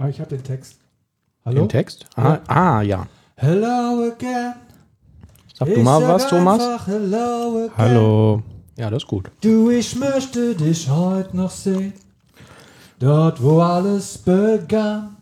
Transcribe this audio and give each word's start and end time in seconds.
Ah, 0.00 0.08
ich 0.08 0.20
habe 0.20 0.30
den 0.30 0.44
Text. 0.44 0.78
Hallo? 1.44 1.62
Den 1.62 1.68
Text? 1.70 2.06
Ah, 2.14 2.38
ah 2.46 2.82
ja. 2.82 3.08
Hello 3.34 4.12
again. 4.12 4.54
Sag 5.54 5.74
du 5.74 5.82
mal 5.82 6.00
was, 6.06 6.28
Thomas. 6.28 6.86
Hello 6.86 7.64
again. 7.64 7.76
Hallo. 7.76 8.42
Ja, 8.76 8.90
das 8.90 9.02
ist 9.02 9.08
gut. 9.08 9.28
Du, 9.40 9.70
ich 9.70 9.96
möchte 9.96 10.54
dich 10.54 10.88
heute 10.88 11.36
noch 11.36 11.50
sehen. 11.50 11.94
Dort, 13.00 13.42
wo 13.42 13.60
alles 13.60 14.18
begann. 14.18 15.16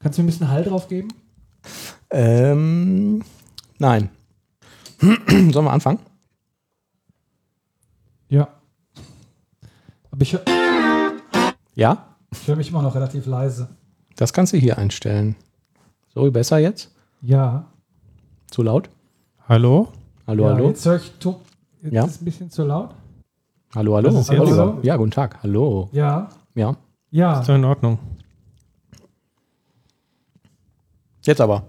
Kannst 0.00 0.18
du 0.18 0.22
mir 0.22 0.26
ein 0.26 0.30
bisschen 0.32 0.50
Hall 0.50 0.64
drauf 0.64 0.88
geben? 0.88 1.12
Ähm, 2.10 3.22
nein. 3.78 4.10
Sollen 5.00 5.52
wir 5.52 5.70
anfangen? 5.72 6.00
Ja. 8.28 8.48
Aber 10.10 10.22
ich, 10.22 10.36
Ja? 11.76 12.07
Ich 12.32 12.46
höre 12.48 12.56
mich 12.56 12.68
immer 12.70 12.82
noch 12.82 12.94
relativ 12.94 13.26
leise. 13.26 13.68
Das 14.16 14.32
kannst 14.32 14.52
du 14.52 14.56
hier 14.56 14.78
einstellen. 14.78 15.36
So, 16.14 16.30
besser 16.30 16.58
jetzt? 16.58 16.94
Ja. 17.22 17.66
Zu 18.50 18.62
laut? 18.62 18.90
Hallo? 19.48 19.92
Hallo, 20.26 20.44
ja, 20.44 20.54
hallo? 20.54 20.68
Jetzt 20.68 20.84
höre 20.86 20.96
ich. 20.96 21.10
To 21.18 21.40
jetzt 21.82 21.92
Ja. 21.92 22.04
ist 22.04 22.10
es 22.16 22.22
ein 22.22 22.24
bisschen 22.24 22.50
zu 22.50 22.64
laut. 22.64 22.90
Hallo, 23.74 23.96
hallo. 23.96 24.08
Oliver. 24.08 24.46
so. 24.46 24.78
Ja, 24.82 24.96
guten 24.96 25.10
Tag. 25.10 25.42
Hallo. 25.42 25.88
Ja. 25.92 26.28
Ja. 26.54 26.76
Ja. 27.10 27.40
Ist 27.40 27.48
doch 27.48 27.54
in 27.54 27.64
Ordnung. 27.64 27.98
Jetzt 31.22 31.40
aber. 31.40 31.64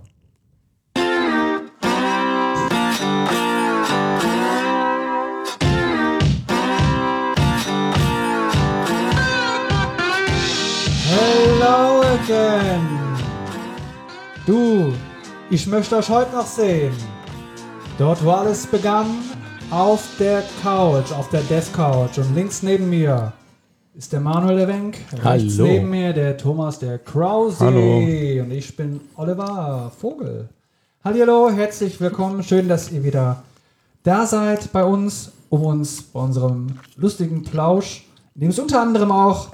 Again. 12.29 12.87
Du, 14.45 14.93
ich 15.49 15.65
möchte 15.65 15.97
euch 15.97 16.09
heute 16.09 16.35
noch 16.35 16.45
sehen. 16.45 16.93
Dort, 17.97 18.23
wo 18.23 18.29
alles 18.29 18.67
begann, 18.67 19.07
auf 19.71 20.07
der 20.19 20.43
Couch, 20.61 21.11
auf 21.11 21.29
der 21.29 21.41
Death 21.41 21.73
Couch. 21.73 22.19
Und 22.19 22.35
links 22.35 22.61
neben 22.61 22.87
mir 22.87 23.33
ist 23.95 24.13
der 24.13 24.19
Manuel 24.19 24.57
der 24.57 24.67
Wenk. 24.67 24.97
Rechts 25.23 25.57
neben 25.57 25.89
mir 25.89 26.13
der 26.13 26.37
Thomas 26.37 26.77
der 26.77 26.99
Krause. 26.99 27.65
Hallo. 27.65 27.97
Und 27.97 28.51
ich 28.51 28.75
bin 28.75 29.01
Oliver 29.15 29.91
Vogel. 29.97 30.49
Hallo, 31.03 31.49
herzlich 31.49 31.99
willkommen. 31.99 32.43
Schön, 32.43 32.67
dass 32.69 32.91
ihr 32.91 33.03
wieder 33.03 33.41
da 34.03 34.27
seid 34.27 34.71
bei 34.71 34.83
uns, 34.83 35.31
um 35.49 35.63
uns 35.63 36.03
bei 36.03 36.19
unserem 36.19 36.77
lustigen 36.95 37.41
Plausch, 37.41 38.05
in 38.35 38.41
dem 38.41 38.49
es 38.51 38.59
unter 38.59 38.83
anderem 38.83 39.11
auch 39.11 39.49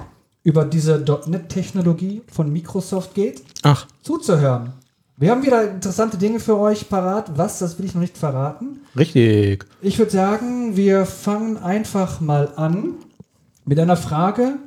über 0.45 0.63
diese 0.63 1.03
.NET-Technologie 1.25 2.21
von 2.31 2.53
Microsoft 2.53 3.15
geht, 3.15 3.43
Ach, 3.63 3.87
zuzuhören. 4.03 4.73
Wir 5.17 5.31
haben 5.31 5.43
wieder 5.43 5.71
interessante 5.71 6.17
Dinge 6.17 6.39
für 6.39 6.57
euch 6.57 6.87
parat. 6.87 7.35
Was, 7.35 7.59
das 7.59 7.79
will 7.79 7.85
ich 7.85 7.95
noch 7.95 8.01
nicht 8.01 8.17
verraten. 8.17 8.81
richtig. 8.95 9.65
Ich 9.81 9.97
würde 9.97 10.11
sagen, 10.11 10.77
wir 10.77 11.05
fangen 11.05 11.57
einfach 11.57 12.21
mal 12.21 12.53
an 12.57 12.93
mit 13.65 13.79
einer 13.79 13.97
Frage, 13.97 14.57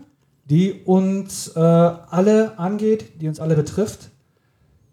die 0.51 0.73
uns 0.85 1.49
äh, 1.55 1.61
alle 1.61 2.59
angeht, 2.59 3.21
die 3.21 3.29
uns 3.29 3.39
alle 3.39 3.55
betrifft. 3.55 4.09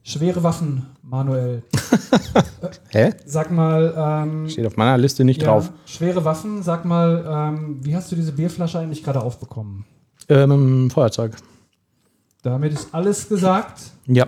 Schwere 0.03 0.43
Waffen, 0.43 0.85
Manuel. 1.01 1.63
Hä? 2.89 3.13
Sag 3.25 3.49
mal, 3.49 3.91
ähm, 3.97 4.49
Steht 4.49 4.67
auf 4.67 4.77
meiner 4.77 4.99
Liste 4.99 5.23
nicht 5.25 5.41
ja, 5.41 5.47
drauf. 5.47 5.71
schwere 5.87 6.23
Waffen, 6.25 6.61
sag 6.61 6.85
mal, 6.85 7.25
ähm, 7.27 7.79
wie 7.81 7.95
hast 7.95 8.11
du 8.11 8.15
diese 8.15 8.33
Bierflasche 8.33 8.77
eigentlich 8.77 9.03
gerade 9.03 9.21
aufbekommen? 9.23 9.85
Ähm, 10.29 10.89
Feuerzeug. 10.89 11.33
Damit 12.41 12.71
ist 12.73 12.93
alles 12.93 13.27
gesagt. 13.27 13.81
Ja. 14.07 14.27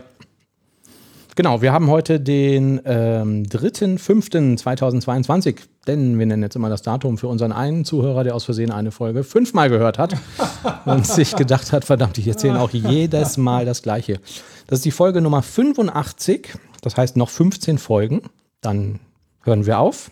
Genau, 1.36 1.62
wir 1.62 1.72
haben 1.72 1.90
heute 1.92 2.20
den 2.20 2.82
ähm, 2.84 3.44
3.5.2022, 3.44 5.58
denn 5.86 6.18
wir 6.18 6.26
nennen 6.26 6.42
jetzt 6.42 6.56
immer 6.56 6.70
das 6.70 6.82
Datum 6.82 7.20
für 7.20 7.28
unseren 7.28 7.52
einen 7.52 7.86
Zuhörer, 7.86 8.24
der 8.24 8.34
aus 8.34 8.46
Versehen 8.46 8.72
eine 8.72 8.90
Folge 8.90 9.24
fünfmal 9.24 9.70
gehört 9.70 10.00
hat 10.00 10.16
und 10.86 11.06
sich 11.06 11.36
gedacht 11.36 11.72
hat, 11.72 11.86
verdammt, 11.86 12.18
ich 12.18 12.28
erzähle 12.28 12.60
auch 12.60 12.72
jedes 12.72 13.38
Mal 13.38 13.66
das 13.66 13.84
Gleiche. 13.84 14.20
Das 14.66 14.80
ist 14.80 14.86
die 14.86 14.92
Folge 14.92 15.22
Nummer 15.22 15.44
85, 15.44 16.56
das 16.82 16.98
heißt 16.98 17.18
noch 17.18 17.30
15 17.30 17.78
Folgen, 17.78 18.24
dann 18.62 19.00
hören 19.44 19.68
wir 19.68 19.78
auf 19.78 20.10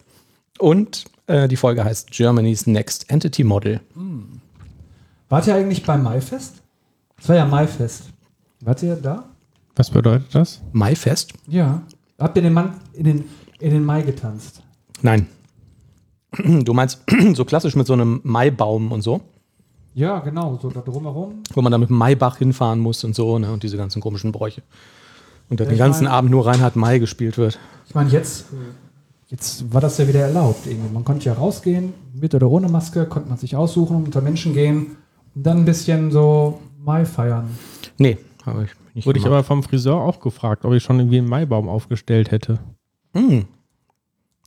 und 0.59 1.05
äh, 1.25 1.47
die 1.47 1.57
Folge 1.57 1.83
heißt 1.83 2.11
Germany's 2.11 2.67
Next 2.67 3.09
Entity 3.09 3.43
Model. 3.43 3.81
Wart 5.29 5.47
ihr 5.47 5.55
eigentlich 5.55 5.83
beim 5.85 6.03
Maifest? 6.03 6.61
Es 7.17 7.29
war 7.29 7.35
ja 7.35 7.45
Maifest. 7.45 8.03
Wart 8.61 8.81
ihr 8.83 8.95
da? 8.95 9.25
Was 9.75 9.89
bedeutet 9.89 10.33
das? 10.33 10.61
Maifest? 10.71 11.33
Ja. 11.47 11.81
Habt 12.19 12.35
ihr 12.37 12.43
den 12.43 12.53
Mann 12.53 12.79
in 12.93 13.03
den, 13.05 13.25
in 13.59 13.71
den 13.71 13.83
Mai 13.83 14.01
getanzt? 14.03 14.61
Nein. 15.01 15.27
Du 16.65 16.73
meinst 16.73 17.01
so 17.33 17.45
klassisch 17.45 17.75
mit 17.75 17.87
so 17.87 17.93
einem 17.93 18.19
Maibaum 18.23 18.91
und 18.91 19.01
so? 19.01 19.21
Ja, 19.93 20.19
genau, 20.19 20.59
so 20.61 20.69
da 20.69 20.81
drumherum. 20.81 21.35
wo 21.53 21.61
man 21.61 21.71
da 21.71 21.77
mit 21.77 21.89
dem 21.89 21.97
Maibach 21.97 22.37
hinfahren 22.37 22.79
muss 22.81 23.01
und 23.05 23.15
so, 23.15 23.39
ne? 23.39 23.49
Und 23.53 23.63
diese 23.63 23.77
ganzen 23.77 24.01
komischen 24.01 24.33
Bräuche. 24.33 24.61
Und 25.49 25.61
da 25.61 25.63
Ja, 25.63 25.69
den 25.69 25.77
ganzen 25.77 26.03
mein- 26.03 26.11
Abend 26.13 26.31
nur 26.31 26.45
Reinhard 26.45 26.75
Mai 26.75 26.99
gespielt 26.99 27.37
wird. 27.37 27.57
Ich 27.87 27.95
meine, 27.95 28.09
jetzt, 28.09 28.47
jetzt 29.27 29.73
war 29.73 29.79
das 29.79 29.97
ja 29.97 30.05
wieder 30.09 30.19
erlaubt. 30.19 30.67
Irgendwie. 30.67 30.93
Man 30.93 31.05
konnte 31.05 31.23
ja 31.25 31.33
rausgehen, 31.33 31.93
mit 32.13 32.35
oder 32.35 32.49
ohne 32.49 32.67
Maske, 32.67 33.05
konnte 33.05 33.29
man 33.29 33.37
sich 33.37 33.55
aussuchen, 33.55 34.03
unter 34.03 34.19
Menschen 34.19 34.53
gehen 34.53 34.97
dann 35.35 35.59
ein 35.59 35.65
bisschen 35.65 36.11
so 36.11 36.59
Mai 36.83 37.05
feiern. 37.05 37.49
Nee, 37.97 38.17
habe 38.45 38.65
ich 38.65 38.71
nicht 38.95 39.05
Wurde 39.05 39.19
ich 39.19 39.25
aber 39.25 39.43
vom 39.43 39.61
Friseur 39.61 39.97
auch 39.97 40.21
gefragt, 40.21 40.63
ob 40.63 40.73
ich 40.73 40.81
schon 40.81 40.99
irgendwie 40.99 41.17
einen 41.17 41.27
Maibaum 41.27 41.67
aufgestellt 41.67 42.31
hätte. 42.31 42.59
Hm. 43.13 43.45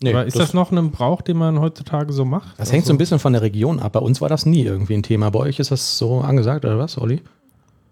Nee, 0.01 0.11
aber 0.15 0.27
ist 0.27 0.39
das, 0.39 0.55
noch 0.55 0.71
ein 0.71 0.91
Brauch, 0.91 1.23
den 1.23 1.37
man 1.37 1.61
heutzutage 1.61 2.13
so 2.13 2.25
macht? 2.25 2.59
das 2.59 2.73
hängt 2.73 2.87
so 2.87 2.93
ein 2.93 2.99
bisschen 2.99 3.19
von 3.19 3.33
der 3.33 3.43
Region 3.43 3.81
ab. 3.81 3.93
Bei 3.93 4.01
uns 4.01 4.21
war 4.21 4.29
das 4.29 4.47
nie 4.47 4.63
irgendwie 4.63 4.95
ein 4.95 5.03
Thema. 5.03 5.31
Bei 5.31 5.41
euch 5.41 5.59
ist 5.59 5.71
das 5.71 5.99
so 5.99 6.21
angesagt, 6.21 6.65
oder 6.65 6.79
was, 6.79 6.97
Olli? 6.99 7.21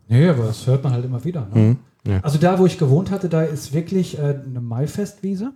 Nee, 0.08 0.28
aber 0.28 0.44
das 0.44 0.66
hört 0.66 0.84
man 0.84 0.92
halt 0.92 1.04
immer 1.04 1.24
wieder. 1.24 1.48
Ne? 1.52 1.54
Hm. 1.54 1.76
Ja. 2.06 2.20
Also 2.20 2.38
da, 2.38 2.58
wo 2.58 2.66
ich 2.66 2.78
gewohnt 2.78 3.10
hatte, 3.10 3.28
da 3.28 3.42
ist 3.42 3.74
wirklich 3.74 4.18
äh, 4.18 4.38
eine 4.46 4.60
Maifestwiese. 4.60 5.52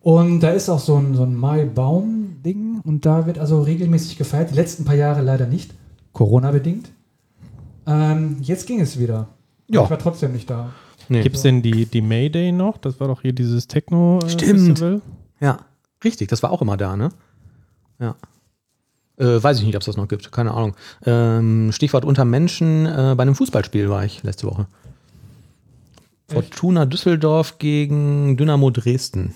Und 0.00 0.40
da 0.40 0.50
ist 0.50 0.68
auch 0.68 0.78
so 0.78 0.96
ein, 0.96 1.14
so 1.14 1.22
ein 1.22 1.34
Maibaum-Ding. 1.34 2.80
Und 2.84 3.06
da 3.06 3.26
wird 3.26 3.38
also 3.38 3.62
regelmäßig 3.62 4.18
gefeiert. 4.18 4.50
Die 4.50 4.54
letzten 4.54 4.84
paar 4.84 4.94
Jahre 4.94 5.22
leider 5.22 5.46
nicht. 5.46 5.72
Corona-bedingt. 6.12 6.92
Ähm, 7.86 8.36
jetzt 8.40 8.66
ging 8.66 8.80
es 8.80 8.98
wieder. 8.98 9.28
Ja. 9.68 9.84
Ich 9.84 9.90
war 9.90 9.98
trotzdem 9.98 10.32
nicht 10.32 10.50
da. 10.50 10.70
Nee. 11.08 11.22
Gibt 11.22 11.36
es 11.36 11.42
denn 11.42 11.62
die, 11.62 11.86
die 11.86 12.02
Mayday 12.02 12.52
noch? 12.52 12.78
Das 12.78 13.00
war 13.00 13.08
doch 13.08 13.22
hier 13.22 13.32
dieses 13.32 13.64
Stimmt. 13.64 13.72
Techno-Festival. 13.72 15.02
Ja, 15.40 15.58
richtig, 16.04 16.28
das 16.28 16.42
war 16.42 16.50
auch 16.50 16.62
immer 16.62 16.76
da, 16.76 16.96
ne? 16.96 17.10
Ja. 17.98 18.14
Äh, 19.16 19.42
weiß 19.42 19.58
ich 19.58 19.66
nicht, 19.66 19.76
ob 19.76 19.82
es 19.82 19.86
das 19.86 19.96
noch 19.96 20.08
gibt, 20.08 20.30
keine 20.32 20.52
Ahnung. 20.52 20.74
Ähm, 21.04 21.72
Stichwort 21.72 22.04
unter 22.04 22.24
Menschen, 22.24 22.86
äh, 22.86 23.14
bei 23.16 23.22
einem 23.22 23.34
Fußballspiel 23.34 23.90
war 23.90 24.04
ich 24.04 24.22
letzte 24.22 24.46
Woche. 24.46 24.66
Fortuna 26.28 26.86
Düsseldorf 26.86 27.58
gegen 27.58 28.36
Dynamo 28.36 28.70
Dresden. 28.70 29.34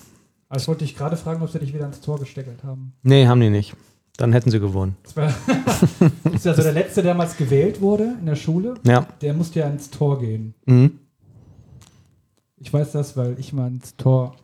Also 0.48 0.68
wollte 0.68 0.84
ich 0.84 0.96
gerade 0.96 1.16
fragen, 1.16 1.42
ob 1.42 1.50
sie 1.50 1.58
dich 1.58 1.74
wieder 1.74 1.86
ins 1.86 2.00
Tor 2.00 2.20
gesteckelt 2.20 2.62
haben. 2.62 2.92
Nee, 3.02 3.26
haben 3.26 3.40
die 3.40 3.50
nicht. 3.50 3.74
Dann 4.16 4.32
hätten 4.32 4.50
sie 4.50 4.60
gewonnen. 4.60 4.96
Das 5.02 5.16
war 5.16 5.28
ist 6.32 6.46
also 6.46 6.62
der 6.62 6.72
Letzte, 6.72 7.02
der 7.02 7.12
damals 7.12 7.36
gewählt 7.36 7.80
wurde 7.80 8.14
in 8.20 8.26
der 8.26 8.36
Schule. 8.36 8.74
Ja. 8.86 9.06
Der 9.20 9.34
musste 9.34 9.60
ja 9.60 9.68
ins 9.68 9.90
Tor 9.90 10.20
gehen. 10.20 10.54
Mhm. 10.66 11.00
Ich 12.56 12.72
weiß 12.72 12.92
das, 12.92 13.16
weil 13.16 13.36
ich 13.38 13.52
mal 13.52 13.68
ins 13.68 13.96
Tor 13.96 14.36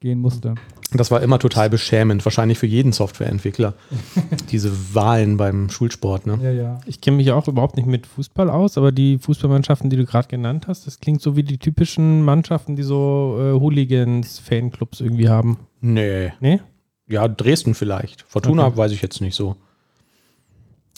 gehen 0.00 0.20
musste. 0.20 0.54
Das 0.92 1.10
war 1.10 1.22
immer 1.22 1.38
total 1.38 1.70
beschämend, 1.70 2.24
wahrscheinlich 2.24 2.58
für 2.58 2.66
jeden 2.66 2.92
Softwareentwickler. 2.92 3.74
Diese 4.50 4.70
Wahlen 4.94 5.36
beim 5.36 5.68
Schulsport, 5.68 6.26
ne? 6.26 6.38
Ja, 6.42 6.50
ja. 6.50 6.80
Ich 6.86 7.00
kenne 7.00 7.16
mich 7.16 7.26
ja 7.26 7.34
auch 7.34 7.48
überhaupt 7.48 7.76
nicht 7.76 7.86
mit 7.86 8.06
Fußball 8.06 8.48
aus, 8.48 8.78
aber 8.78 8.92
die 8.92 9.18
Fußballmannschaften, 9.18 9.90
die 9.90 9.96
du 9.96 10.04
gerade 10.04 10.28
genannt 10.28 10.66
hast, 10.68 10.86
das 10.86 11.00
klingt 11.00 11.20
so 11.20 11.36
wie 11.36 11.42
die 11.42 11.58
typischen 11.58 12.22
Mannschaften, 12.22 12.76
die 12.76 12.82
so 12.82 13.36
äh, 13.38 13.58
Hooligans-Fanclubs 13.58 15.00
irgendwie 15.00 15.28
haben. 15.28 15.58
Nee. 15.80 16.32
Nee? 16.40 16.60
Ja, 17.06 17.28
Dresden 17.28 17.74
vielleicht. 17.74 18.22
Fortuna 18.22 18.66
Okay. 18.66 18.76
weiß 18.76 18.92
ich 18.92 19.02
jetzt 19.02 19.20
nicht 19.20 19.34
so. 19.34 19.56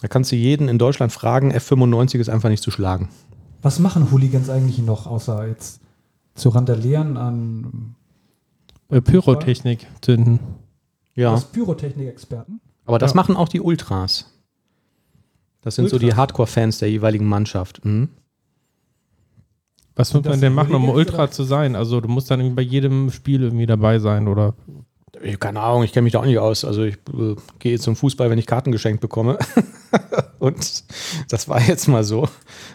Da 0.02 0.08
kannst 0.08 0.30
du 0.30 0.36
jeden 0.36 0.68
in 0.68 0.78
Deutschland 0.78 1.10
fragen, 1.12 1.52
F95 1.52 2.18
ist 2.18 2.28
einfach 2.28 2.48
nicht 2.48 2.62
zu 2.62 2.70
schlagen. 2.70 3.08
Was 3.62 3.78
machen 3.78 4.10
Hooligans 4.12 4.50
eigentlich 4.50 4.78
noch, 4.78 5.06
außer 5.06 5.46
jetzt 5.48 5.80
zu 6.34 6.50
randalieren 6.50 7.16
an 7.16 7.94
Äh, 8.88 9.00
Pyrotechnik 9.00 9.86
zünden. 10.00 10.38
Ja. 11.14 11.32
als 11.32 11.46
Pyrotechnik-Experten? 11.46 12.60
Aber 12.84 12.98
das 12.98 13.12
Ja. 13.12 13.16
machen 13.16 13.34
auch 13.36 13.48
die 13.48 13.60
Ultras. 13.60 14.32
Das 15.62 15.74
sind 15.74 15.88
so 15.88 15.98
die 15.98 16.04
Ultras? 16.06 16.18
Hardcore-Fans 16.18 16.78
der 16.78 16.90
jeweiligen 16.90 17.26
Mannschaft. 17.26 17.84
Mhm. 17.84 18.10
Was 19.96 20.12
muss 20.12 20.22
das 20.24 20.32
man 20.32 20.40
denn 20.42 20.52
machen, 20.54 20.74
um 20.74 20.88
Ultra 20.90 21.30
zu 21.30 21.42
sein? 21.42 21.74
Also 21.74 22.00
du 22.02 22.08
musst 22.08 22.30
dann 22.30 22.38
irgendwie 22.40 22.56
bei 22.56 22.62
jedem 22.62 23.10
Spiel 23.10 23.42
irgendwie 23.42 23.64
dabei 23.66 23.98
sein 23.98 24.28
oder 24.28 24.54
keine 25.38 25.60
Ahnung, 25.60 25.82
ich 25.82 25.92
kenne 25.92 26.04
mich 26.04 26.12
da 26.12 26.20
auch 26.20 26.24
nicht 26.24 26.38
aus. 26.38 26.64
Also 26.64 26.84
ich 26.84 26.94
äh, 26.94 27.36
gehe 27.58 27.78
zum 27.78 27.96
Fußball, 27.96 28.30
wenn 28.30 28.38
ich 28.38 28.46
Karten 28.46 28.72
geschenkt 28.72 29.00
bekomme. 29.00 29.38
und 30.38 30.84
das 31.30 31.48
war 31.48 31.60
jetzt 31.60 31.88
mal 31.88 32.04
so. 32.04 32.28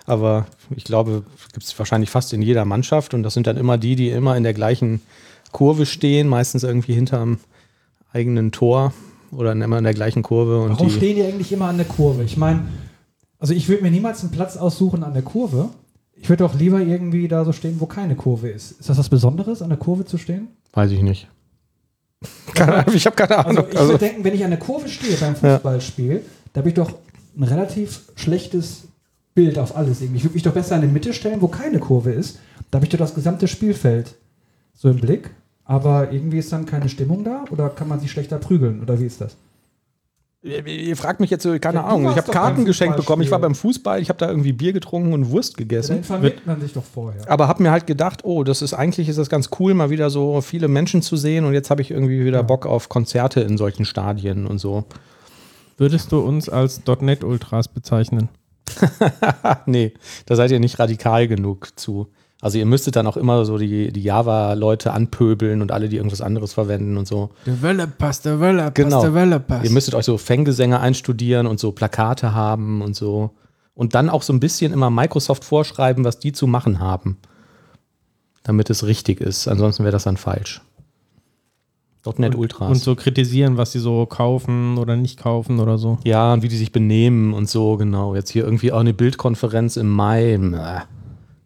Aber 0.06 0.48
ich 0.76 0.84
glaube, 0.84 1.24
gibt 1.54 1.66
es 1.66 1.78
wahrscheinlich 1.78 2.10
fast 2.10 2.34
in 2.34 2.42
jeder 2.42 2.66
Mannschaft. 2.66 3.14
Und 3.14 3.24
das 3.24 3.34
sind 3.34 3.48
dann 3.48 3.58
immer 3.58 3.78
die, 3.78 3.96
die 3.96 4.10
immer 4.10 4.36
in 4.38 4.44
der 4.44 4.54
gleichen 4.54 5.02
Kurve 5.52 5.86
stehen, 5.86 6.28
meistens 6.28 6.64
irgendwie 6.64 6.94
hinterm 6.94 7.40
eigenen 8.14 8.52
Tor 8.52 8.94
oder 9.32 9.54
immer 9.54 9.78
in 9.78 9.84
der 9.84 9.94
gleichen 9.94 10.24
Kurve. 10.24 10.62
Und 10.62 10.72
Warum 10.72 10.88
die, 10.88 10.94
stehen 10.94 11.16
die 11.16 11.24
eigentlich 11.24 11.52
immer 11.52 11.68
an 11.68 11.78
der 11.78 11.86
Kurve? 11.86 12.24
Ich 12.24 12.38
meine, 12.38 12.68
also 13.40 13.54
ich 13.54 13.70
würde 13.70 13.84
mir 13.84 13.92
niemals 13.92 14.22
einen 14.22 14.32
Platz 14.32 14.58
aussuchen 14.58 15.04
an 15.04 15.14
der 15.14 15.24
Kurve. 15.24 15.70
Ich 16.16 16.30
würde 16.30 16.44
doch 16.44 16.54
lieber 16.54 16.80
irgendwie 16.80 17.28
da 17.28 17.46
so 17.46 17.52
stehen, 17.52 17.80
wo 17.80 17.86
keine 17.86 18.16
Kurve 18.16 18.50
ist. 18.50 18.72
Ist 18.72 18.90
das 18.90 18.98
was 18.98 19.10
Besonderes, 19.10 19.62
an 19.62 19.70
der 19.70 19.78
Kurve 19.78 20.06
zu 20.06 20.18
stehen? 20.18 20.50
weiß 20.74 20.92
ich 20.92 21.02
nicht. 21.02 21.28
Keine 22.56 22.76
Ahnung, 22.76 22.96
ich 22.96 23.06
habe 23.06 23.16
keine 23.16 23.38
Also 23.38 23.50
Ahnung. 23.50 23.66
ich 23.72 23.78
Also, 23.78 23.92
würde 23.94 24.06
denken, 24.06 24.24
wenn 24.24 24.36
ich 24.36 24.44
an 24.44 24.52
der 24.52 24.60
Kurve 24.60 24.88
stehe 24.88 25.16
beim 25.18 25.36
Fußballspiel, 25.36 26.22
da 26.54 26.60
habe 26.60 26.70
ich 26.70 26.76
doch 26.76 26.92
ein 27.38 27.44
relativ 27.44 28.02
schlechtes 28.16 28.84
Bild 29.34 29.58
auf 29.58 29.76
alles 29.76 30.02
irgendwie. 30.02 30.18
Ich 30.18 30.24
würde 30.26 30.34
mich 30.36 30.44
doch 30.44 30.54
besser 30.54 30.76
in 30.76 30.82
die 30.82 30.88
Mitte 30.88 31.14
stellen, 31.14 31.42
wo 31.42 31.48
keine 31.48 31.80
Kurve 31.80 32.12
ist. 32.12 32.40
Da 32.70 32.78
habe 32.78 32.86
ich 32.86 32.92
doch 32.92 33.00
das 33.00 33.16
gesamte 33.16 33.48
Spielfeld 33.48 34.16
so 34.76 34.90
im 34.90 34.98
Blick. 34.98 35.32
Aber 35.64 36.12
irgendwie 36.12 36.40
ist 36.40 36.52
dann 36.52 36.66
keine 36.66 36.90
Stimmung 36.90 37.24
da 37.24 37.46
oder 37.50 37.70
kann 37.70 37.88
man 37.88 38.00
sich 38.00 38.12
schlechter 38.12 38.38
prügeln 38.38 38.82
oder 38.82 39.00
wie 39.00 39.06
ist 39.06 39.22
das? 39.22 39.38
Ihr, 40.44 40.98
fragt 40.98 41.20
mich 41.20 41.30
jetzt 41.30 41.44
so, 41.44 41.58
keine 41.60 41.80
Ja, 41.80 41.86
Ahnung. 41.86 42.10
Ich 42.12 42.18
habe 42.18 42.32
Karten 42.32 42.66
geschenkt 42.66 42.98
bekommen. 42.98 43.22
Ich 43.22 43.32
war 43.32 43.40
beim 43.40 43.56
Fußball, 43.56 44.02
ich 44.02 44.10
habe 44.10 44.18
da 44.18 44.28
irgendwie 44.28 44.54
Bier 44.54 44.74
getrunken 44.74 45.14
und 45.14 45.30
Wurst 45.30 45.54
Dann 45.54 45.68
gegessen. 45.68 45.98
informiert 45.98 46.46
man 46.46 46.60
sich 46.60 46.74
doch 46.74 46.84
vorher. 46.84 47.30
Aber 47.30 47.48
habe 47.48 47.62
mir 47.64 47.72
halt 47.72 47.88
gedacht, 47.88 48.24
oh, 48.24 48.44
das 48.44 48.62
ist 48.62 48.74
eigentlich 48.74 49.08
ist 49.10 49.18
das 49.18 49.30
ganz 49.30 49.50
cool, 49.60 49.74
mal 49.74 49.90
wieder 49.90 50.10
so 50.10 50.42
viele 50.42 50.68
Menschen 50.68 51.02
zu 51.02 51.16
sehen. 51.16 51.46
Und 51.46 51.54
jetzt 51.54 51.70
habe 51.70 51.82
ich 51.82 51.92
irgendwie 51.92 52.26
wieder 52.26 52.44
Bock 52.44 52.66
auf 52.66 52.90
Konzerte 52.90 53.42
in 53.42 53.58
solchen 53.58 53.86
Stadien 53.86 54.48
und 54.48 54.58
so. 54.58 54.86
Würdest 55.78 56.12
du 56.12 56.20
uns 56.20 56.50
als 56.50 56.82
.NET 57.02 57.24
Ultras 57.24 57.68
bezeichnen? 57.68 58.30
Nee, 59.66 59.94
da 60.26 60.36
seid 60.36 60.52
ihr 60.52 60.60
nicht 60.60 60.80
radikal 60.80 61.28
genug 61.28 61.78
zu. 61.80 62.08
Also 62.42 62.58
ihr 62.58 62.66
müsstet 62.66 62.96
dann 62.96 63.06
auch 63.06 63.18
immer 63.18 63.46
so 63.46 63.60
die, 63.60 63.92
die 63.94 64.02
Java-Leute 64.02 64.92
anpöbeln 64.94 65.62
und 65.62 65.72
alle, 65.72 65.88
die 65.90 65.98
irgendwas 65.98 66.22
anderes 66.22 66.54
verwenden 66.54 66.98
und 66.98 67.08
so. 67.08 67.30
Developers, 67.46 68.22
Developers, 68.22 68.74
Genau. 68.74 69.04
Developers. 69.04 69.64
Ihr 69.64 69.70
müsstet 69.70 69.94
euch 69.94 70.06
so 70.06 70.18
Fanggesänge 70.18 70.80
einstudieren 70.80 71.46
und 71.46 71.60
so 71.60 71.72
Plakate 71.72 72.34
haben 72.34 72.82
und 72.82 72.96
so. 72.96 73.30
Und 73.76 73.94
dann 73.94 74.10
auch 74.10 74.24
so 74.24 74.34
ein 74.34 74.40
bisschen 74.40 74.74
immer 74.74 74.90
Microsoft 74.90 75.44
vorschreiben, 75.46 76.04
was 76.04 76.18
die 76.18 76.32
zu 76.32 76.48
machen 76.48 76.80
haben. 76.80 77.18
Damit 78.44 78.72
es 78.72 78.86
richtig 78.88 79.22
ist. 79.22 79.48
Ansonsten 79.48 79.84
wäre 79.84 79.92
das 79.92 80.04
dann 80.04 80.18
falsch. 80.18 80.62
.NET 82.18 82.34
Ultras. 82.34 82.70
Und 82.70 82.78
so 82.78 82.96
kritisieren, 82.96 83.58
was 83.58 83.74
sie 83.74 83.80
so 83.80 84.08
kaufen 84.08 84.80
oder 84.80 84.96
nicht 84.96 85.20
kaufen 85.20 85.60
oder 85.60 85.78
so. 85.78 86.00
Ja, 86.04 86.34
und 86.34 86.42
wie 86.42 86.48
die 86.48 86.58
sich 86.58 86.72
benehmen 86.72 87.34
und 87.34 87.48
so, 87.48 87.78
genau. 87.78 88.16
Jetzt 88.16 88.32
hier 88.32 88.44
irgendwie 88.44 88.72
auch 88.72 88.80
eine 88.80 88.96
Bildkonferenz 88.96 89.78
im 89.78 89.90
Mai. 89.90 90.34
Äh, 90.34 90.80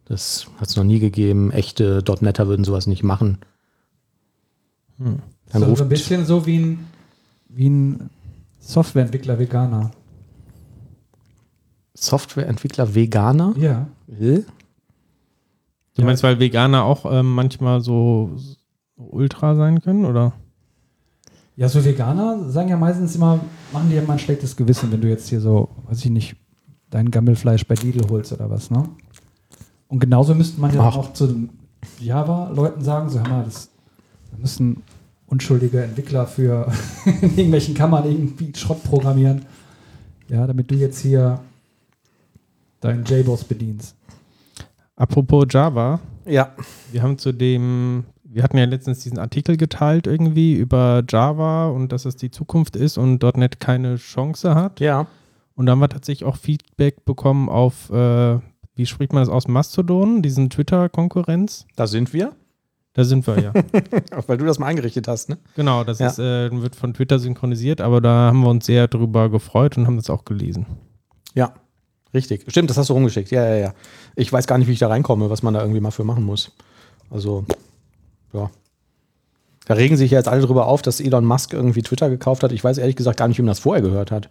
Das 0.06 0.48
hat 0.58 0.70
es 0.70 0.76
noch 0.76 0.84
nie 0.84 1.00
gegeben. 1.00 1.52
Echte 1.52 2.04
.NETer 2.22 2.48
würden 2.48 2.64
sowas 2.64 2.88
nicht 2.88 3.04
machen. 3.04 3.40
Dann 4.98 5.22
so, 5.52 5.60
so 5.60 5.66
ruft, 5.66 5.82
ein 5.82 5.90
bisschen 5.90 6.26
so 6.26 6.46
wie 6.46 6.60
ein, 6.60 6.88
wie 7.50 7.70
ein 7.70 8.10
Softwareentwickler 8.60 9.40
Veganer. 9.40 9.92
Softwareentwickler 11.96 12.94
Veganer. 12.94 13.54
Ja. 13.58 13.88
Äh? 14.08 14.42
Du 15.96 16.04
meinst, 16.04 16.24
weil 16.24 16.40
Veganer 16.40 16.84
auch 16.84 17.06
ähm, 17.12 17.34
manchmal 17.34 17.82
so 17.82 18.32
so 18.98 19.10
ultra 19.12 19.56
sein 19.56 19.82
können, 19.82 20.06
oder? 20.06 20.34
Ja, 21.58 21.70
so 21.70 21.84
Veganer 21.84 22.50
sagen 22.50 22.70
ja 22.70 22.78
meistens 22.78 23.16
immer, 23.16 23.40
machen 23.72 23.90
dir 23.90 24.02
immer 24.02 24.14
ein 24.14 24.20
schlechtes 24.20 24.56
Gewissen, 24.56 24.92
wenn 24.92 25.02
du 25.02 25.10
jetzt 25.10 25.30
hier 25.30 25.40
so, 25.40 25.70
weiß 25.88 26.04
ich 26.04 26.12
nicht, 26.12 26.36
dein 26.90 27.12
Gammelfleisch 27.12 27.66
bei 27.66 27.76
Lidl 27.76 28.10
holst 28.10 28.34
oder 28.34 28.50
was, 28.50 28.72
ne? 28.72 28.90
Und 29.88 30.00
genauso 30.00 30.34
müsste 30.36 30.60
man 30.60 30.74
ja 30.74 30.82
Ach. 30.82 30.98
auch 30.98 31.14
zu 31.14 31.28
den 31.28 31.50
Java-Leuten 32.00 32.82
sagen, 32.84 33.10
so 33.10 33.20
hör 33.20 33.28
mal, 33.28 33.44
das, 33.46 33.70
da 34.32 34.38
müssen 34.38 34.82
unschuldige 35.28 35.84
Entwickler 35.84 36.26
für 36.28 36.72
in 37.06 37.30
irgendwelchen 37.38 37.74
Kammern 37.76 38.06
irgendwie 38.10 38.52
Schrott 38.56 38.84
programmieren, 38.84 39.46
ja, 40.28 40.46
damit 40.48 40.70
du 40.72 40.76
jetzt 40.76 41.00
hier 41.00 41.40
deinen 42.82 43.04
JBoss 43.06 43.44
bedienst. 43.44 43.96
Apropos 44.96 45.46
Java, 45.50 46.00
Ja. 46.26 46.52
wir 46.92 47.04
haben 47.04 47.18
zu 47.18 47.32
dem, 47.32 48.06
wir 48.24 48.44
hatten 48.44 48.58
ja 48.58 48.66
letztens 48.66 49.00
diesen 49.00 49.20
Artikel 49.20 49.58
geteilt 49.58 50.08
irgendwie 50.08 50.54
über 50.56 51.04
Java 51.08 51.68
und 51.68 51.92
dass 51.92 52.06
es 52.06 52.16
die 52.16 52.32
Zukunft 52.32 52.76
ist 52.76 52.98
und 52.98 53.22
.NET 53.38 53.60
keine 53.60 53.96
Chance 53.98 54.56
hat. 54.56 54.80
Ja. 54.80 55.08
Und 55.56 55.66
dann 55.66 55.74
haben 55.74 55.80
wir 55.80 55.90
tatsächlich 55.90 56.26
auch 56.28 56.36
Feedback 56.38 57.06
bekommen 57.06 57.50
auf, 57.50 57.90
äh, 57.90 58.40
wie 58.76 58.86
spricht 58.86 59.14
man 59.14 59.22
das 59.22 59.30
aus, 59.30 59.48
Mastodon, 59.48 60.22
diesen 60.22 60.50
Twitter-Konkurrenz. 60.50 61.66
Da 61.76 61.88
sind 61.88 62.14
wir. 62.14 62.34
Da 62.94 63.04
sind 63.04 63.28
wir 63.28 63.40
ja. 63.40 63.54
Auch 64.18 64.24
weil 64.28 64.38
du 64.38 64.46
das 64.46 64.58
mal 64.60 64.68
eingerichtet 64.68 65.08
hast, 65.08 65.28
ne? 65.30 65.38
genau, 65.56 65.84
das 65.84 66.00
Ja. 66.00 66.08
ist, 66.08 66.20
äh, 66.20 66.50
wird 66.62 66.76
von 66.76 66.94
Twitter 66.94 67.20
synchronisiert, 67.20 67.82
aber 67.82 68.00
da 68.00 68.28
haben 68.28 68.40
wir 68.42 68.50
uns 68.50 68.66
sehr 68.66 68.88
drüber 68.88 69.30
gefreut 69.30 69.78
und 69.78 69.86
haben 69.88 69.98
das 69.98 70.10
auch 70.10 70.24
gelesen. 70.26 70.66
Ja. 71.34 71.54
Richtig. 72.14 72.46
Stimmt, 72.48 72.70
das 72.70 72.78
hast 72.78 72.90
du 72.90 72.94
rumgeschickt. 72.94 73.32
Ja, 73.32 73.46
ja, 73.46 73.56
ja. 73.56 73.74
Ich 74.16 74.32
weiß 74.32 74.48
gar 74.48 74.58
nicht, 74.58 74.70
wie 74.70 74.72
ich 74.72 74.80
da 74.80 74.88
reinkomme, 74.88 75.30
was 75.30 75.44
man 75.44 75.54
da 75.54 75.60
irgendwie 75.60 75.82
mal 75.82 75.92
für 75.92 76.06
machen 76.06 76.24
muss. 76.24 76.54
Also, 77.10 77.44
ja. 78.32 78.50
Da 79.68 79.74
regen 79.74 79.98
sich 79.98 80.12
ja 80.12 80.20
jetzt 80.20 80.30
alle 80.30 80.42
drüber 80.42 80.68
auf, 80.68 80.82
dass 80.82 81.02
Elon 81.02 81.26
Musk 81.26 81.52
irgendwie 81.52 81.82
Twitter 81.82 82.10
gekauft 82.10 82.44
hat. 82.44 82.54
Ich 82.54 82.64
weiß 82.64 82.78
ehrlich 82.78 82.96
gesagt 82.96 83.18
gar 83.18 83.28
nicht, 83.28 83.38
wie 83.38 83.42
man 83.42 83.48
das 83.50 83.60
vorher 83.60 83.82
gehört 83.82 84.12
hat. 84.12 84.30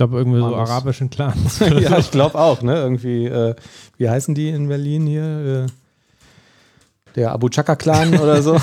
Ich 0.00 0.02
glaube, 0.02 0.16
irgendwie 0.16 0.38
so 0.38 0.46
Alles. 0.46 0.70
arabischen 0.70 1.10
Clans. 1.10 1.58
ja, 1.78 1.98
ich 1.98 2.10
glaube 2.10 2.38
auch, 2.38 2.62
ne? 2.62 2.74
Irgendwie, 2.74 3.26
äh, 3.26 3.54
wie 3.98 4.08
heißen 4.08 4.34
die 4.34 4.48
in 4.48 4.66
Berlin 4.66 5.06
hier? 5.06 5.66
Äh, 5.66 7.12
der 7.16 7.32
Abu 7.32 7.50
Chaka-Clan 7.50 8.18
oder 8.18 8.40
so. 8.40 8.56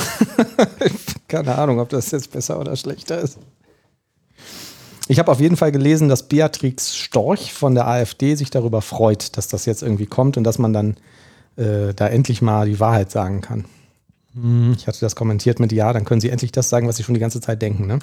Keine 1.28 1.56
Ahnung, 1.56 1.80
ob 1.80 1.90
das 1.90 2.10
jetzt 2.10 2.32
besser 2.32 2.60
oder 2.60 2.76
schlechter 2.76 3.20
ist. 3.20 3.38
Ich 5.08 5.20
habe 5.20 5.32
auf 5.32 5.40
jeden 5.40 5.58
Fall 5.58 5.72
gelesen, 5.72 6.10
dass 6.10 6.28
Beatrix 6.28 6.98
Storch 6.98 7.54
von 7.54 7.76
der 7.76 7.88
AfD 7.88 8.34
sich 8.34 8.50
darüber 8.50 8.82
freut, 8.82 9.38
dass 9.38 9.48
das 9.48 9.68
jetzt 9.68 9.84
irgendwie 9.84 10.08
kommt 10.08 10.38
und 10.38 10.44
dass 10.44 10.58
man 10.58 10.74
dann 10.74 10.98
äh, 11.56 11.94
da 11.94 12.08
endlich 12.08 12.42
mal 12.42 12.66
die 12.66 12.80
Wahrheit 12.80 13.12
sagen 13.12 13.42
kann. 13.42 13.66
Ich 14.76 14.88
hatte 14.88 15.02
das 15.02 15.16
kommentiert 15.16 15.60
mit, 15.60 15.72
ja, 15.72 15.94
dann 15.94 16.04
können 16.04 16.20
Sie 16.20 16.32
endlich 16.32 16.52
das 16.52 16.70
sagen, 16.70 16.88
was 16.88 16.96
Sie 16.98 17.04
schon 17.04 17.14
die 17.14 17.22
ganze 17.22 17.42
Zeit 17.42 17.62
denken. 17.62 17.86
Ne? 17.86 18.00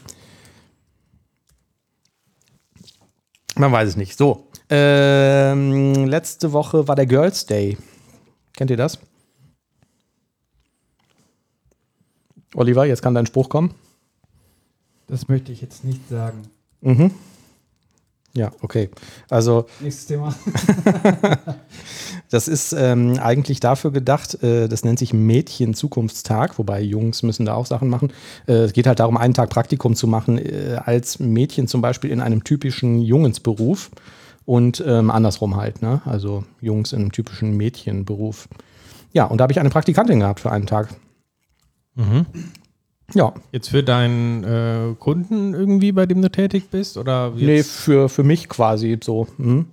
Man 3.57 3.71
weiß 3.73 3.91
es 3.91 3.97
nicht. 3.97 4.19
So, 4.19 4.49
ähm, 4.69 6.07
letzte 6.07 6.53
Woche 6.53 6.89
war 6.89 6.97
der 6.97 7.07
Girls 7.07 7.47
Day. 7.47 7.77
Kennt 8.53 8.71
ihr 8.71 8.77
das? 8.77 8.99
Oliver, 12.55 12.85
jetzt 12.87 13.03
kann 13.03 13.15
dein 13.15 13.27
Spruch 13.27 13.49
kommen. 13.49 13.75
Das 15.07 15.29
möchte 15.29 15.53
ich 15.53 15.61
jetzt 15.61 15.85
nicht 15.85 16.09
sagen. 16.09 16.43
Mhm. 16.81 17.11
Ja, 18.37 18.51
okay. 18.63 18.91
Also 19.31 19.67
Nächstes 19.81 20.07
Thema. 20.07 20.35
das 22.31 22.49
ist 22.49 22.73
ähm, 22.73 23.19
eigentlich 23.21 23.61
dafür 23.61 23.93
gedacht, 23.93 24.43
äh, 24.43 24.69
das 24.69 24.85
nennt 24.85 24.99
sich 24.99 25.13
Mädchen-Zukunftstag, 25.13 26.59
wobei 26.59 26.81
Jungs 26.81 27.23
müssen 27.23 27.47
da 27.47 27.55
auch 27.55 27.67
Sachen 27.67 27.89
machen. 27.89 28.13
Äh, 28.49 28.55
es 28.55 28.73
geht 28.73 28.89
halt 28.89 28.99
darum, 28.99 29.17
einen 29.17 29.35
Tag 29.35 29.51
Praktikum 29.51 29.95
zu 29.95 30.09
machen, 30.09 30.39
äh, 30.39 30.81
als 30.85 31.21
Mädchen 31.21 31.69
zum 31.69 31.81
Beispiel 31.81 32.11
in 32.11 32.21
einem 32.21 32.43
typischen 32.43 33.01
Jungensberuf 33.01 33.93
und 34.45 34.83
ähm, 34.85 35.13
andersrum 35.13 35.57
halt, 35.57 35.81
ne? 35.81 36.03
Also 36.05 36.45
Jungs 36.61 36.93
in 36.93 37.03
einem 37.03 37.13
typischen 37.13 37.57
Mädchenberuf. 37.57 38.49
Ja, 39.13 39.27
und 39.27 39.39
da 39.39 39.43
habe 39.43 39.53
ich 39.53 39.61
eine 39.61 39.71
Praktikantin 39.71 40.21
gehabt 40.21 40.41
für 40.41 40.51
einen 40.51 40.67
Tag. 40.67 40.89
Mhm. 41.95 42.27
Ja, 43.15 43.33
Jetzt 43.53 43.69
für 43.69 43.83
deinen 43.83 44.45
äh, 44.45 44.95
Kunden 44.99 45.55
irgendwie, 45.55 45.93
bei 45.93 46.05
dem 46.07 46.21
du 46.21 46.31
tätig 46.31 46.69
bist? 46.71 46.97
Oder 46.97 47.33
Nee, 47.37 47.63
für, 47.63 48.09
für 48.09 48.25
mich 48.25 48.49
quasi 48.49 48.99
so. 49.03 49.29
Hm. 49.37 49.67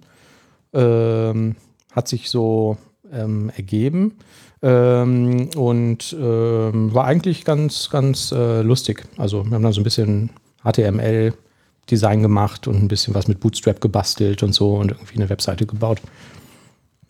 Ähm, 0.73 1.55
hat 1.91 2.07
sich 2.07 2.29
so 2.29 2.77
ähm, 3.11 3.51
ergeben. 3.55 4.13
Ähm, 4.61 5.49
und 5.55 6.15
ähm, 6.19 6.93
war 6.93 7.05
eigentlich 7.05 7.43
ganz, 7.43 7.89
ganz 7.89 8.31
äh, 8.31 8.61
lustig. 8.61 9.03
Also 9.17 9.43
wir 9.43 9.55
haben 9.55 9.63
dann 9.63 9.73
so 9.73 9.81
ein 9.81 9.85
bisschen 9.85 10.29
HTML-Design 10.63 12.21
gemacht 12.21 12.67
und 12.67 12.75
ein 12.75 12.87
bisschen 12.87 13.15
was 13.15 13.27
mit 13.27 13.39
Bootstrap 13.39 13.81
gebastelt 13.81 14.43
und 14.43 14.53
so 14.53 14.75
und 14.75 14.91
irgendwie 14.91 15.15
eine 15.15 15.29
Webseite 15.29 15.65
gebaut. 15.65 15.99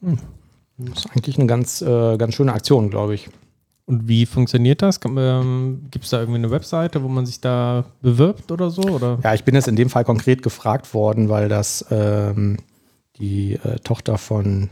Hm. 0.01 0.17
Das 0.77 0.99
ist 0.99 1.11
eigentlich 1.11 1.37
eine 1.37 1.47
ganz, 1.47 1.81
äh, 1.81 2.17
ganz 2.17 2.35
schöne 2.35 2.53
Aktion, 2.53 2.89
glaube 2.89 3.15
ich. 3.15 3.29
Und 3.91 4.07
wie 4.07 4.25
funktioniert 4.25 4.81
das? 4.81 5.01
Ähm, 5.05 5.81
Gibt 5.91 6.05
es 6.05 6.11
da 6.11 6.19
irgendwie 6.21 6.37
eine 6.37 6.49
Webseite, 6.49 7.03
wo 7.03 7.09
man 7.09 7.25
sich 7.25 7.41
da 7.41 7.83
bewirbt 8.01 8.49
oder 8.49 8.69
so? 8.69 8.83
Oder? 8.83 9.19
Ja, 9.21 9.33
ich 9.33 9.43
bin 9.43 9.53
jetzt 9.53 9.67
in 9.67 9.75
dem 9.75 9.89
Fall 9.89 10.05
konkret 10.05 10.41
gefragt 10.41 10.93
worden, 10.93 11.27
weil 11.27 11.49
das 11.49 11.85
ähm, 11.91 12.55
die 13.17 13.55
äh, 13.55 13.79
Tochter 13.83 14.17
von 14.17 14.69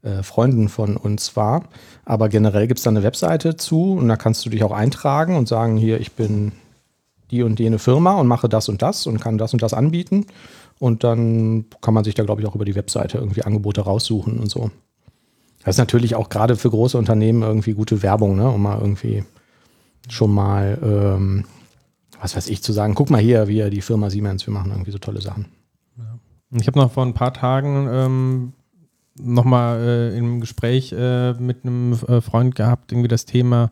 äh, 0.00 0.22
Freunden 0.22 0.70
von 0.70 0.96
uns 0.96 1.36
war. 1.36 1.64
Aber 2.06 2.30
generell 2.30 2.66
gibt 2.66 2.78
es 2.78 2.84
da 2.84 2.88
eine 2.88 3.02
Webseite 3.02 3.58
zu 3.58 3.92
und 3.92 4.08
da 4.08 4.16
kannst 4.16 4.46
du 4.46 4.48
dich 4.48 4.64
auch 4.64 4.72
eintragen 4.72 5.36
und 5.36 5.48
sagen, 5.48 5.76
hier, 5.76 6.00
ich 6.00 6.12
bin 6.12 6.52
die 7.30 7.42
und 7.42 7.60
jene 7.60 7.78
Firma 7.78 8.14
und 8.14 8.26
mache 8.26 8.48
das 8.48 8.70
und 8.70 8.80
das 8.80 9.06
und 9.06 9.20
kann 9.20 9.36
das 9.36 9.52
und 9.52 9.60
das 9.60 9.74
anbieten. 9.74 10.24
Und 10.78 11.04
dann 11.04 11.66
kann 11.82 11.92
man 11.92 12.04
sich 12.04 12.14
da, 12.14 12.24
glaube 12.24 12.40
ich, 12.40 12.48
auch 12.48 12.54
über 12.54 12.64
die 12.64 12.74
Webseite 12.74 13.18
irgendwie 13.18 13.42
Angebote 13.42 13.82
raussuchen 13.82 14.38
und 14.38 14.50
so. 14.50 14.70
Das 15.64 15.76
ist 15.76 15.78
natürlich 15.78 16.14
auch 16.14 16.28
gerade 16.28 16.56
für 16.56 16.70
große 16.70 16.98
Unternehmen 16.98 17.42
irgendwie 17.42 17.74
gute 17.74 18.02
Werbung, 18.02 18.36
ne? 18.36 18.48
um 18.48 18.62
mal 18.62 18.78
irgendwie 18.78 19.24
schon 20.08 20.32
mal, 20.32 20.78
ähm, 20.82 21.44
was 22.20 22.36
weiß 22.36 22.48
ich, 22.48 22.62
zu 22.62 22.72
sagen, 22.72 22.94
guck 22.94 23.10
mal 23.10 23.20
hier, 23.20 23.48
wir, 23.48 23.70
die 23.70 23.82
Firma 23.82 24.10
Siemens, 24.10 24.46
wir 24.46 24.54
machen 24.54 24.72
irgendwie 24.72 24.90
so 24.90 24.98
tolle 24.98 25.20
Sachen. 25.20 25.46
Ich 26.50 26.66
habe 26.66 26.78
noch 26.78 26.92
vor 26.92 27.04
ein 27.06 27.14
paar 27.14 27.32
Tagen 27.32 27.88
ähm, 27.90 28.52
nochmal 29.18 29.80
äh, 29.80 30.18
im 30.18 30.40
Gespräch 30.40 30.92
äh, 30.92 31.32
mit 31.34 31.64
einem 31.64 31.92
äh, 31.92 32.20
Freund 32.20 32.54
gehabt, 32.54 32.92
irgendwie 32.92 33.08
das 33.08 33.24
Thema, 33.24 33.70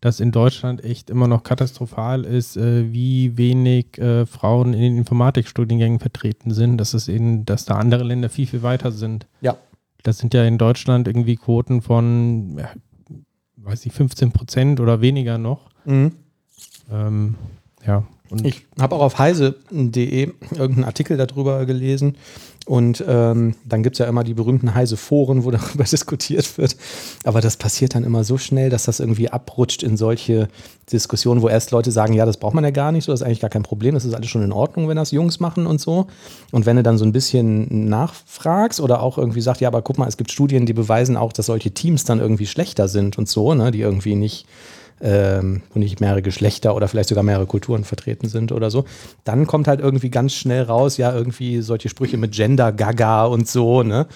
dass 0.00 0.18
in 0.18 0.32
Deutschland 0.32 0.82
echt 0.82 1.10
immer 1.10 1.28
noch 1.28 1.42
katastrophal 1.42 2.24
ist, 2.24 2.56
äh, 2.56 2.92
wie 2.92 3.36
wenig 3.36 3.98
äh, 3.98 4.26
Frauen 4.26 4.74
in 4.74 4.80
den 4.80 4.96
Informatikstudiengängen 4.98 6.00
vertreten 6.00 6.52
sind, 6.52 6.78
dass 6.78 6.94
es 6.94 7.08
in, 7.08 7.44
dass 7.44 7.66
da 7.66 7.76
andere 7.76 8.04
Länder 8.04 8.28
viel, 8.28 8.46
viel 8.46 8.62
weiter 8.62 8.92
sind. 8.92 9.26
Ja. 9.40 9.56
Das 10.02 10.18
sind 10.18 10.34
ja 10.34 10.44
in 10.44 10.58
Deutschland 10.58 11.06
irgendwie 11.06 11.36
Quoten 11.36 11.82
von, 11.82 12.58
ja, 12.58 12.70
weiß 13.56 13.86
ich, 13.86 13.92
15 13.92 14.32
Prozent 14.32 14.80
oder 14.80 15.00
weniger 15.00 15.38
noch. 15.38 15.70
Mhm. 15.84 16.12
Ähm, 16.90 17.34
ja. 17.86 18.04
Und 18.30 18.46
Ich 18.46 18.66
habe 18.80 18.96
auch 18.96 19.02
auf 19.02 19.18
heise.de 19.18 20.32
irgendeinen 20.52 20.84
Artikel 20.84 21.16
darüber 21.16 21.66
gelesen. 21.66 22.16
Und 22.66 23.04
ähm, 23.08 23.56
dann 23.64 23.82
gibt 23.82 23.96
es 23.96 23.98
ja 23.98 24.06
immer 24.06 24.22
die 24.22 24.34
berühmten 24.34 24.74
Heise-Foren, 24.74 25.44
wo 25.44 25.50
darüber 25.52 25.84
diskutiert 25.84 26.58
wird. 26.58 26.76
Aber 27.24 27.40
das 27.40 27.56
passiert 27.56 27.94
dann 27.94 28.04
immer 28.04 28.22
so 28.24 28.38
schnell, 28.38 28.70
dass 28.70 28.84
das 28.84 29.00
irgendwie 29.00 29.28
abrutscht 29.30 29.82
in 29.82 29.96
solche 29.96 30.48
Diskussionen, 30.92 31.42
wo 31.42 31.48
erst 31.48 31.70
Leute 31.70 31.90
sagen, 31.90 32.12
ja, 32.12 32.24
das 32.24 32.36
braucht 32.36 32.54
man 32.54 32.64
ja 32.64 32.70
gar 32.70 32.92
nicht 32.92 33.04
so, 33.04 33.12
das 33.12 33.20
ist 33.20 33.26
eigentlich 33.26 33.40
gar 33.40 33.50
kein 33.50 33.62
Problem, 33.62 33.94
das 33.94 34.04
ist 34.04 34.14
alles 34.14 34.28
schon 34.28 34.42
in 34.42 34.52
Ordnung, 34.52 34.88
wenn 34.88 34.96
das 34.96 35.10
Jungs 35.10 35.40
machen 35.40 35.66
und 35.66 35.80
so. 35.80 36.06
Und 36.50 36.66
wenn 36.66 36.76
du 36.76 36.82
dann 36.82 36.98
so 36.98 37.04
ein 37.04 37.12
bisschen 37.12 37.88
nachfragst 37.88 38.80
oder 38.80 39.02
auch 39.02 39.18
irgendwie 39.18 39.40
sagst, 39.40 39.60
ja, 39.60 39.68
aber 39.68 39.82
guck 39.82 39.98
mal, 39.98 40.08
es 40.08 40.16
gibt 40.16 40.30
Studien, 40.30 40.66
die 40.66 40.72
beweisen 40.72 41.16
auch, 41.16 41.32
dass 41.32 41.46
solche 41.46 41.72
Teams 41.72 42.04
dann 42.04 42.20
irgendwie 42.20 42.46
schlechter 42.46 42.88
sind 42.88 43.18
und 43.18 43.28
so, 43.28 43.54
ne, 43.54 43.70
die 43.70 43.80
irgendwie 43.80 44.14
nicht 44.14 44.46
ähm, 45.02 45.62
wo 45.72 45.78
nicht 45.78 46.00
mehrere 46.00 46.22
Geschlechter 46.22 46.74
oder 46.74 46.88
vielleicht 46.88 47.08
sogar 47.08 47.24
mehrere 47.24 47.46
Kulturen 47.46 47.84
vertreten 47.84 48.28
sind 48.28 48.52
oder 48.52 48.70
so, 48.70 48.84
dann 49.24 49.46
kommt 49.46 49.68
halt 49.68 49.80
irgendwie 49.80 50.10
ganz 50.10 50.32
schnell 50.32 50.62
raus, 50.62 50.96
ja, 50.96 51.12
irgendwie 51.12 51.60
solche 51.60 51.88
Sprüche 51.88 52.16
mit 52.16 52.32
Gender, 52.32 52.72
Gaga 52.72 53.26
und 53.26 53.48
so, 53.48 53.82
ne? 53.82 54.06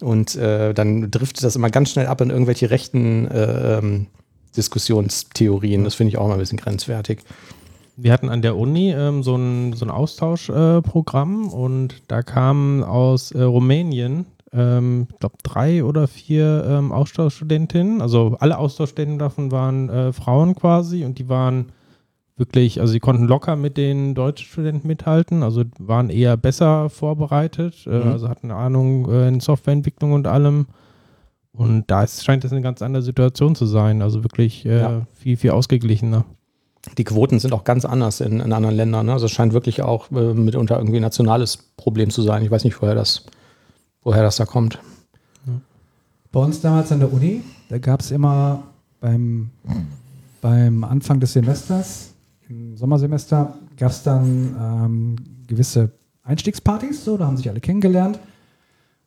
Und 0.00 0.36
äh, 0.36 0.74
dann 0.74 1.10
driftet 1.10 1.44
das 1.44 1.56
immer 1.56 1.70
ganz 1.70 1.90
schnell 1.90 2.06
ab 2.06 2.20
in 2.20 2.30
irgendwelche 2.30 2.68
rechten 2.70 3.26
äh, 3.28 3.78
ähm, 3.78 4.06
Diskussionstheorien. 4.56 5.84
Das 5.84 5.94
finde 5.94 6.10
ich 6.10 6.18
auch 6.18 6.26
mal 6.26 6.34
ein 6.34 6.40
bisschen 6.40 6.58
grenzwertig. 6.58 7.20
Wir 7.96 8.12
hatten 8.12 8.28
an 8.28 8.42
der 8.42 8.56
Uni 8.56 8.92
ähm, 8.92 9.22
so 9.22 9.36
ein, 9.36 9.72
so 9.74 9.86
ein 9.86 9.90
Austauschprogramm 9.90 11.44
äh, 11.44 11.54
und 11.54 12.02
da 12.08 12.22
kamen 12.22 12.82
aus 12.82 13.30
äh, 13.30 13.42
Rumänien, 13.42 14.26
ähm, 14.54 15.08
ich 15.12 15.18
glaube, 15.18 15.36
drei 15.42 15.84
oder 15.84 16.06
vier 16.06 16.64
ähm, 16.68 16.92
Austauschstudentinnen. 16.92 18.00
Also 18.00 18.36
alle 18.40 18.58
Austauschstudenten 18.58 19.18
davon 19.18 19.50
waren 19.52 19.88
äh, 19.88 20.12
Frauen 20.12 20.54
quasi 20.54 21.04
und 21.04 21.18
die 21.18 21.28
waren 21.28 21.66
wirklich, 22.36 22.80
also 22.80 22.92
sie 22.92 23.00
konnten 23.00 23.24
locker 23.26 23.54
mit 23.56 23.76
den 23.76 24.14
deutschen 24.14 24.46
Studenten 24.48 24.88
mithalten, 24.88 25.42
also 25.42 25.62
waren 25.78 26.10
eher 26.10 26.36
besser 26.36 26.90
vorbereitet, 26.90 27.86
äh, 27.86 27.90
Mhm. 27.90 28.08
also 28.08 28.28
hatten 28.28 28.50
eine 28.50 28.58
Ahnung 28.60 29.10
äh, 29.10 29.28
in 29.28 29.40
Softwareentwicklung 29.40 30.12
und 30.12 30.26
allem. 30.26 30.66
Und 31.52 31.84
da 31.88 32.02
ist, 32.02 32.24
scheint 32.24 32.42
das 32.42 32.50
eine 32.50 32.62
ganz 32.62 32.82
andere 32.82 33.02
Situation 33.02 33.54
zu 33.54 33.66
sein, 33.66 34.02
also 34.02 34.24
wirklich 34.24 34.66
äh, 34.66 34.80
Ja. 34.80 35.02
viel, 35.12 35.36
viel 35.36 35.50
ausgeglichener. 35.50 36.24
Die 36.98 37.04
Quoten 37.04 37.38
sind 37.38 37.54
auch 37.54 37.62
ganz 37.64 37.84
anders 37.84 38.20
in, 38.20 38.40
in 38.40 38.52
anderen 38.52 38.74
Ländern. 38.74 39.06
Ne? 39.06 39.12
Also 39.12 39.26
es 39.26 39.32
scheint 39.32 39.52
wirklich 39.52 39.80
auch 39.82 40.10
äh, 40.10 40.34
mitunter 40.34 40.76
irgendwie 40.78 40.98
ein 40.98 41.02
nationales 41.02 41.56
Problem 41.76 42.10
zu 42.10 42.20
sein. 42.22 42.42
Ich 42.42 42.50
weiß 42.50 42.64
nicht, 42.64 42.82
woher 42.82 42.96
das, 42.96 43.24
woher 44.04 44.22
das 44.22 44.36
da 44.36 44.44
kommt. 44.44 44.78
Bei 46.30 46.40
uns 46.40 46.60
damals 46.60 46.90
an 46.92 47.00
der 47.00 47.12
Uni, 47.12 47.42
da 47.68 47.78
gab 47.78 48.00
es 48.00 48.10
immer 48.10 48.64
beim, 49.00 49.50
beim 50.40 50.84
Anfang 50.84 51.20
des 51.20 51.32
Semesters, 51.32 52.12
im 52.48 52.76
Sommersemester, 52.76 53.54
gab 53.76 53.90
es 53.90 54.02
dann 54.02 54.56
ähm, 54.60 55.16
gewisse 55.46 55.90
Einstiegspartys, 56.24 57.04
so, 57.04 57.16
da 57.16 57.26
haben 57.26 57.36
sich 57.36 57.48
alle 57.48 57.60
kennengelernt. 57.60 58.18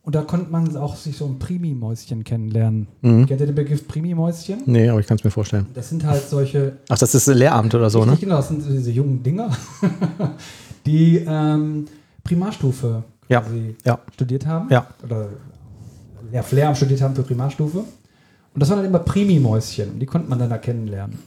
Und 0.04 0.16
da 0.16 0.22
konnte 0.22 0.50
man 0.50 0.74
auch 0.78 0.96
sich 0.96 1.18
so 1.18 1.26
ein 1.26 1.38
Primi-Mäuschen 1.38 2.24
kennenlernen. 2.24 2.88
Mhm. 3.02 3.26
Kennt 3.26 3.42
ihr 3.42 3.48
den 3.48 3.56
Begriff 3.56 3.86
Primi-Mäuschen? 3.90 4.62
Nee, 4.66 4.88
aber 4.88 5.02
ich 5.02 5.08
kann 5.08 5.18
es 5.18 5.24
mir 5.26 5.32
vorstellen. 5.32 5.68
Das 5.74 5.90
sind 5.90 6.06
halt 6.06 6.30
solche 6.30 6.78
Ach, 6.88 6.98
das 6.98 7.14
ist 7.14 7.28
ein 7.28 7.38
Lehramt 7.38 7.76
oder 7.76 7.90
so, 7.90 8.06
ne? 8.06 8.16
Genau, 8.18 8.38
das 8.38 8.48
sind 8.48 8.64
diese 8.66 8.92
jungen 8.92 9.22
Dinger, 9.22 9.50
die 10.86 11.18
ähm, 11.28 11.88
Primarstufe 12.24 13.04
Ja, 13.30 13.42
quasi 13.42 13.76
ja. 13.86 14.00
studiert 14.14 14.46
haben. 14.46 14.70
Ja. 14.70 14.88
Oder 15.04 15.30
ja, 16.32 16.44
Lehramt 16.52 16.78
studiert 16.78 17.02
haben 17.02 17.16
für 17.16 17.24
Primarstufe. 17.24 17.80
Und 17.80 18.62
das 18.62 18.70
waren 18.70 18.78
dann 18.78 18.88
immer 18.88 19.00
Primi-Mäuschen. 19.00 20.00
Die 20.00 20.06
konnte 20.06 20.30
man 20.30 20.40
dann 20.40 20.50
da 20.50 20.58
kennenlernen. 20.58 21.20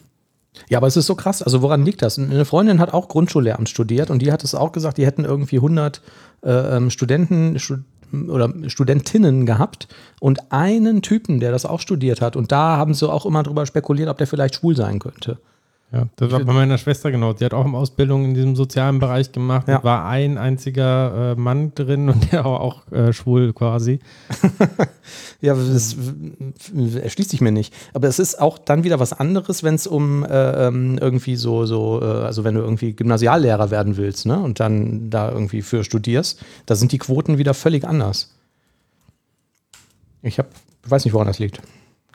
Ja, 0.68 0.78
aber 0.78 0.88
es 0.88 0.96
ist 0.96 1.06
so 1.06 1.14
krass. 1.14 1.42
Also 1.42 1.62
woran 1.62 1.84
liegt 1.84 2.02
das? 2.02 2.18
Eine 2.18 2.44
Freundin 2.44 2.80
hat 2.80 2.92
auch 2.92 3.08
Grundschullehramt 3.08 3.68
studiert 3.68 4.10
und 4.10 4.20
die 4.20 4.32
hat 4.32 4.42
es 4.44 4.54
auch 4.54 4.72
gesagt, 4.72 4.98
die 4.98 5.06
hätten 5.06 5.24
irgendwie 5.24 5.56
100 5.56 6.02
äh, 6.42 6.76
ähm, 6.76 6.90
Studenten 6.90 7.58
Stu 7.58 7.76
oder 8.28 8.52
Studentinnen 8.66 9.46
gehabt 9.46 9.86
und 10.18 10.50
einen 10.50 11.00
Typen, 11.00 11.38
der 11.38 11.52
das 11.52 11.64
auch 11.64 11.78
studiert 11.78 12.20
hat. 12.20 12.34
Und 12.34 12.50
da 12.50 12.76
haben 12.76 12.92
sie 12.92 13.08
auch 13.08 13.24
immer 13.24 13.44
drüber 13.44 13.66
spekuliert, 13.66 14.08
ob 14.08 14.18
der 14.18 14.26
vielleicht 14.26 14.56
schwul 14.56 14.74
sein 14.74 14.98
könnte. 14.98 15.38
Ja, 15.92 16.06
das 16.14 16.30
war 16.30 16.40
bei 16.44 16.52
meiner 16.52 16.78
Schwester 16.78 17.10
genau. 17.10 17.34
Sie 17.36 17.44
hat 17.44 17.52
auch 17.52 17.64
eine 17.64 17.76
Ausbildung 17.76 18.24
in 18.24 18.34
diesem 18.34 18.54
sozialen 18.54 19.00
Bereich 19.00 19.32
gemacht. 19.32 19.66
Ja. 19.66 19.82
War 19.82 20.06
ein 20.06 20.38
einziger 20.38 21.32
äh, 21.32 21.34
Mann 21.34 21.74
drin 21.74 22.08
und 22.08 22.32
der 22.32 22.44
war 22.44 22.60
auch 22.60 22.90
äh, 22.92 23.12
schwul 23.12 23.52
quasi. 23.52 23.98
Ja, 25.40 25.54
das 25.54 25.96
äh, 26.74 26.98
erschließt 26.98 27.30
sich 27.30 27.40
mir 27.40 27.50
nicht. 27.50 27.74
Aber 27.94 28.08
es 28.08 28.18
ist 28.18 28.40
auch 28.40 28.58
dann 28.58 28.84
wieder 28.84 29.00
was 29.00 29.12
anderes, 29.12 29.62
wenn 29.62 29.74
es 29.74 29.86
um 29.86 30.22
äh, 30.22 30.66
ähm, 30.66 30.98
irgendwie 31.00 31.36
so, 31.36 31.64
so, 31.64 32.00
äh, 32.02 32.04
also 32.04 32.44
wenn 32.44 32.54
du 32.54 32.60
irgendwie 32.60 32.92
Gymnasiallehrer 32.92 33.70
werden 33.70 33.96
willst, 33.96 34.26
ne? 34.26 34.38
Und 34.38 34.60
dann 34.60 35.08
da 35.08 35.30
irgendwie 35.30 35.62
für 35.62 35.82
studierst, 35.82 36.44
da 36.66 36.74
sind 36.74 36.92
die 36.92 36.98
Quoten 36.98 37.38
wieder 37.38 37.54
völlig 37.54 37.86
anders. 37.86 38.34
Ich 40.22 40.38
hab, 40.38 40.48
ich 40.84 40.90
weiß 40.90 41.04
nicht, 41.06 41.14
woran 41.14 41.26
das 41.26 41.38
liegt. 41.38 41.62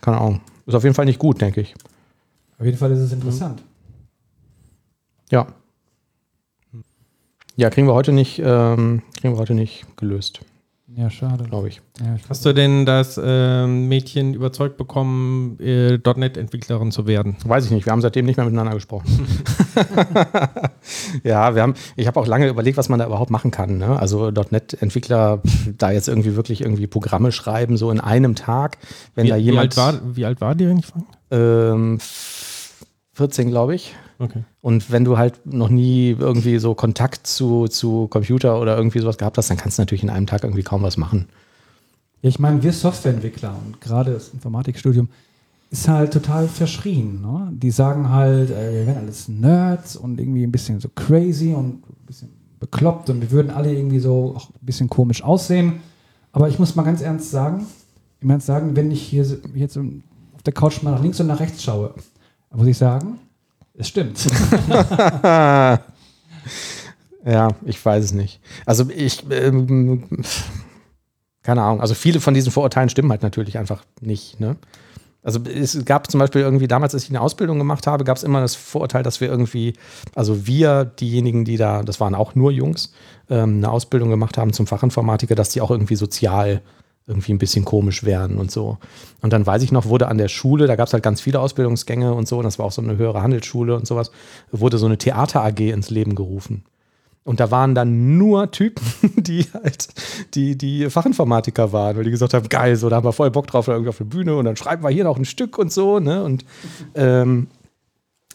Keine 0.02 0.18
Ahnung. 0.18 0.42
Ist 0.68 0.76
auf 0.76 0.84
jeden 0.84 0.96
Fall 0.96 1.06
nicht 1.06 1.20
gut, 1.20 1.42
denke 1.42 1.62
ich. 1.62 1.74
Auf 2.58 2.66
jeden 2.66 2.78
Fall 2.78 2.92
ist 2.92 3.00
es 3.00 3.12
interessant. 3.12 3.62
Ja. 5.30 5.48
Ja, 7.58 7.70
kriegen 7.70 7.88
wir 7.88 7.94
heute 7.94 8.12
nicht, 8.12 8.40
ähm, 8.44 9.02
kriegen 9.20 9.34
wir 9.34 9.40
heute 9.40 9.54
nicht 9.54 9.86
gelöst, 9.98 10.42
Ja, 10.94 11.10
schade. 11.10 11.46
glaube 11.46 11.70
ich. 11.70 11.82
Ja, 12.02 12.16
ich 12.16 12.30
Hast 12.30 12.46
du 12.46 12.54
denn 12.54 12.86
das 12.86 13.20
ähm, 13.24 13.88
Mädchen 13.88 14.34
überzeugt 14.34 14.76
bekommen, 14.78 15.58
äh, 15.62 15.98
.NET-Entwicklerin 15.98 16.92
zu 16.92 17.08
werden? 17.08 17.38
Weiß 17.46 17.64
ich 17.66 17.72
nicht, 17.72 17.86
wir 17.86 17.92
haben 17.94 18.02
seitdem 18.02 18.26
nicht 18.26 18.36
mehr 18.36 18.46
miteinander 18.46 18.74
gesprochen. 18.74 19.08
ja, 21.24 21.56
wir 21.56 21.62
haben, 21.62 21.76
ich 21.96 22.08
habe 22.08 22.20
auch 22.20 22.28
lange 22.28 22.48
überlegt, 22.50 22.78
was 22.78 22.90
man 22.90 23.00
da 23.00 23.06
überhaupt 23.06 23.32
machen 23.32 23.52
kann. 23.52 23.78
Ne? 23.78 23.98
Also 24.00 24.32
.NET-Entwickler 24.32 25.42
da 25.78 25.92
jetzt 25.92 26.10
irgendwie 26.10 26.36
wirklich 26.36 26.60
irgendwie 26.62 26.88
Programme 26.88 27.32
schreiben, 27.32 27.78
so 27.78 27.90
in 27.90 28.02
einem 28.02 28.36
Tag, 28.36 28.78
wenn 29.16 29.26
Wie, 29.26 29.30
da 29.30 29.38
wie, 29.38 29.42
jemand 29.42 29.78
alt 29.78 29.78
war, 29.78 30.16
wie 30.16 30.26
alt 30.26 30.42
war 30.42 30.56
die, 30.56 30.68
wenn 30.68 30.80
ich 30.80 30.86
frage? 30.86 31.06
ähm, 31.32 32.00
14, 33.16 33.50
glaube 33.50 33.76
ich. 33.76 33.96
Okay. 34.20 34.44
Und 34.62 34.92
wenn 34.92 35.06
du 35.06 35.18
halt 35.18 35.46
noch 35.46 35.70
nie 35.70 36.16
irgendwie 36.20 36.58
so 36.60 36.76
Kontakt 36.76 37.28
zu, 37.28 37.68
zu 37.68 38.08
Computer 38.08 38.60
oder 38.60 38.78
irgendwie 38.78 39.00
sowas 39.00 39.18
gehabt 39.18 39.38
hast, 39.38 39.50
dann 39.50 39.58
kannst 39.58 39.78
du 39.78 39.82
natürlich 39.82 40.04
in 40.04 40.10
einem 40.10 40.28
Tag 40.28 40.44
irgendwie 40.44 40.64
kaum 40.64 40.84
was 40.84 40.98
machen. 40.98 41.28
Ja, 42.22 42.30
ich 42.30 42.40
meine, 42.40 42.62
wir 42.62 42.74
Softwareentwickler 42.74 43.56
und 43.66 43.80
gerade 43.80 44.14
das 44.14 44.30
Informatikstudium 44.30 45.08
ist 45.72 45.88
halt 45.88 46.12
total 46.12 46.48
verschrien. 46.50 47.22
Ne? 47.22 47.50
Die 47.54 47.72
sagen 47.72 48.10
halt, 48.10 48.50
äh, 48.52 48.74
wir 48.74 48.88
wären 48.88 48.98
alles 48.98 49.30
Nerds 49.30 49.96
und 49.96 50.20
irgendwie 50.20 50.44
ein 50.44 50.52
bisschen 50.52 50.82
so 50.82 50.90
crazy 50.94 51.54
und 51.54 51.88
ein 51.88 52.06
bisschen 52.06 52.30
bekloppt 52.60 53.10
und 53.10 53.22
wir 53.22 53.32
würden 53.32 53.50
alle 53.50 53.74
irgendwie 53.74 54.00
so 54.00 54.34
auch 54.36 54.50
ein 54.50 54.66
bisschen 54.66 54.90
komisch 54.90 55.24
aussehen. 55.24 55.80
Aber 56.34 56.50
ich 56.50 56.60
muss 56.60 56.76
mal 56.76 56.84
ganz 56.84 57.02
ernst 57.02 57.32
sagen, 57.32 57.66
ich 58.20 58.30
ernst 58.30 58.48
sagen, 58.48 58.76
wenn 58.76 58.92
ich 58.92 59.02
hier 59.02 59.26
jetzt 59.54 59.78
auf 59.78 60.44
der 60.46 60.54
Couch 60.54 60.84
mal 60.84 60.92
nach 60.92 61.02
links 61.02 61.20
und 61.22 61.28
nach 61.28 61.40
rechts 61.40 61.64
schaue, 61.64 61.94
muss 62.56 62.68
ich 62.68 62.78
sagen, 62.78 63.20
es 63.74 63.88
stimmt. 63.88 64.18
Ja, 67.26 67.50
ich 67.66 67.84
weiß 67.84 68.04
es 68.04 68.14
nicht. 68.14 68.40
Also 68.68 68.86
ich, 68.96 69.26
ähm, 69.32 70.04
keine 71.42 71.64
Ahnung, 71.64 71.82
also 71.82 71.96
viele 71.96 72.20
von 72.20 72.36
diesen 72.36 72.52
Vorurteilen 72.52 72.90
stimmen 72.90 73.10
halt 73.10 73.24
natürlich 73.24 73.58
einfach 73.58 73.84
nicht. 74.00 74.40
Ne? 74.40 74.58
Also 75.24 75.40
es 75.44 75.84
gab 75.86 76.10
zum 76.12 76.20
Beispiel 76.20 76.42
irgendwie 76.42 76.68
damals, 76.68 76.94
als 76.94 77.04
ich 77.04 77.10
eine 77.10 77.22
Ausbildung 77.22 77.58
gemacht 77.58 77.88
habe, 77.88 78.04
gab 78.04 78.18
es 78.18 78.24
immer 78.24 78.42
das 78.42 78.54
Vorurteil, 78.54 79.02
dass 79.02 79.22
wir 79.22 79.28
irgendwie, 79.28 79.74
also 80.14 80.46
wir, 80.46 80.86
diejenigen, 80.86 81.46
die 81.46 81.58
da, 81.58 81.82
das 81.82 82.00
waren 82.00 82.14
auch 82.14 82.36
nur 82.36 82.52
Jungs, 82.52 82.94
ähm, 83.32 83.58
eine 83.58 83.72
Ausbildung 83.72 84.12
gemacht 84.12 84.38
haben 84.38 84.54
zum 84.54 84.68
Fachinformatiker, 84.68 85.34
dass 85.34 85.50
die 85.50 85.62
auch 85.62 85.72
irgendwie 85.72 85.96
sozial 85.96 86.62
irgendwie 87.08 87.34
ein 87.34 87.38
bisschen 87.38 87.66
komisch 87.66 88.04
werden 88.04 88.38
und 88.38 88.52
so. 88.52 88.78
Und 89.22 89.32
dann 89.32 89.46
weiß 89.46 89.62
ich 89.62 89.72
noch, 89.72 89.86
wurde 89.86 90.08
an 90.08 90.18
der 90.18 90.28
Schule, 90.28 90.68
da 90.68 90.76
gab 90.76 90.88
es 90.88 90.94
halt 90.94 91.04
ganz 91.04 91.22
viele 91.22 91.40
Ausbildungsgänge 91.40 92.14
und 92.14 92.28
so, 92.28 92.38
und 92.38 92.44
das 92.44 92.58
war 92.58 92.66
auch 92.66 92.72
so 92.72 92.82
eine 92.82 92.98
höhere 92.98 93.22
Handelsschule 93.22 93.76
und 93.76 93.86
sowas, 93.86 94.12
wurde 94.52 94.78
so 94.78 94.88
eine 94.88 94.98
Theater 94.98 95.44
AG 95.44 95.60
ins 95.60 95.90
Leben 95.90 96.16
gerufen. 96.16 96.64
Und 97.24 97.40
da 97.40 97.50
waren 97.50 97.74
dann 97.74 98.18
nur 98.18 98.52
Typen, 98.52 98.84
die 99.18 99.46
halt 99.54 99.88
die, 100.36 100.58
die 100.58 100.90
Fachinformatiker 100.90 101.74
waren, 101.74 101.98
weil 101.98 102.04
die 102.04 102.12
gesagt 102.12 102.34
haben, 102.34 102.50
geil, 102.50 102.76
so, 102.76 102.90
da 102.90 102.98
haben 102.98 103.06
wir 103.06 103.14
voll 103.14 103.32
Bock 103.32 103.48
drauf, 103.48 103.68
irgendwie 103.68 103.90
auf 103.90 103.98
der 103.98 104.06
Bühne 104.06 104.36
und 104.36 104.46
dann 104.46 104.56
schreiben 104.56 104.84
wir 104.84 104.90
hier 104.90 105.04
noch 105.04 105.18
ein 105.18 105.26
Stück 105.26 105.58
und 105.58 105.72
so, 105.72 106.00
ne? 106.00 106.24
Und 106.24 106.46
ähm, 106.94 107.48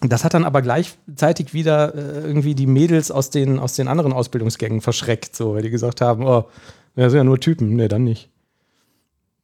das 0.00 0.24
hat 0.24 0.34
dann 0.34 0.44
aber 0.44 0.62
gleichzeitig 0.62 1.54
wieder 1.54 1.94
äh, 1.94 2.26
irgendwie 2.26 2.54
die 2.54 2.66
Mädels 2.66 3.10
aus 3.10 3.30
den, 3.30 3.58
aus 3.58 3.74
den 3.74 3.86
anderen 3.86 4.12
Ausbildungsgängen 4.12 4.80
verschreckt, 4.80 5.36
so, 5.36 5.54
weil 5.54 5.62
die 5.62 5.70
gesagt 5.70 6.00
haben, 6.00 6.24
oh, 6.24 6.46
das 6.96 7.12
sind 7.12 7.18
ja 7.18 7.24
nur 7.24 7.38
Typen. 7.38 7.76
Nee, 7.76 7.88
dann 7.88 8.04
nicht. 8.04 8.30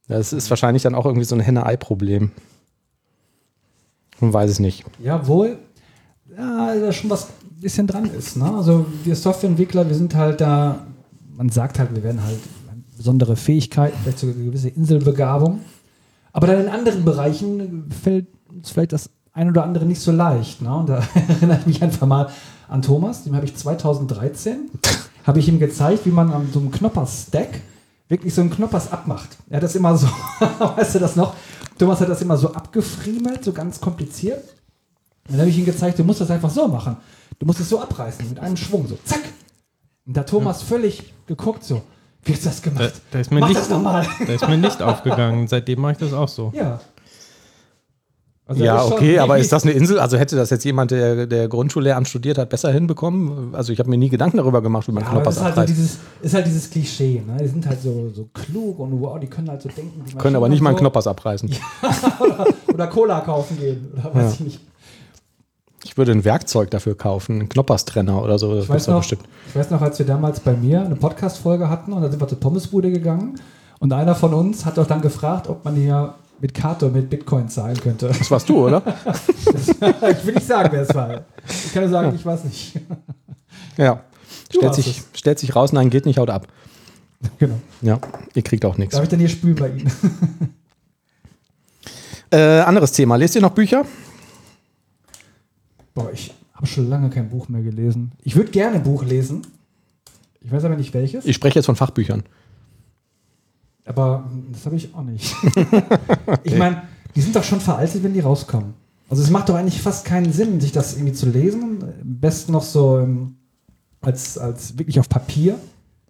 Das 0.07 0.33
ist 0.33 0.49
wahrscheinlich 0.49 0.83
dann 0.83 0.95
auch 0.95 1.05
irgendwie 1.05 1.25
so 1.25 1.35
ein 1.35 1.41
Henne-Ei-Problem. 1.41 2.31
Man 4.19 4.33
weiß 4.33 4.49
es 4.49 4.59
nicht. 4.59 4.85
Jawohl. 4.99 5.59
Ja, 6.35 6.75
da 6.75 6.91
schon 6.91 7.09
was 7.09 7.25
ein 7.25 7.61
bisschen 7.61 7.87
dran 7.87 8.05
ist. 8.05 8.37
Ne? 8.37 8.51
Also 8.55 8.85
wir 9.03 9.15
Softwareentwickler, 9.15 9.87
wir 9.87 9.95
sind 9.95 10.15
halt 10.15 10.41
da, 10.41 10.85
man 11.35 11.49
sagt 11.49 11.79
halt, 11.79 11.93
wir 11.95 12.03
werden 12.03 12.23
halt 12.23 12.39
besondere 12.95 13.35
Fähigkeiten, 13.35 13.97
vielleicht 14.01 14.19
sogar 14.19 14.35
eine 14.35 14.45
gewisse 14.45 14.69
Inselbegabung. 14.69 15.61
Aber 16.31 16.47
dann 16.47 16.61
in 16.61 16.69
anderen 16.69 17.05
Bereichen 17.05 17.89
fällt 18.03 18.27
uns 18.49 18.71
vielleicht 18.71 18.93
das 18.93 19.09
ein 19.33 19.49
oder 19.49 19.63
andere 19.63 19.85
nicht 19.85 20.01
so 20.01 20.11
leicht. 20.11 20.61
Ne? 20.61 20.75
Und 20.75 20.89
da 20.89 21.03
erinnere 21.27 21.59
ich 21.59 21.67
mich 21.67 21.83
einfach 21.83 22.07
mal 22.07 22.29
an 22.67 22.81
Thomas, 22.81 23.23
dem 23.23 23.35
habe 23.35 23.45
ich 23.45 23.55
2013, 23.55 24.69
habe 25.25 25.39
ich 25.39 25.47
ihm 25.47 25.59
gezeigt, 25.59 26.05
wie 26.05 26.11
man 26.11 26.31
an 26.31 26.49
so 26.51 26.59
einem 26.59 26.71
Knoppers-Stack 26.71 27.61
wirklich 28.09 28.33
so 28.33 28.41
einen 28.41 28.49
Knoppers 28.49 28.91
abmacht. 28.91 29.29
Er 29.49 29.57
hat 29.57 29.63
das 29.63 29.75
immer 29.75 29.97
so, 29.97 30.07
weißt 30.59 30.95
du 30.95 30.99
das 30.99 31.15
noch? 31.15 31.33
Thomas 31.77 32.01
hat 32.01 32.09
das 32.09 32.21
immer 32.21 32.37
so 32.37 32.53
abgefriemelt, 32.53 33.43
so 33.43 33.53
ganz 33.53 33.79
kompliziert. 33.79 34.43
Und 35.27 35.33
dann 35.33 35.41
habe 35.41 35.49
ich 35.49 35.57
ihm 35.57 35.65
gezeigt, 35.65 35.99
du 35.99 36.03
musst 36.03 36.21
das 36.21 36.31
einfach 36.31 36.49
so 36.49 36.67
machen. 36.67 36.97
Du 37.39 37.45
musst 37.45 37.59
es 37.59 37.69
so 37.69 37.79
abreißen, 37.81 38.27
mit 38.29 38.39
einem 38.39 38.57
Schwung, 38.57 38.87
so 38.87 38.97
zack. 39.03 39.21
Und 40.05 40.15
da 40.15 40.21
hat 40.21 40.29
Thomas 40.29 40.61
völlig 40.63 41.13
geguckt, 41.27 41.63
so, 41.63 41.81
wie 42.23 42.33
hast 42.33 42.43
du 42.45 42.49
das 42.49 42.61
Da, 42.61 42.69
gemacht? 42.69 42.93
da, 43.11 43.19
ist 43.19 43.31
mir 43.31 43.39
Mach 43.41 43.49
nicht, 43.49 43.59
das 43.59 43.69
nochmal. 43.69 44.07
da 44.25 44.33
ist 44.33 44.47
mir 44.47 44.57
nicht 44.57 44.81
aufgegangen. 44.81 45.47
Seitdem 45.49 45.81
mache 45.81 45.91
ich 45.93 45.97
das 45.97 46.13
auch 46.13 46.29
so. 46.29 46.51
Ja. 46.55 46.79
Also 48.49 48.63
ja, 48.63 48.81
okay, 48.85 49.19
aber 49.19 49.37
ist 49.39 49.51
das 49.51 49.63
eine 49.63 49.73
Insel? 49.73 49.99
Also 49.99 50.17
hätte 50.17 50.37
das 50.37 50.49
jetzt 50.51 50.63
jemand, 50.63 50.91
der, 50.91 51.27
der 51.27 51.49
Grundschullehramt 51.49 52.07
studiert 52.07 52.37
hat, 52.37 52.49
besser 52.49 52.71
hinbekommen? 52.71 53.53
Also 53.53 53.73
ich 53.73 53.79
habe 53.79 53.89
mir 53.89 53.97
nie 53.97 54.07
Gedanken 54.07 54.37
darüber 54.37 54.61
gemacht, 54.61 54.87
wie 54.87 54.93
man 54.93 55.03
Ja, 55.03 55.09
Knoppers 55.09 55.35
ist 55.35 55.43
halt, 55.43 55.55
so 55.55 55.61
abreißt. 55.61 55.77
dieses, 55.77 55.97
ist 56.21 56.33
halt 56.33 56.45
dieses 56.47 56.69
Klischee. 56.69 57.21
Ne? 57.27 57.37
Die 57.43 57.47
sind 57.49 57.67
halt 57.67 57.81
so, 57.81 58.09
so 58.15 58.29
klug 58.33 58.79
und 58.79 59.01
wow, 59.01 59.19
die 59.19 59.27
können 59.27 59.49
halt 59.49 59.61
so 59.61 59.67
denken. 59.67 60.01
die 60.09 60.15
Können 60.15 60.37
aber 60.37 60.47
nicht 60.47 60.61
mal 60.61 60.69
einen 60.69 60.77
so. 60.77 60.81
Knoppers 60.81 61.07
abreißen. 61.07 61.49
oder, 62.21 62.45
oder 62.73 62.87
Cola 62.87 63.19
kaufen 63.19 63.57
gehen. 63.59 63.91
Oder 63.93 64.15
weiß 64.15 64.23
Ja. 64.23 64.29
ich 64.31 64.39
nicht. 64.39 64.59
Ich 65.83 65.97
würde 65.97 66.11
ein 66.13 66.23
Werkzeug 66.25 66.71
dafür 66.71 66.95
kaufen, 66.97 67.39
einen 67.39 67.49
Knopperstrenner 67.49 68.21
oder 68.23 68.39
so. 68.39 68.55
Das 68.55 68.63
Ich 68.65 68.69
weiß, 68.69 68.87
noch, 68.87 68.99
bestimmt. 68.99 69.23
ich 69.49 69.55
weiß 69.55 69.71
noch, 69.71 69.81
als 69.81 69.99
wir 69.99 70.05
damals 70.05 70.39
bei 70.39 70.53
mir 70.53 70.81
eine 70.85 70.95
Podcast-Folge 70.95 71.69
hatten 71.69 71.93
und 71.93 72.01
da 72.01 72.09
sind 72.09 72.19
wir 72.21 72.27
zur 72.27 72.39
Pommesbude 72.39 72.91
gegangen 72.91 73.35
und 73.79 73.91
einer 73.93 74.15
von 74.15 74.33
uns 74.33 74.65
hat 74.65 74.77
doch 74.77 74.87
dann 74.87 75.01
gefragt, 75.01 75.47
ob 75.49 75.63
man 75.65 75.75
hier 75.75 76.13
mit 76.39 76.53
Karte, 76.53 76.89
mit 76.89 77.09
Bitcoin 77.09 77.49
zahlen 77.49 77.79
könnte. 77.79 78.07
Das 78.07 78.29
warst 78.29 78.47
du, 78.49 78.65
oder? 78.65 78.83
ich 79.57 80.25
will 80.25 80.33
nicht 80.35 80.47
sagen, 80.47 80.69
wer 80.71 80.81
es 80.81 80.93
war. 80.93 81.25
Ich 81.47 81.73
kann 81.73 81.83
nur 81.83 81.91
sagen, 81.91 82.15
ich 82.15 82.25
weiß 82.25 82.43
nicht. 82.43 82.79
ja. 83.77 84.01
Du 84.51 84.59
Stellt 84.59 84.75
sich, 84.75 85.03
stellt 85.13 85.39
sich 85.39 85.55
raus, 85.55 85.73
nein, 85.73 85.89
geht 85.89 86.05
nicht, 86.05 86.19
haut 86.19 86.29
ab. 86.29 86.47
genau. 87.39 87.59
Ja, 87.81 87.99
ihr 88.33 88.41
kriegt 88.43 88.63
auch 88.65 88.77
nichts. 88.77 88.93
Darf 88.93 89.03
ich 89.03 89.09
dann 89.09 89.19
hier 89.19 89.29
spülen 89.29 89.55
bei 89.55 89.69
Ihnen? 89.69 89.91
Äh, 92.29 92.59
anderes 92.59 92.91
Thema. 92.91 93.15
Lest 93.15 93.35
ihr 93.35 93.41
noch 93.41 93.51
Bücher? 93.51 93.85
Boah, 95.93 96.11
ich 96.11 96.33
habe 96.53 96.67
schon 96.67 96.89
lange 96.89 97.09
kein 97.09 97.29
Buch 97.29 97.47
mehr 97.47 97.61
gelesen. 97.61 98.11
Ich 98.21 98.35
würde 98.35 98.51
gerne 98.51 98.75
ein 98.75 98.83
Buch 98.83 99.05
lesen. 99.05 99.47
Ich 100.41 100.51
weiß 100.51 100.65
aber 100.65 100.75
nicht 100.75 100.93
welches. 100.93 101.25
Ich 101.25 101.37
spreche 101.37 101.59
jetzt 101.59 101.67
von 101.67 101.77
Fachbüchern. 101.77 102.23
Aber 103.87 104.29
das 104.51 104.65
habe 104.65 104.75
ich 104.75 104.93
auch 104.93 105.03
nicht. 105.03 105.35
Ich 106.43 106.55
meine, 106.57 106.83
die 107.15 107.21
sind 107.21 107.35
doch 107.35 107.43
schon 107.43 107.59
veraltet, 107.59 108.03
wenn 108.03 108.13
die 108.13 108.19
rauskommen. 108.19 108.73
Also 109.09 109.23
es 109.23 109.29
macht 109.29 109.49
doch 109.49 109.55
eigentlich 109.55 109.81
fast 109.81 110.05
keinen 110.05 110.31
Sinn, 110.31 110.59
sich 110.59 110.71
das 110.71 110.95
irgendwie 110.95 111.13
zu 111.13 111.27
lesen. 111.27 111.79
Am 111.81 112.19
besten 112.19 112.51
noch 112.51 112.63
so 112.63 112.99
ähm, 112.99 113.35
als, 114.01 114.37
als 114.37 114.77
wirklich 114.77 114.99
auf 114.99 115.09
Papier. 115.09 115.57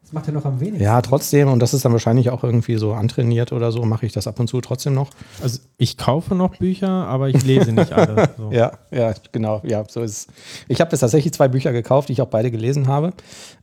Das 0.07 0.13
macht 0.13 0.27
ja 0.27 0.31
noch 0.31 0.45
am 0.45 0.61
wenigsten. 0.61 0.81
Ja, 0.81 1.01
trotzdem, 1.01 1.49
und 1.49 1.59
das 1.59 1.73
ist 1.73 1.83
dann 1.83 1.91
wahrscheinlich 1.91 2.29
auch 2.29 2.41
irgendwie 2.41 2.77
so 2.77 2.93
antrainiert 2.93 3.51
oder 3.51 3.73
so, 3.73 3.83
mache 3.83 4.05
ich 4.05 4.13
das 4.13 4.25
ab 4.25 4.39
und 4.39 4.47
zu 4.47 4.61
trotzdem 4.61 4.93
noch. 4.93 5.09
Also 5.43 5.59
ich 5.75 5.97
kaufe 5.97 6.33
noch 6.33 6.55
Bücher, 6.55 6.87
aber 6.87 7.27
ich 7.27 7.43
lese 7.43 7.73
nicht 7.73 7.91
alle. 7.91 8.29
So. 8.37 8.51
Ja, 8.51 8.71
ja, 8.91 9.13
genau, 9.31 9.61
ja, 9.65 9.83
so 9.89 10.01
ist 10.01 10.11
es. 10.11 10.27
Ich 10.67 10.79
habe 10.79 10.91
jetzt 10.91 11.01
tatsächlich 11.01 11.33
zwei 11.33 11.47
Bücher 11.47 11.73
gekauft, 11.73 12.07
die 12.07 12.13
ich 12.13 12.21
auch 12.21 12.27
beide 12.27 12.51
gelesen 12.51 12.87
habe. 12.87 13.11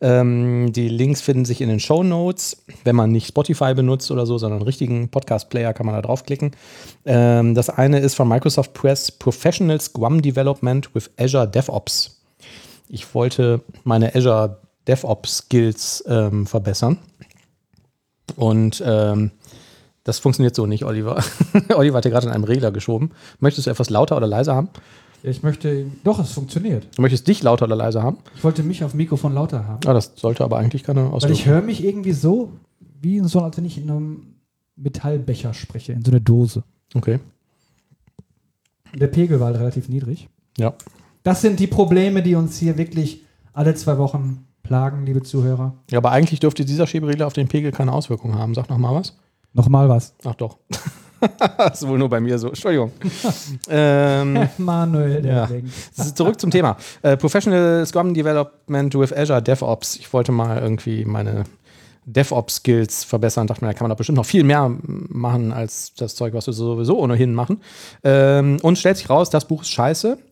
Ähm, 0.01 0.73
die 0.73 0.89
Links 0.89 1.23
finden 1.23 1.45
sich 1.45 1.61
in 1.61 1.69
den 1.69 1.81
Show 1.81 2.03
Notes. 2.03 2.65
Wenn 2.83 2.97
man 2.97 3.11
nicht 3.11 3.29
Spotify 3.29 3.73
benutzt 3.73 4.11
oder 4.11 4.27
so, 4.27 4.37
sondern 4.37 4.59
einen 4.59 4.67
richtigen 4.67 5.09
Podcast-Player, 5.09 5.73
kann 5.73 5.87
man 5.87 5.95
da 5.95 6.03
draufklicken. 6.03 6.51
Ähm, 7.07 7.55
das 7.55 7.71
eine 7.71 8.01
ist 8.01 8.17
von 8.17 8.29
Microsoft 8.29 8.75
Press 8.75 9.11
Professional 9.13 9.81
Scrum 9.81 10.21
Development 10.21 10.95
with 10.95 11.11
Azure 11.19 11.49
DevOps. 11.49 12.21
Ich 12.89 13.15
wollte 13.15 13.61
meine 13.85 14.15
Azure 14.15 14.59
DevOps 14.89 15.39
Skills 15.39 16.05
ähm, 16.07 16.47
verbessern. 16.47 16.99
Und 18.37 18.83
ähm, 18.85 19.31
das 20.05 20.19
funktioniert 20.19 20.55
so 20.55 20.67
nicht, 20.67 20.85
Oliver. 20.85 21.23
Oliver 21.75 21.99
hat 21.99 22.05
ja 22.05 22.11
gerade 22.11 22.27
in 22.27 22.33
einem 22.33 22.45
Regler 22.45 22.71
geschoben. 22.73 23.11
Möchtest 23.41 23.67
du 23.67 23.71
etwas 23.71 23.91
lauter 23.91 24.17
oder 24.17 24.27
leiser 24.27 24.55
haben? 24.55 24.69
Ich 25.23 25.43
möchte. 25.43 25.87
Doch, 26.05 26.19
es 26.19 26.33
funktioniert. 26.33 26.87
Du 26.97 27.03
möchtest 27.03 27.27
dich 27.27 27.43
lauter 27.43 27.65
oder 27.65 27.77
leiser 27.77 28.03
haben? 28.03 28.19
Ich 28.37 28.45
wollte 28.45 28.63
mich 28.63 28.85
auf 28.85 28.91
dem 28.91 28.99
Mikrofon 28.99 29.33
lauter 29.33 29.67
haben. 29.67 29.81
Ah, 29.87 29.95
das 29.95 30.13
sollte 30.17 30.45
aber 30.45 30.59
eigentlich 30.59 30.83
keine 30.83 31.07
Weil 31.07 31.13
Auswirkung 31.13 31.39
ich 31.39 31.47
höre 31.47 31.63
mich 31.63 31.83
irgendwie 31.83 32.13
so, 32.13 32.53
wie 33.01 33.17
in 33.17 33.27
so, 33.27 33.41
als 33.41 33.57
wenn 33.57 33.65
ich 33.65 33.79
in 33.79 33.91
einem 33.91 34.35
Metallbecher 34.77 35.55
spreche, 35.55 35.93
in 35.93 36.05
so 36.05 36.11
einer 36.11 36.21
Dose. 36.21 36.65
Okay. 36.95 37.21
Der 38.95 39.07
Pegel 39.07 39.41
war 39.41 39.47
halt 39.47 39.59
relativ 39.59 39.89
niedrig. 39.89 40.29
Ja. 40.59 40.75
Das 41.23 41.41
sind 41.41 41.59
die 41.59 41.67
Probleme, 41.67 42.23
die 42.23 42.35
uns 42.35 42.59
hier 42.59 42.77
wirklich 42.77 43.23
alle 43.55 43.75
zwei 43.75 43.97
Wochen 43.97 44.47
plagen, 44.65 45.07
liebe 45.07 45.23
Zuhörer. 45.23 45.75
ja. 45.91 45.99
Aber 45.99 46.11
eigentlich 46.11 46.41
dürfte 46.41 46.65
dieser 46.65 46.87
Schieberegler 46.89 47.27
auf 47.29 47.33
den 47.35 47.47
Pegel 47.47 47.71
keine 47.71 47.93
Auswirkung 47.93 48.35
haben. 48.37 48.55
Sag 48.55 48.69
noch 48.69 48.79
mal 48.79 48.95
was. 48.95 49.17
Nochmal 49.53 49.89
was. 49.89 50.15
Ach 50.25 50.35
doch. 50.35 50.59
das 51.59 51.83
ist 51.83 51.89
wohl 51.89 51.99
nur 51.99 52.09
bei 52.09 52.19
mir 52.21 52.39
so. 52.39 52.49
Entschuldigung. 52.49 52.91
ähm, 53.69 54.49
Manuel, 54.59 55.23
der 55.23 55.49
Ja. 55.97 56.05
zurück 56.15 56.41
zum 56.41 56.51
Thema. 56.51 56.77
Äh, 57.03 57.17
Professional 57.17 57.87
Scrum 57.87 58.13
Development 58.15 58.95
with 58.97 59.13
Azure 59.13 59.41
DevOps. 59.41 59.97
Ich 59.97 60.13
wollte 60.13 60.33
mal 60.33 60.59
irgendwie 60.61 61.05
meine 61.05 61.45
DevOps-Skills 62.07 63.05
verbessern. 63.05 63.47
Dachte 63.47 63.65
mir, 63.65 63.71
da 63.71 63.75
kann 63.75 63.85
man 63.85 63.91
doch 63.91 63.97
bestimmt 63.97 64.17
noch 64.17 64.27
viel 64.27 64.45
mehr 64.45 64.71
machen 64.83 65.53
als 65.53 65.95
das 65.95 66.15
Zeug, 66.15 66.35
was 66.35 66.47
wir 66.47 66.53
sowieso 66.53 66.99
ohnehin 66.99 67.33
machen. 67.35 67.61
Ähm, 68.03 68.59
und 68.63 68.79
stellt 68.79 68.97
sich 68.99 69.09
raus, 69.09 69.31
das 69.31 69.47
Buch 69.47 69.63
ist 69.63 69.71
scheiße. 69.71 70.19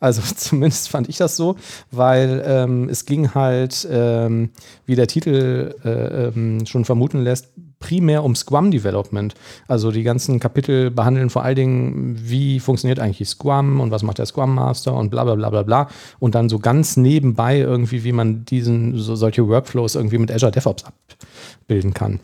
Also 0.00 0.22
zumindest 0.36 0.88
fand 0.88 1.08
ich 1.08 1.16
das 1.16 1.36
so, 1.36 1.56
weil 1.90 2.42
ähm, 2.46 2.88
es 2.88 3.04
ging 3.04 3.34
halt, 3.34 3.86
ähm, 3.90 4.50
wie 4.86 4.96
der 4.96 5.06
Titel 5.06 5.74
äh, 5.84 6.28
ähm, 6.28 6.66
schon 6.66 6.84
vermuten 6.84 7.22
lässt, 7.22 7.48
primär 7.78 8.24
um 8.24 8.34
Scrum 8.34 8.70
Development. 8.70 9.34
Also 9.68 9.90
die 9.90 10.02
ganzen 10.02 10.40
Kapitel 10.40 10.90
behandeln 10.90 11.28
vor 11.28 11.44
allen 11.44 11.56
Dingen, 11.56 12.16
wie 12.18 12.58
funktioniert 12.58 12.98
eigentlich 12.98 13.28
Scrum 13.28 13.80
und 13.80 13.90
was 13.90 14.02
macht 14.02 14.18
der 14.18 14.26
Scrum 14.26 14.54
Master 14.54 14.94
und 14.94 15.10
bla 15.10 15.24
bla 15.24 15.34
bla 15.34 15.50
bla 15.50 15.62
bla. 15.62 15.88
Und 16.18 16.34
dann 16.34 16.48
so 16.48 16.58
ganz 16.58 16.96
nebenbei 16.96 17.58
irgendwie, 17.58 18.04
wie 18.04 18.12
man 18.12 18.44
diesen, 18.46 18.98
so 18.98 19.16
solche 19.16 19.46
Workflows 19.48 19.96
irgendwie 19.96 20.18
mit 20.18 20.32
Azure 20.32 20.52
DevOps 20.52 20.84
abbilden 20.84 21.92
kann. 21.92 22.20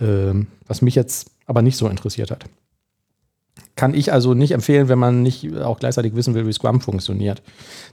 Ähm, 0.00 0.46
was 0.66 0.82
mich 0.82 0.94
jetzt 0.94 1.30
aber 1.46 1.62
nicht 1.62 1.76
so 1.76 1.88
interessiert 1.88 2.30
hat. 2.30 2.44
Kann 3.80 3.94
ich 3.94 4.12
also 4.12 4.34
nicht 4.34 4.50
empfehlen, 4.50 4.90
wenn 4.90 4.98
man 4.98 5.22
nicht 5.22 5.56
auch 5.56 5.78
gleichzeitig 5.78 6.14
wissen 6.14 6.34
will, 6.34 6.46
wie 6.46 6.52
Scrum 6.52 6.82
funktioniert. 6.82 7.40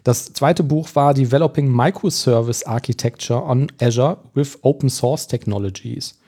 Das 0.04 0.34
zweite 0.34 0.62
Buch 0.62 0.90
war 0.96 1.14
Developing 1.14 1.74
Microservice 1.74 2.64
Architecture 2.64 3.42
on 3.42 3.72
Azure 3.80 4.18
with 4.34 4.58
Open 4.64 4.90
Source 4.90 5.28
Technologies. 5.28 6.20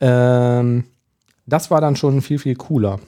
Ähm, 0.00 0.84
das 1.44 1.70
war 1.70 1.82
dann 1.82 1.94
schon 1.96 2.22
viel, 2.22 2.38
viel 2.38 2.54
cooler. 2.54 2.98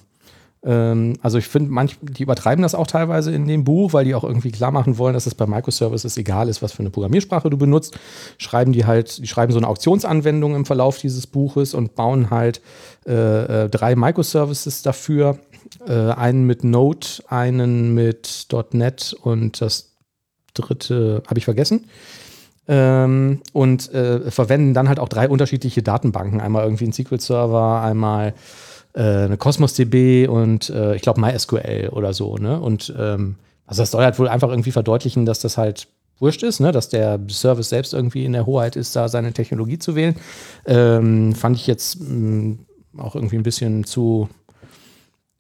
Ähm, 0.63 1.15
also 1.23 1.39
ich 1.39 1.47
finde, 1.47 1.87
die 2.03 2.23
übertreiben 2.23 2.63
das 2.63 2.75
auch 2.75 2.87
teilweise 2.87 3.33
in 3.33 3.47
dem 3.47 3.65
Buch, 3.65 3.93
weil 3.93 4.05
die 4.05 4.15
auch 4.15 4.25
irgendwie 4.25 4.51
klar 4.51 4.73
machen 4.73 4.99
wollen, 4.99 5.15
dass 5.15 5.27
es 5.27 5.35
bei 5.35 5.47
Microservices 5.47 6.17
egal 6.17 6.49
ist, 6.49 6.63
was 6.63 6.73
für 6.73 6.81
eine 6.81 6.91
Programmiersprache 6.91 7.49
du 7.49 7.57
benutzt. 7.57 7.99
Schreiben 8.37 8.73
die 8.73 8.85
halt, 8.85 9.19
die 9.19 9.27
schreiben 9.27 9.53
so 9.53 9.59
eine 9.59 9.69
Auktionsanwendung 9.69 10.55
im 10.55 10.67
Verlauf 10.67 10.99
dieses 10.99 11.27
Buches 11.27 11.75
und 11.75 11.95
bauen 11.95 12.31
halt 12.31 12.61
äh, 13.07 13.65
äh, 13.65 13.69
drei 13.71 13.95
Microservices 13.97 14.83
dafür. 14.83 15.39
Äh, 15.87 16.13
einen 16.13 16.45
mit 16.45 16.65
Node, 16.65 17.07
einen 17.29 17.95
mit 17.95 18.47
.NET 18.73 19.15
und 19.23 19.61
das 19.61 19.97
dritte 20.55 21.23
habe 21.27 21.39
ich 21.39 21.45
vergessen. 21.45 21.87
Ähm, 22.67 23.41
und 23.53 23.93
äh, 23.95 24.31
verwenden 24.31 24.75
dann 24.75 24.89
halt 24.89 24.99
auch 24.99 25.09
drei 25.09 25.29
unterschiedliche 25.29 25.83
Datenbanken. 25.83 26.41
Einmal 26.41 26.65
irgendwie 26.65 26.85
ein 26.85 26.93
SQL-Server, 26.93 27.81
einmal 27.81 28.35
äh, 28.93 29.01
eine 29.01 29.39
Cosmos 29.39 29.75
DB 29.75 30.27
und 30.27 30.69
äh, 30.71 30.95
ich 30.95 31.03
glaube 31.03 31.21
MySQL 31.21 31.89
oder 31.93 32.13
so. 32.13 32.37
Ne? 32.37 32.61
Und 32.61 32.93
ähm, 32.99 33.37
also 33.67 33.83
das 33.83 33.91
soll 33.91 34.05
halt 34.05 34.19
wohl 34.19 34.29
einfach 34.29 34.51
irgendwie 34.51 34.73
verdeutlichen, 34.73 35.25
dass 35.25 35.41
das 35.41 35.57
halt 35.57 35.89
wurscht 36.19 36.43
ist, 36.43 36.61
ne? 36.61 36.73
dass 36.73 36.91
der 36.91 37.19
Service 37.29 37.71
selbst 37.71 37.95
irgendwie 37.95 38.25
in 38.25 38.33
der 38.33 38.45
Hoheit 38.45 38.77
ist, 38.77 38.95
da 38.97 39.09
seine 39.09 39.33
Technologie 39.33 39.79
zu 39.79 39.95
wählen. 39.95 40.17
Ähm, 40.67 41.35
fand 41.35 41.57
ich 41.57 41.67
jetzt 41.67 42.01
mh, 42.01 42.57
auch 42.99 43.15
irgendwie 43.15 43.37
ein 43.37 43.43
bisschen 43.45 43.85
zu 43.85 44.29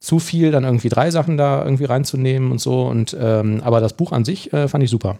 zu 0.09 0.18
viel, 0.18 0.51
dann 0.51 0.64
irgendwie 0.64 0.88
drei 0.88 1.11
Sachen 1.11 1.37
da 1.37 1.62
irgendwie 1.62 1.85
reinzunehmen 1.85 2.51
und 2.51 2.62
so. 2.62 2.87
Und 2.87 3.14
ähm, 3.21 3.61
aber 3.62 3.81
das 3.81 3.92
Buch 3.92 4.11
an 4.11 4.25
sich 4.25 4.51
äh, 4.55 4.66
fand 4.66 4.83
ich 4.83 4.88
super. 4.88 5.18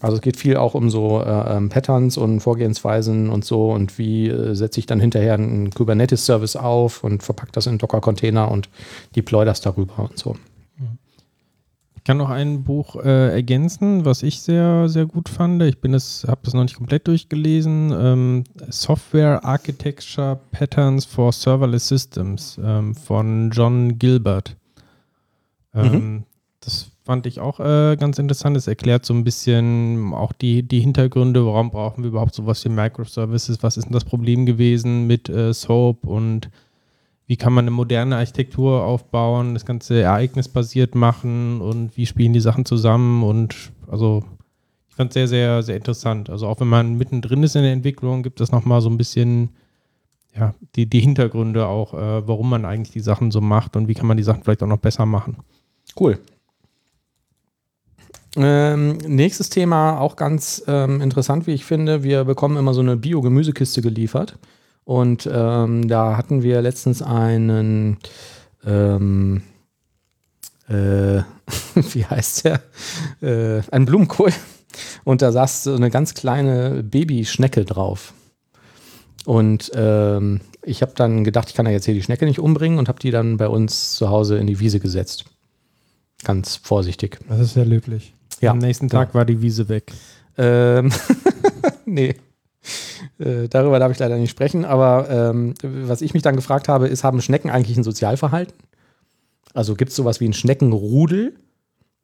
Also 0.00 0.16
es 0.16 0.22
geht 0.22 0.38
viel 0.38 0.56
auch 0.56 0.72
um 0.72 0.88
so 0.88 1.20
äh, 1.20 1.56
ähm, 1.56 1.68
Patterns 1.68 2.16
und 2.16 2.40
Vorgehensweisen 2.40 3.28
und 3.28 3.44
so 3.44 3.72
und 3.72 3.98
wie 3.98 4.28
äh, 4.28 4.54
setze 4.54 4.80
ich 4.80 4.86
dann 4.86 5.00
hinterher 5.00 5.34
einen 5.34 5.70
Kubernetes-Service 5.70 6.56
auf 6.56 7.04
und 7.04 7.22
verpackt 7.22 7.58
das 7.58 7.66
in 7.66 7.76
Docker-Container 7.76 8.50
und 8.50 8.70
deploy 9.16 9.44
das 9.44 9.60
darüber 9.60 9.98
und 9.98 10.18
so. 10.18 10.34
Ich 12.04 12.06
kann 12.06 12.18
noch 12.18 12.28
ein 12.28 12.64
Buch 12.64 12.96
äh, 12.96 13.32
ergänzen, 13.32 14.04
was 14.04 14.22
ich 14.22 14.42
sehr, 14.42 14.90
sehr 14.90 15.06
gut 15.06 15.30
fand. 15.30 15.62
Ich 15.62 15.80
bin 15.80 15.94
es, 15.94 16.26
habe 16.28 16.42
das 16.44 16.52
noch 16.52 16.62
nicht 16.62 16.76
komplett 16.76 17.08
durchgelesen. 17.08 17.94
Ähm, 17.98 18.44
Software 18.68 19.42
Architecture 19.42 20.38
Patterns 20.50 21.06
for 21.06 21.32
Serverless 21.32 21.88
Systems 21.88 22.60
ähm, 22.62 22.94
von 22.94 23.48
John 23.52 23.98
Gilbert. 23.98 24.54
Ähm, 25.72 25.92
mhm. 25.92 26.24
Das 26.60 26.90
fand 27.06 27.24
ich 27.24 27.40
auch 27.40 27.58
äh, 27.58 27.96
ganz 27.96 28.18
interessant. 28.18 28.54
Es 28.58 28.66
erklärt 28.66 29.06
so 29.06 29.14
ein 29.14 29.24
bisschen 29.24 30.12
auch 30.12 30.34
die, 30.34 30.62
die 30.62 30.80
Hintergründe, 30.80 31.46
warum 31.46 31.70
brauchen 31.70 32.04
wir 32.04 32.08
überhaupt 32.08 32.34
sowas 32.34 32.62
wie 32.66 32.68
Microservices, 32.68 33.62
was 33.62 33.78
ist 33.78 33.84
denn 33.84 33.94
das 33.94 34.04
Problem 34.04 34.44
gewesen 34.44 35.06
mit 35.06 35.30
äh, 35.30 35.54
SOAP 35.54 36.04
und 36.04 36.50
wie 37.26 37.36
kann 37.36 37.52
man 37.52 37.64
eine 37.64 37.70
moderne 37.70 38.16
Architektur 38.16 38.84
aufbauen, 38.84 39.54
das 39.54 39.64
Ganze 39.64 40.00
ereignisbasiert 40.02 40.94
machen 40.94 41.60
und 41.60 41.96
wie 41.96 42.06
spielen 42.06 42.32
die 42.32 42.40
Sachen 42.40 42.64
zusammen 42.64 43.22
und 43.22 43.72
also 43.88 44.24
ich 44.88 44.94
fand 44.94 45.10
es 45.10 45.14
sehr, 45.14 45.28
sehr, 45.28 45.62
sehr 45.62 45.76
interessant. 45.76 46.30
Also 46.30 46.46
auch 46.46 46.60
wenn 46.60 46.68
man 46.68 46.96
mittendrin 46.96 47.42
ist 47.42 47.56
in 47.56 47.62
der 47.62 47.72
Entwicklung, 47.72 48.22
gibt 48.22 48.40
es 48.40 48.52
nochmal 48.52 48.80
so 48.80 48.88
ein 48.88 48.98
bisschen 48.98 49.50
ja, 50.36 50.54
die, 50.76 50.86
die 50.86 51.00
Hintergründe 51.00 51.66
auch, 51.66 51.94
äh, 51.94 52.28
warum 52.28 52.50
man 52.50 52.64
eigentlich 52.64 52.92
die 52.92 53.00
Sachen 53.00 53.30
so 53.30 53.40
macht 53.40 53.76
und 53.76 53.88
wie 53.88 53.94
kann 53.94 54.06
man 54.06 54.16
die 54.16 54.22
Sachen 54.22 54.42
vielleicht 54.42 54.62
auch 54.62 54.68
noch 54.68 54.78
besser 54.78 55.06
machen. 55.06 55.38
Cool. 55.98 56.18
Ähm, 58.36 58.98
nächstes 59.06 59.48
Thema, 59.48 60.00
auch 60.00 60.16
ganz 60.16 60.64
ähm, 60.66 61.00
interessant, 61.00 61.46
wie 61.46 61.52
ich 61.52 61.64
finde. 61.64 62.02
Wir 62.02 62.24
bekommen 62.24 62.56
immer 62.56 62.74
so 62.74 62.80
eine 62.80 62.96
Bio-Gemüsekiste 62.96 63.80
geliefert. 63.80 64.38
Und 64.84 65.28
ähm, 65.30 65.88
da 65.88 66.16
hatten 66.16 66.42
wir 66.42 66.60
letztens 66.60 67.00
einen, 67.00 67.96
ähm, 68.66 69.42
äh, 70.68 71.22
wie 71.74 72.04
heißt 72.04 72.44
der? 72.44 72.60
Äh, 73.22 73.62
einen 73.70 73.86
Blumenkohl. 73.86 74.32
Und 75.04 75.22
da 75.22 75.32
saß 75.32 75.64
so 75.64 75.74
eine 75.74 75.90
ganz 75.90 76.14
kleine 76.14 76.82
Babyschnecke 76.82 77.64
drauf. 77.64 78.12
Und 79.24 79.70
ähm, 79.74 80.40
ich 80.62 80.82
habe 80.82 80.92
dann 80.94 81.24
gedacht, 81.24 81.48
ich 81.48 81.54
kann 81.54 81.66
ja 81.66 81.72
jetzt 81.72 81.86
hier 81.86 81.94
die 81.94 82.02
Schnecke 82.02 82.26
nicht 82.26 82.38
umbringen 82.38 82.78
und 82.78 82.88
habe 82.88 83.00
die 83.00 83.10
dann 83.10 83.36
bei 83.36 83.48
uns 83.48 83.94
zu 83.94 84.10
Hause 84.10 84.36
in 84.36 84.46
die 84.46 84.60
Wiese 84.60 84.80
gesetzt. 84.80 85.24
Ganz 86.24 86.56
vorsichtig. 86.56 87.18
Das 87.28 87.40
ist 87.40 87.54
sehr 87.54 87.64
löblich. 87.64 88.14
Ja. 88.40 88.50
Am 88.50 88.58
nächsten 88.58 88.88
Tag 88.88 89.10
ja. 89.10 89.14
war 89.14 89.24
die 89.24 89.40
Wiese 89.40 89.68
weg. 89.68 89.92
Ähm, 90.36 90.92
nee. 91.86 92.16
Äh, 93.18 93.48
darüber 93.48 93.78
darf 93.78 93.92
ich 93.92 93.98
leider 93.98 94.16
nicht 94.16 94.30
sprechen, 94.30 94.64
aber 94.64 95.08
ähm, 95.10 95.54
was 95.62 96.02
ich 96.02 96.14
mich 96.14 96.22
dann 96.22 96.36
gefragt 96.36 96.68
habe, 96.68 96.88
ist, 96.88 97.04
haben 97.04 97.22
Schnecken 97.22 97.50
eigentlich 97.50 97.76
ein 97.76 97.84
Sozialverhalten? 97.84 98.56
Also 99.52 99.76
gibt 99.76 99.90
es 99.90 99.96
sowas 99.96 100.20
wie 100.20 100.28
ein 100.28 100.32
Schneckenrudel, 100.32 101.34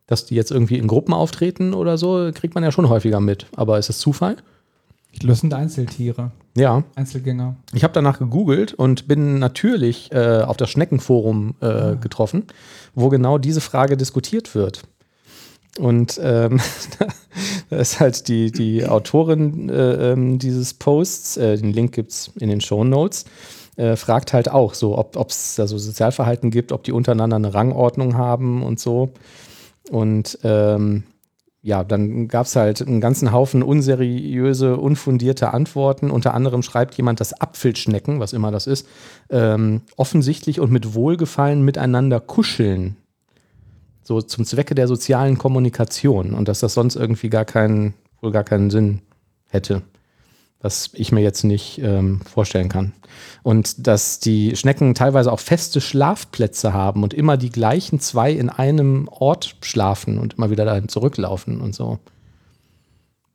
dass 0.07 0.27
die 0.27 0.37
jetzt 0.37 0.51
irgendwie 0.51 0.79
in 0.79 0.87
Gruppen 0.87 1.13
auftreten 1.13 1.75
oder 1.75 1.99
so? 1.99 2.31
Kriegt 2.33 2.55
man 2.55 2.65
ja 2.65 2.73
schon 2.73 2.89
häufiger 2.89 3.21
mit. 3.21 3.47
Aber 3.57 3.79
ist 3.79 3.89
das 3.89 3.99
Zufall? 3.99 4.37
Das 5.23 5.41
sind 5.41 5.53
Einzeltiere. 5.53 6.31
Ja. 6.57 6.85
Einzelgänger. 6.95 7.57
Ich 7.73 7.85
habe 7.85 7.93
danach 7.93 8.19
gegoogelt 8.19 8.75
und 8.75 9.09
bin 9.09 9.39
natürlich 9.39 10.13
äh, 10.13 10.43
auf 10.43 10.57
das 10.57 10.71
Schneckenforum 10.71 11.55
äh, 11.61 11.67
ah. 11.67 11.95
getroffen, 11.95 12.45
wo 12.95 13.09
genau 13.09 13.39
diese 13.39 13.61
Frage 13.61 13.97
diskutiert 13.97 14.55
wird. 14.55 14.83
Und 15.79 16.21
ähm, 16.23 16.61
da 17.71 17.77
ist 17.77 18.01
halt 18.01 18.29
die, 18.29 18.51
die 18.51 18.87
Autorin 18.87 19.69
äh, 19.69 20.13
ähm, 20.13 20.39
dieses 20.39 20.75
Posts, 20.75 21.37
äh, 21.37 21.57
den 21.57 21.73
Link 21.73 21.93
gibt 21.93 22.11
es 22.13 22.33
in 22.39 22.49
den 22.49 22.61
Show 22.61 22.85
Notes, 22.85 23.25
äh, 23.77 23.97
fragt 23.97 24.33
halt 24.33 24.51
auch 24.51 24.75
so, 24.75 24.99
ob 24.99 25.31
es 25.31 25.55
da 25.55 25.67
so 25.67 25.79
Sozialverhalten 25.79 26.51
gibt, 26.51 26.73
ob 26.73 26.83
die 26.83 26.93
untereinander 26.93 27.37
eine 27.37 27.55
Rangordnung 27.55 28.17
haben 28.17 28.63
und 28.63 28.81
so. 28.81 29.11
Und 29.91 30.39
ähm, 30.43 31.05
ja, 31.63 31.85
dann 31.85 32.29
gab 32.29 32.47
es 32.47 32.57
halt 32.57 32.81
einen 32.81 33.01
ganzen 33.01 33.33
Haufen 33.33 33.63
unseriöse, 33.63 34.79
unfundierte 34.79 35.53
Antworten. 35.53 36.11
Unter 36.11 36.33
anderem 36.33 36.63
schreibt 36.63 36.95
jemand, 36.95 37.21
dass 37.21 37.39
Apfelschnecken, 37.39 38.19
was 38.19 38.33
immer 38.33 38.51
das 38.51 38.67
ist, 38.67 38.87
ähm, 39.29 39.83
offensichtlich 39.97 40.59
und 40.59 40.73
mit 40.73 40.95
Wohlgefallen 40.95 41.63
miteinander 41.63 42.19
kuscheln 42.19 42.97
so 44.11 44.21
zum 44.21 44.45
Zwecke 44.45 44.75
der 44.75 44.89
sozialen 44.89 45.39
Kommunikation 45.39 46.35
und 46.35 46.49
dass 46.49 46.59
das 46.59 46.75
sonst 46.75 46.97
irgendwie 46.97 47.31
gar 47.31 47.45
keinen, 47.45 47.95
wohl 48.21 48.33
gar 48.33 48.43
keinen 48.43 48.69
Sinn 48.69 49.03
hätte, 49.49 49.83
was 50.61 50.91
ich 50.95 51.13
mir 51.13 51.21
jetzt 51.21 51.45
nicht 51.45 51.81
ähm, 51.81 52.21
vorstellen 52.23 52.69
kann. 52.69 52.93
Und 53.45 53.87
dass 53.87 54.19
die 54.19 54.57
Schnecken 54.57 54.97
teilweise 54.97 55.31
auch 55.31 55.39
feste 55.39 55.81
Schlafplätze 55.81 56.73
haben 56.73 57.05
und 57.05 57.15
immer 57.15 57.37
die 57.37 57.51
gleichen 57.51 58.01
zwei 58.01 58.33
in 58.33 58.51
einem 58.51 59.07
Ort 59.07 59.55
schlafen 59.63 60.19
und 60.19 60.35
immer 60.35 60.51
wieder 60.51 60.65
dahin 60.65 60.89
zurücklaufen 60.89 61.61
und 61.61 61.77
so. 61.77 62.01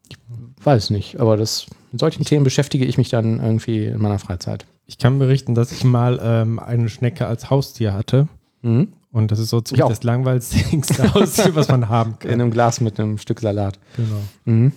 Ich 0.09 0.17
weiß 0.61 0.89
nicht, 0.89 1.21
aber 1.21 1.37
das, 1.37 1.67
mit 1.93 2.01
solchen 2.01 2.25
Themen 2.25 2.43
beschäftige 2.43 2.83
ich 2.83 2.97
mich 2.97 3.07
dann 3.07 3.39
irgendwie 3.39 3.85
in 3.85 4.01
meiner 4.01 4.19
Freizeit. 4.19 4.65
Ich 4.87 4.97
kann 4.97 5.19
berichten, 5.19 5.55
dass 5.55 5.71
ich 5.71 5.85
mal 5.85 6.19
ähm, 6.21 6.59
eine 6.59 6.89
Schnecke 6.89 7.27
als 7.27 7.49
Haustier 7.49 7.93
hatte. 7.93 8.27
Mhm. 8.65 8.87
Und 9.11 9.31
das 9.31 9.39
ist 9.39 9.49
so 9.49 9.61
ziemlich 9.61 9.87
das 9.87 10.03
langweiligste 10.03 10.57
Haustier, 11.13 11.55
was 11.55 11.69
man 11.69 11.87
haben 11.87 12.19
kann. 12.19 12.31
In 12.31 12.41
einem 12.41 12.51
Glas 12.51 12.81
mit 12.81 12.99
einem 12.99 13.17
Stück 13.17 13.39
Salat. 13.39 13.79
Genau. 13.95 14.21
Mhm. 14.45 14.71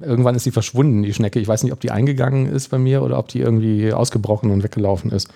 Irgendwann 0.00 0.34
ist 0.34 0.44
sie 0.44 0.50
verschwunden, 0.50 1.02
die 1.02 1.12
Schnecke. 1.12 1.38
Ich 1.38 1.46
weiß 1.46 1.62
nicht, 1.64 1.72
ob 1.72 1.80
die 1.80 1.90
eingegangen 1.90 2.46
ist 2.46 2.68
bei 2.68 2.78
mir 2.78 3.02
oder 3.02 3.18
ob 3.18 3.28
die 3.28 3.40
irgendwie 3.40 3.92
ausgebrochen 3.92 4.50
und 4.50 4.62
weggelaufen 4.62 5.10
ist. 5.10 5.28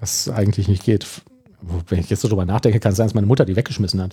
Was 0.00 0.28
eigentlich 0.28 0.68
nicht 0.68 0.84
geht. 0.84 1.06
Wenn 1.88 2.00
ich 2.00 2.10
jetzt 2.10 2.20
so 2.20 2.28
drüber 2.28 2.44
nachdenke, 2.44 2.80
kann 2.80 2.90
es 2.90 2.98
sein, 2.98 3.06
dass 3.06 3.14
meine 3.14 3.26
Mutter 3.26 3.44
die 3.44 3.54
weggeschmissen 3.54 4.02
hat. 4.02 4.12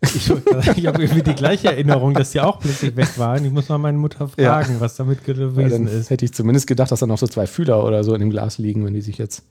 Ich, 0.00 0.30
ich 0.76 0.86
habe 0.86 1.02
irgendwie 1.02 1.22
die 1.22 1.34
gleiche 1.34 1.68
Erinnerung, 1.68 2.14
dass 2.14 2.32
die 2.32 2.40
auch 2.40 2.58
plötzlich 2.58 2.96
weg 2.96 3.16
waren. 3.18 3.44
Ich 3.44 3.52
muss 3.52 3.68
mal 3.68 3.78
meine 3.78 3.98
Mutter 3.98 4.28
fragen, 4.28 4.74
ja. 4.74 4.80
was 4.80 4.96
damit 4.96 5.24
gewesen 5.24 5.86
ja, 5.86 5.92
ist. 5.92 6.10
Hätte 6.10 6.24
ich 6.24 6.34
zumindest 6.34 6.66
gedacht, 6.66 6.90
dass 6.90 7.00
da 7.00 7.06
noch 7.06 7.18
so 7.18 7.28
zwei 7.28 7.46
Fühler 7.46 7.84
oder 7.84 8.02
so 8.02 8.14
in 8.14 8.20
dem 8.20 8.30
Glas 8.30 8.58
liegen, 8.58 8.84
wenn 8.84 8.94
die 8.94 9.00
sich 9.00 9.18
jetzt 9.18 9.44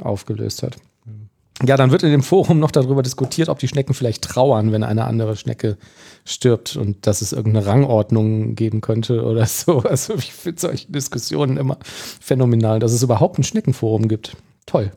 aufgelöst 0.00 0.62
hat. 0.62 0.76
Ja, 1.66 1.76
dann 1.76 1.90
wird 1.90 2.02
in 2.02 2.10
dem 2.10 2.22
Forum 2.22 2.58
noch 2.58 2.70
darüber 2.70 3.02
diskutiert, 3.02 3.50
ob 3.50 3.58
die 3.58 3.68
Schnecken 3.68 3.92
vielleicht 3.92 4.22
trauern, 4.22 4.72
wenn 4.72 4.82
eine 4.82 5.04
andere 5.04 5.36
Schnecke 5.36 5.76
stirbt 6.24 6.76
und 6.76 7.06
dass 7.06 7.20
es 7.20 7.32
irgendeine 7.32 7.66
Rangordnung 7.66 8.54
geben 8.54 8.80
könnte 8.80 9.24
oder 9.24 9.44
so. 9.46 9.80
Also 9.80 10.14
ich 10.14 10.32
finde 10.32 10.60
solche 10.60 10.90
Diskussionen 10.90 11.58
immer 11.58 11.78
phänomenal, 11.84 12.78
dass 12.78 12.92
es 12.92 13.02
überhaupt 13.02 13.38
ein 13.38 13.44
Schneckenforum 13.44 14.08
gibt. 14.08 14.36
Toll. 14.64 14.90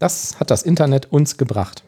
Das 0.00 0.40
hat 0.40 0.50
das 0.50 0.62
Internet 0.62 1.12
uns 1.12 1.36
gebracht. 1.36 1.84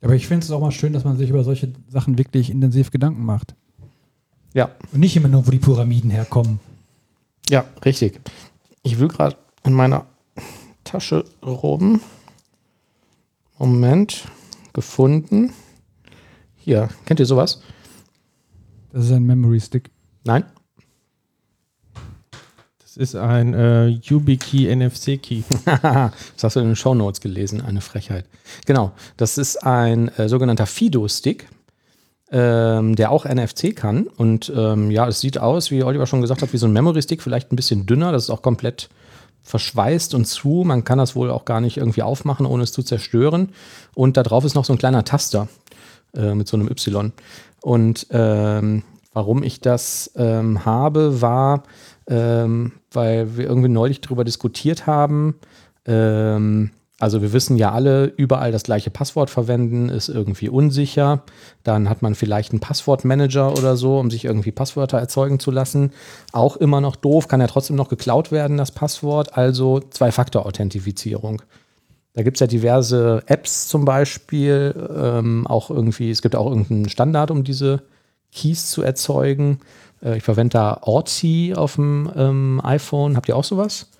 Aber 0.00 0.14
ich 0.14 0.26
finde 0.26 0.44
es 0.44 0.50
auch 0.50 0.60
mal 0.60 0.70
schön, 0.70 0.92
dass 0.92 1.04
man 1.04 1.16
sich 1.16 1.30
über 1.30 1.44
solche 1.44 1.72
Sachen 1.88 2.18
wirklich 2.18 2.50
intensiv 2.50 2.90
Gedanken 2.90 3.24
macht. 3.24 3.54
Ja. 4.54 4.70
Und 4.92 5.00
nicht 5.00 5.16
immer 5.16 5.28
nur, 5.28 5.46
wo 5.46 5.50
die 5.50 5.58
Pyramiden 5.58 6.10
herkommen. 6.10 6.60
Ja, 7.50 7.64
richtig. 7.84 8.20
Ich 8.82 8.98
will 8.98 9.08
gerade 9.08 9.36
in 9.64 9.72
meiner 9.72 10.06
Tasche 10.84 11.24
rum. 11.42 12.00
Moment. 13.58 14.24
Gefunden. 14.72 15.52
Hier, 16.56 16.88
kennt 17.04 17.20
ihr 17.20 17.26
sowas? 17.26 17.62
Das 18.92 19.06
ist 19.06 19.12
ein 19.12 19.24
Memory 19.24 19.60
Stick. 19.60 19.90
Nein? 20.24 20.44
Das 22.78 22.96
ist 22.96 23.16
ein 23.16 23.54
äh, 23.54 23.88
YubiKey 23.88 24.74
NFC 24.74 25.20
Key. 25.20 25.42
das 25.64 26.12
hast 26.42 26.54
du 26.54 26.60
in 26.60 26.66
den 26.66 26.76
Show 26.76 26.94
Notes 26.94 27.20
gelesen, 27.20 27.60
eine 27.60 27.80
Frechheit. 27.80 28.24
Genau, 28.66 28.92
das 29.16 29.36
ist 29.36 29.64
ein 29.64 30.08
äh, 30.16 30.28
sogenannter 30.28 30.66
Fido-Stick, 30.66 31.48
ähm, 32.30 32.94
der 32.94 33.10
auch 33.10 33.24
NFC 33.24 33.74
kann. 33.74 34.06
Und 34.06 34.52
ähm, 34.54 34.92
ja, 34.92 35.08
es 35.08 35.20
sieht 35.20 35.38
aus, 35.38 35.72
wie 35.72 35.82
Oliver 35.82 36.06
schon 36.06 36.20
gesagt 36.20 36.42
hat, 36.42 36.52
wie 36.52 36.56
so 36.56 36.66
ein 36.66 36.72
Memory 36.72 37.02
Stick, 37.02 37.20
vielleicht 37.20 37.52
ein 37.52 37.56
bisschen 37.56 37.84
dünner. 37.84 38.12
Das 38.12 38.22
ist 38.22 38.30
auch 38.30 38.42
komplett 38.42 38.88
verschweißt 39.44 40.14
und 40.14 40.24
zu. 40.24 40.64
Man 40.66 40.84
kann 40.84 40.98
das 40.98 41.14
wohl 41.14 41.30
auch 41.30 41.44
gar 41.44 41.60
nicht 41.60 41.76
irgendwie 41.76 42.02
aufmachen, 42.02 42.46
ohne 42.46 42.64
es 42.64 42.72
zu 42.72 42.82
zerstören. 42.82 43.50
Und 43.94 44.16
da 44.16 44.22
drauf 44.22 44.44
ist 44.44 44.54
noch 44.54 44.64
so 44.64 44.72
ein 44.72 44.78
kleiner 44.78 45.04
Taster. 45.04 45.48
äh, 46.16 46.34
mit 46.34 46.48
so 46.48 46.56
einem 46.56 46.68
Y. 46.68 47.12
Und 47.62 48.06
ähm, 48.10 48.82
warum 49.12 49.42
ich 49.42 49.60
das 49.60 50.10
ähm, 50.16 50.64
habe, 50.64 51.20
war, 51.20 51.62
ähm, 52.06 52.72
weil 52.92 53.36
wir 53.36 53.46
irgendwie 53.46 53.68
neulich 53.68 54.00
darüber 54.00 54.24
diskutiert 54.24 54.86
haben. 54.86 55.36
Ähm, 55.86 56.70
also 57.04 57.20
wir 57.20 57.34
wissen 57.34 57.58
ja 57.58 57.70
alle, 57.70 58.06
überall 58.16 58.50
das 58.50 58.62
gleiche 58.62 58.88
Passwort 58.88 59.28
verwenden 59.28 59.90
ist 59.90 60.08
irgendwie 60.08 60.48
unsicher. 60.48 61.22
Dann 61.62 61.90
hat 61.90 62.00
man 62.00 62.14
vielleicht 62.14 62.52
einen 62.52 62.60
Passwortmanager 62.60 63.52
oder 63.52 63.76
so, 63.76 63.98
um 63.98 64.10
sich 64.10 64.24
irgendwie 64.24 64.52
Passwörter 64.52 64.98
erzeugen 64.98 65.38
zu 65.38 65.50
lassen. 65.50 65.92
Auch 66.32 66.56
immer 66.56 66.80
noch 66.80 66.96
doof, 66.96 67.28
kann 67.28 67.42
ja 67.42 67.46
trotzdem 67.46 67.76
noch 67.76 67.90
geklaut 67.90 68.32
werden, 68.32 68.56
das 68.56 68.72
Passwort. 68.72 69.36
Also 69.36 69.80
Zwei-Faktor-Authentifizierung. 69.80 71.42
Da 72.14 72.22
gibt 72.22 72.38
es 72.38 72.40
ja 72.40 72.46
diverse 72.46 73.22
Apps 73.26 73.68
zum 73.68 73.84
Beispiel, 73.84 74.74
ähm, 74.98 75.46
auch 75.46 75.68
irgendwie, 75.68 76.10
es 76.10 76.22
gibt 76.22 76.34
auch 76.34 76.46
irgendeinen 76.46 76.88
Standard, 76.88 77.30
um 77.30 77.44
diese 77.44 77.82
Keys 78.32 78.70
zu 78.70 78.80
erzeugen. 78.80 79.60
Äh, 80.02 80.16
ich 80.16 80.22
verwende 80.22 80.54
da 80.54 80.78
Orti 80.80 81.52
auf 81.54 81.74
dem 81.74 82.10
ähm, 82.16 82.62
iPhone. 82.64 83.14
Habt 83.14 83.28
ihr 83.28 83.36
auch 83.36 83.44
sowas? 83.44 83.90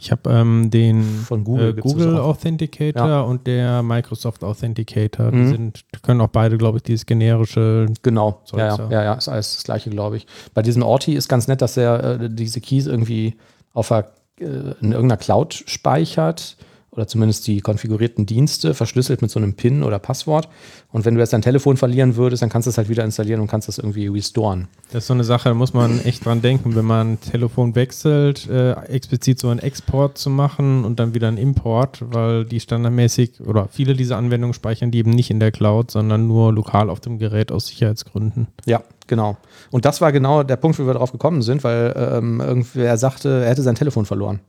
Ich 0.00 0.10
habe 0.10 0.30
ähm, 0.30 0.70
den 0.70 1.02
Von 1.04 1.44
Google 1.44 1.76
äh, 1.76 1.80
Google. 1.80 2.18
Authenticator 2.18 3.06
Ja. 3.06 3.20
und 3.20 3.46
der 3.46 3.82
Microsoft 3.82 4.42
Authenticator. 4.42 5.30
Die 5.30 5.36
Mhm. 5.36 5.50
sind, 5.50 5.84
die 5.94 6.00
können 6.00 6.22
auch 6.22 6.28
beide, 6.28 6.56
glaube 6.56 6.78
ich, 6.78 6.82
dieses 6.84 7.04
generische. 7.04 7.86
Genau, 8.02 8.40
ja, 8.52 8.68
ja. 8.76 8.88
ja, 8.90 9.02
ja, 9.04 9.12
ist 9.14 9.28
alles 9.28 9.56
das 9.56 9.64
gleiche, 9.64 9.90
glaube 9.90 10.16
ich. 10.16 10.26
Bei 10.54 10.62
diesem 10.62 10.82
Orti 10.82 11.12
ist 11.14 11.28
ganz 11.28 11.48
nett, 11.48 11.60
dass 11.60 11.76
er 11.76 12.20
äh, 12.22 12.30
diese 12.30 12.60
Keys 12.62 12.86
irgendwie 12.86 13.36
auf 13.74 13.88
der, 13.88 14.10
äh, 14.40 14.44
in 14.80 14.92
irgendeiner 14.92 15.18
Cloud 15.18 15.52
speichert 15.66 16.56
oder 16.92 17.06
zumindest 17.06 17.46
die 17.46 17.60
konfigurierten 17.60 18.26
Dienste 18.26 18.74
verschlüsselt 18.74 19.22
mit 19.22 19.30
so 19.30 19.38
einem 19.38 19.54
PIN 19.54 19.84
oder 19.84 19.98
Passwort. 19.98 20.48
Und 20.90 21.04
wenn 21.04 21.14
du 21.14 21.20
jetzt 21.20 21.32
dein 21.32 21.42
Telefon 21.42 21.76
verlieren 21.76 22.16
würdest, 22.16 22.42
dann 22.42 22.48
kannst 22.48 22.66
du 22.66 22.70
es 22.70 22.78
halt 22.78 22.88
wieder 22.88 23.04
installieren 23.04 23.40
und 23.40 23.46
kannst 23.46 23.68
das 23.68 23.78
irgendwie 23.78 24.08
restoren. 24.08 24.66
Das 24.92 25.04
ist 25.04 25.06
so 25.06 25.14
eine 25.14 25.22
Sache, 25.22 25.50
da 25.50 25.54
muss 25.54 25.72
man 25.72 26.00
echt 26.04 26.24
dran 26.24 26.42
denken, 26.42 26.74
wenn 26.74 26.84
man 26.84 27.12
ein 27.12 27.20
Telefon 27.20 27.76
wechselt, 27.76 28.48
äh, 28.48 28.72
explizit 28.86 29.38
so 29.38 29.48
einen 29.48 29.60
Export 29.60 30.18
zu 30.18 30.30
machen 30.30 30.84
und 30.84 30.98
dann 30.98 31.14
wieder 31.14 31.28
einen 31.28 31.38
Import, 31.38 32.02
weil 32.10 32.44
die 32.44 32.58
standardmäßig 32.58 33.40
oder 33.40 33.68
viele 33.70 33.94
dieser 33.94 34.16
Anwendungen 34.16 34.54
speichern 34.54 34.90
die 34.90 34.98
eben 34.98 35.10
nicht 35.10 35.30
in 35.30 35.38
der 35.38 35.52
Cloud, 35.52 35.92
sondern 35.92 36.26
nur 36.26 36.52
lokal 36.52 36.90
auf 36.90 36.98
dem 36.98 37.18
Gerät 37.18 37.52
aus 37.52 37.68
Sicherheitsgründen. 37.68 38.48
Ja, 38.66 38.82
genau. 39.06 39.36
Und 39.70 39.84
das 39.84 40.00
war 40.00 40.10
genau 40.10 40.42
der 40.42 40.56
Punkt, 40.56 40.80
wie 40.80 40.86
wir 40.86 40.94
darauf 40.94 41.12
gekommen 41.12 41.42
sind, 41.42 41.62
weil 41.62 41.94
ähm, 41.96 42.40
irgendwer 42.40 42.96
sagte, 42.96 43.44
er 43.44 43.50
hätte 43.50 43.62
sein 43.62 43.76
Telefon 43.76 44.06
verloren. 44.06 44.40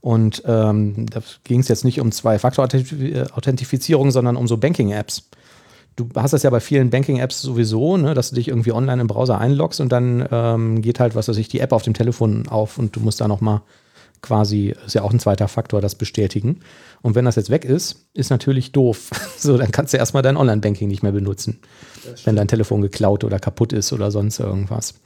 Und 0.00 0.42
ähm, 0.46 1.06
da 1.10 1.20
ging 1.44 1.60
es 1.60 1.68
jetzt 1.68 1.84
nicht 1.84 2.00
um 2.00 2.10
Zwei-Faktor-Authentifizierung, 2.10 4.10
sondern 4.10 4.36
um 4.36 4.48
so 4.48 4.56
Banking-Apps. 4.56 5.28
Du 5.96 6.08
hast 6.14 6.32
das 6.32 6.42
ja 6.42 6.50
bei 6.50 6.60
vielen 6.60 6.88
Banking-Apps 6.88 7.42
sowieso, 7.42 7.98
ne, 7.98 8.14
dass 8.14 8.30
du 8.30 8.36
dich 8.36 8.48
irgendwie 8.48 8.72
online 8.72 9.02
im 9.02 9.08
Browser 9.08 9.38
einloggst 9.38 9.80
und 9.80 9.92
dann 9.92 10.26
ähm, 10.30 10.80
geht 10.80 11.00
halt, 11.00 11.14
was 11.14 11.28
weiß 11.28 11.36
ich, 11.36 11.48
die 11.48 11.60
App 11.60 11.72
auf 11.72 11.82
dem 11.82 11.92
Telefon 11.92 12.48
auf 12.48 12.78
und 12.78 12.96
du 12.96 13.00
musst 13.00 13.20
da 13.20 13.28
nochmal 13.28 13.60
quasi, 14.22 14.74
ist 14.86 14.94
ja 14.94 15.02
auch 15.02 15.12
ein 15.12 15.20
zweiter 15.20 15.48
Faktor, 15.48 15.80
das 15.80 15.94
bestätigen. 15.94 16.60
Und 17.02 17.14
wenn 17.14 17.24
das 17.24 17.36
jetzt 17.36 17.50
weg 17.50 17.64
ist, 17.64 18.06
ist 18.14 18.30
natürlich 18.30 18.72
doof. 18.72 19.10
So, 19.40 19.56
dann 19.56 19.70
kannst 19.70 19.94
du 19.94 19.96
erstmal 19.96 20.22
dein 20.22 20.36
Online-Banking 20.36 20.86
nicht 20.86 21.02
mehr 21.02 21.12
benutzen, 21.12 21.60
wenn 22.24 22.36
dein 22.36 22.46
Telefon 22.46 22.82
geklaut 22.82 23.24
oder 23.24 23.38
kaputt 23.38 23.72
ist 23.72 23.90
oder 23.90 24.10
sonst 24.10 24.38
irgendwas. 24.38 25.00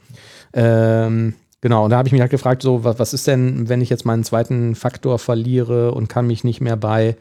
Ähm, 0.51 1.35
genau, 1.65 1.85
und 1.85 1.89
da 1.89 1.97
habe 1.97 2.07
ich 2.07 2.11
mich 2.11 2.21
halt 2.21 2.29
gefragt, 2.29 2.61
so, 2.61 2.83
was, 2.83 2.99
was 2.99 3.11
ist 3.15 3.25
denn, 3.25 3.67
wenn 3.69 3.81
ich 3.81 3.89
jetzt 3.89 4.05
meinen 4.05 4.23
zweiten 4.23 4.75
Faktor 4.75 5.17
verliere 5.17 5.93
und 5.93 6.07
kann 6.07 6.27
mich 6.27 6.43
nicht 6.43 6.61
mehr 6.61 6.77
bei 6.77 7.17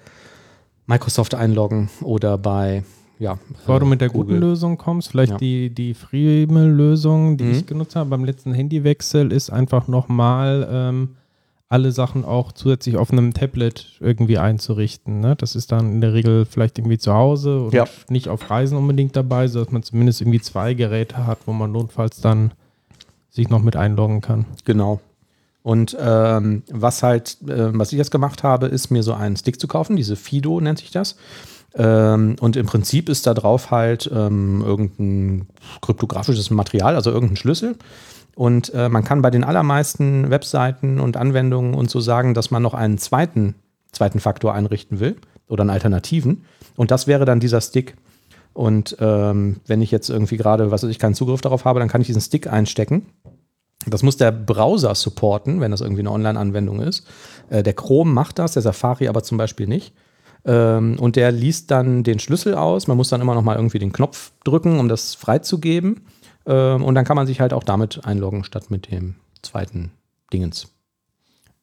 Microsoft 0.87 1.35
einloggen 1.35 1.89
oder 2.03 2.37
bei, 2.37 2.85
ja. 3.19 3.39
Bevor 3.49 3.81
du 3.81 3.87
äh, 3.87 3.89
mit 3.89 4.01
der 4.03 4.11
Google. 4.11 4.27
guten 4.37 4.41
Lösung 4.41 4.77
kommst, 4.77 5.09
vielleicht 5.09 5.33
Ja. 5.33 5.39
die, 5.39 5.71
die 5.71 5.95
Freemel-Lösung, 5.95 7.39
die 7.39 7.45
Mhm. 7.45 7.51
ich 7.53 7.67
genutzt 7.67 7.97
habe 7.97 8.11
beim 8.11 8.25
letzten 8.27 8.53
Handywechsel, 8.53 9.33
ist 9.33 9.49
einfach 9.51 9.89
nochmal 9.89 10.69
ähm, 10.71 11.17
alle 11.71 11.91
Sachen 11.91 12.27
auch 12.27 12.53
zusätzlich 12.53 12.99
auf 12.99 13.11
einem 13.13 13.33
Tablet 13.33 13.97
irgendwie 14.01 14.37
einzurichten. 14.37 15.21
Ne? 15.21 15.37
Das 15.37 15.57
ist 15.57 15.73
dann 15.73 15.91
in 15.93 16.01
der 16.03 16.13
Regel 16.13 16.45
vielleicht 16.45 16.79
irgendwie 16.79 16.99
zu 16.99 17.15
Hause 17.15 17.63
und 17.63 17.73
Ja. 17.73 17.87
nicht 18.11 18.29
auf 18.29 18.51
Reisen 18.51 18.77
unbedingt 18.77 19.17
dabei, 19.17 19.49
sodass 19.49 19.73
man 19.73 19.83
zumindest 19.83 20.21
irgendwie 20.21 20.41
zwei 20.41 20.75
Geräte 20.75 21.27
hat, 21.27 21.39
wo 21.47 21.53
man 21.55 21.73
notfalls 21.73 22.21
dann 22.21 22.53
sich 23.35 23.49
noch 23.49 23.63
mit 23.63 23.77
einloggen 23.77 24.21
kann. 24.21 24.47
Genau. 24.65 25.01
Und 25.63 25.97
ähm, 25.99 26.63
was 26.71 27.03
halt, 27.03 27.39
äh, 27.49 27.77
was 27.77 27.93
ich 27.93 27.99
jetzt 27.99 28.11
gemacht 28.11 28.43
habe, 28.43 28.67
ist 28.67 28.91
mir 28.91 29.03
so 29.03 29.15
einen 29.15 29.37
Stick 29.37 29.59
zu 29.59 29.67
kaufen, 29.67 29.97
diese 29.97 30.15
Fido 30.15 30.61
nennt 30.61 30.79
sich 30.79 30.91
das. 30.91 31.17
Ähm, 31.75 32.37
und 32.39 32.57
im 32.57 32.67
Prinzip 32.67 33.09
ist 33.09 33.27
da 33.27 33.35
drauf 33.35 33.71
halt 33.71 34.09
ähm, 34.15 34.63
irgendein 34.65 35.49
kryptografisches 35.81 36.51
Material, 36.51 36.95
also 36.95 37.11
irgendein 37.11 37.37
Schlüssel. 37.37 37.77
Und 38.37 38.73
äh, 38.75 38.89
man 38.89 39.05
kann 39.05 39.23
bei 39.23 39.31
den 39.31 39.43
allermeisten 39.43 40.31
Webseiten 40.31 41.01
und 41.01 41.17
Anwendungen 41.17 41.75
und 41.75 41.91
so 41.91 42.01
sagen, 42.01 42.35
dass 42.35 42.51
man 42.51 42.63
noch 42.63 42.75
einen 42.75 42.99
zweiten, 42.99 43.55
zweiten 43.91 44.21
Faktor 44.21 44.55
einrichten 44.55 45.01
will 45.01 45.17
oder 45.49 45.63
einen 45.63 45.71
alternativen. 45.71 46.45
Und 46.77 46.91
das 46.91 47.07
wäre 47.07 47.25
dann 47.25 47.41
dieser 47.41 47.61
Stick. 47.61 47.97
Und 48.55 48.97
ähm, 49.01 49.61
wenn 49.67 49.83
ich 49.83 49.91
jetzt 49.91 50.09
irgendwie 50.09 50.37
gerade, 50.37 50.71
was 50.71 50.83
weiß 50.83 50.91
ich, 50.91 50.99
keinen 50.99 51.15
Zugriff 51.15 51.41
darauf 51.41 51.65
habe, 51.65 51.81
dann 51.81 51.89
kann 51.89 52.01
ich 52.01 52.07
diesen 52.07 52.23
Stick 52.23 52.47
einstecken. 52.47 53.07
Das 53.87 54.03
muss 54.03 54.17
der 54.17 54.33
Browser 54.33 54.95
supporten, 54.95 55.61
wenn 55.61 55.73
das 55.73 55.81
irgendwie 55.81 56.01
eine 56.01 56.13
Online-Anwendung 56.13 56.81
ist. 56.81 57.07
Äh, 57.51 57.63
der 57.63 57.75
Chrome 57.75 58.11
macht 58.13 58.39
das, 58.39 58.53
der 58.53 58.63
Safari 58.63 59.09
aber 59.09 59.23
zum 59.23 59.37
Beispiel 59.37 59.67
nicht. 59.67 59.93
Ähm, 60.47 60.97
und 61.01 61.17
der 61.17 61.33
liest 61.33 61.71
dann 61.71 62.05
den 62.05 62.21
Schlüssel 62.21 62.55
aus. 62.55 62.87
Man 62.87 62.97
muss 62.97 63.09
dann 63.09 63.21
immer 63.21 63.35
noch 63.35 63.43
mal 63.43 63.57
irgendwie 63.57 63.79
den 63.79 63.93
Knopf 63.93 64.33
drücken, 64.45 64.79
um 64.79 64.89
das 64.89 65.15
freizugeben. 65.15 66.03
Ähm, 66.47 66.85
und 66.85 66.95
dann 66.95 67.05
kann 67.05 67.17
man 67.17 67.27
sich 67.27 67.41
halt 67.41 67.53
auch 67.53 67.65
damit 67.65 68.05
einloggen, 68.05 68.45
statt 68.45 68.71
mit 68.71 68.91
dem 68.91 69.17
zweiten 69.43 69.91
Dingens. 70.33 70.69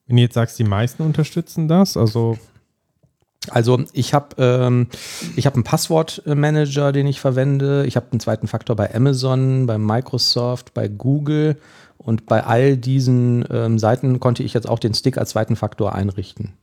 Wenn 0.07 0.17
du 0.17 0.23
jetzt 0.23 0.33
sagst, 0.33 0.59
die 0.59 0.63
meisten 0.63 1.03
unterstützen 1.03 1.67
das, 1.67 1.95
also 1.95 2.37
Also 3.49 3.79
ich 3.91 4.13
habe 4.13 4.35
ähm, 4.37 4.87
ich 5.35 5.47
hab 5.47 5.55
einen 5.55 5.63
Passwortmanager, 5.63 6.91
den 6.91 7.07
ich 7.07 7.19
verwende. 7.19 7.85
Ich 7.87 7.95
habe 7.95 8.07
einen 8.11 8.19
zweiten 8.19 8.47
Faktor 8.47 8.75
bei 8.75 8.93
Amazon, 8.93 9.65
bei 9.65 9.77
Microsoft, 9.77 10.73
bei 10.73 10.87
Google. 10.87 11.57
Und 11.97 12.25
bei 12.25 12.43
all 12.43 12.77
diesen 12.77 13.45
ähm, 13.51 13.77
Seiten 13.79 14.19
konnte 14.19 14.43
ich 14.43 14.53
jetzt 14.53 14.67
auch 14.67 14.79
den 14.79 14.93
Stick 14.93 15.17
als 15.17 15.31
zweiten 15.31 15.55
Faktor 15.55 15.93
einrichten. 15.93 16.53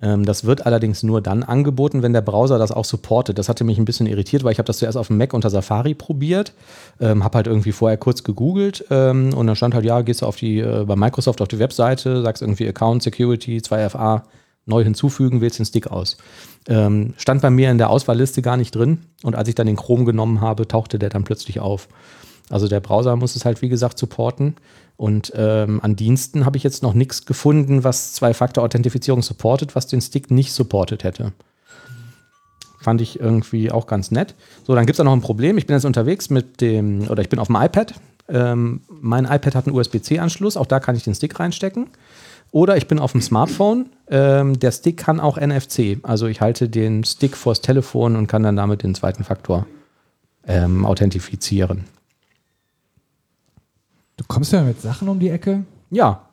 Ähm, 0.00 0.24
das 0.24 0.44
wird 0.44 0.66
allerdings 0.66 1.02
nur 1.02 1.22
dann 1.22 1.42
angeboten, 1.42 2.02
wenn 2.02 2.12
der 2.12 2.20
Browser 2.20 2.58
das 2.58 2.72
auch 2.72 2.84
supportet. 2.84 3.38
Das 3.38 3.48
hatte 3.48 3.64
mich 3.64 3.78
ein 3.78 3.84
bisschen 3.84 4.06
irritiert, 4.06 4.44
weil 4.44 4.52
ich 4.52 4.58
habe 4.58 4.66
das 4.66 4.78
zuerst 4.78 4.98
auf 4.98 5.06
dem 5.06 5.16
Mac 5.16 5.32
unter 5.32 5.50
Safari 5.50 5.94
probiert, 5.94 6.52
ähm, 7.00 7.24
habe 7.24 7.36
halt 7.36 7.46
irgendwie 7.46 7.72
vorher 7.72 7.96
kurz 7.96 8.22
gegoogelt 8.22 8.84
ähm, 8.90 9.32
und 9.34 9.46
dann 9.46 9.56
stand 9.56 9.74
halt, 9.74 9.84
ja, 9.84 10.02
gehst 10.02 10.22
du 10.22 10.26
auf 10.26 10.36
die, 10.36 10.60
äh, 10.60 10.84
bei 10.86 10.96
Microsoft 10.96 11.40
auf 11.40 11.48
die 11.48 11.58
Webseite, 11.58 12.22
sagst 12.22 12.42
irgendwie 12.42 12.68
Account, 12.68 13.02
Security, 13.02 13.58
2FA, 13.58 14.22
neu 14.66 14.82
hinzufügen, 14.84 15.40
wählst 15.40 15.58
den 15.58 15.66
Stick 15.66 15.88
aus. 15.88 16.16
Ähm, 16.68 17.14
stand 17.16 17.42
bei 17.42 17.50
mir 17.50 17.70
in 17.70 17.78
der 17.78 17.90
Auswahlliste 17.90 18.42
gar 18.42 18.56
nicht 18.56 18.74
drin 18.74 19.00
und 19.22 19.36
als 19.36 19.48
ich 19.48 19.54
dann 19.54 19.66
den 19.66 19.76
Chrome 19.76 20.04
genommen 20.04 20.40
habe, 20.40 20.66
tauchte 20.66 20.98
der 20.98 21.10
dann 21.10 21.24
plötzlich 21.24 21.60
auf. 21.60 21.88
Also 22.50 22.68
der 22.68 22.80
Browser 22.80 23.16
muss 23.16 23.36
es 23.36 23.44
halt, 23.44 23.62
wie 23.62 23.68
gesagt, 23.68 23.98
supporten. 23.98 24.56
Und 24.96 25.32
ähm, 25.34 25.80
an 25.82 25.96
Diensten 25.96 26.44
habe 26.44 26.56
ich 26.56 26.62
jetzt 26.62 26.82
noch 26.82 26.94
nichts 26.94 27.26
gefunden, 27.26 27.84
was 27.84 28.12
Zwei-Faktor-Authentifizierung 28.14 29.22
supportet, 29.22 29.74
was 29.74 29.86
den 29.86 30.00
Stick 30.00 30.30
nicht 30.30 30.52
supportet 30.52 31.04
hätte. 31.04 31.32
Fand 32.80 33.00
ich 33.00 33.18
irgendwie 33.18 33.72
auch 33.72 33.86
ganz 33.86 34.10
nett. 34.10 34.34
So, 34.64 34.74
dann 34.74 34.86
gibt 34.86 34.94
es 34.94 34.98
da 34.98 35.04
noch 35.04 35.14
ein 35.14 35.22
Problem. 35.22 35.58
Ich 35.58 35.66
bin 35.66 35.74
jetzt 35.74 35.86
unterwegs 35.86 36.30
mit 36.30 36.60
dem, 36.60 37.08
oder 37.08 37.22
ich 37.22 37.28
bin 37.28 37.38
auf 37.38 37.48
dem 37.48 37.56
iPad. 37.56 37.94
Ähm, 38.28 38.82
mein 38.88 39.24
iPad 39.24 39.54
hat 39.54 39.66
einen 39.66 39.76
USB-C-Anschluss, 39.76 40.56
auch 40.56 40.66
da 40.66 40.80
kann 40.80 40.94
ich 40.94 41.02
den 41.02 41.14
Stick 41.14 41.38
reinstecken. 41.40 41.88
Oder 42.54 42.76
ich 42.76 42.86
bin 42.86 43.00
auf 43.00 43.10
dem 43.10 43.20
Smartphone. 43.20 43.86
Ähm, 44.06 44.60
der 44.60 44.70
Stick 44.70 44.96
kann 44.96 45.18
auch 45.18 45.38
NFC. 45.38 45.98
Also 46.04 46.28
ich 46.28 46.40
halte 46.40 46.68
den 46.68 47.02
Stick 47.02 47.36
vors 47.36 47.60
Telefon 47.62 48.14
und 48.14 48.28
kann 48.28 48.44
dann 48.44 48.54
damit 48.54 48.84
den 48.84 48.94
zweiten 48.94 49.24
Faktor 49.24 49.66
ähm, 50.46 50.86
authentifizieren. 50.86 51.82
Du 54.16 54.24
kommst 54.28 54.52
ja 54.52 54.62
mit 54.62 54.80
Sachen 54.80 55.08
um 55.08 55.18
die 55.18 55.30
Ecke. 55.30 55.64
Ja, 55.90 56.28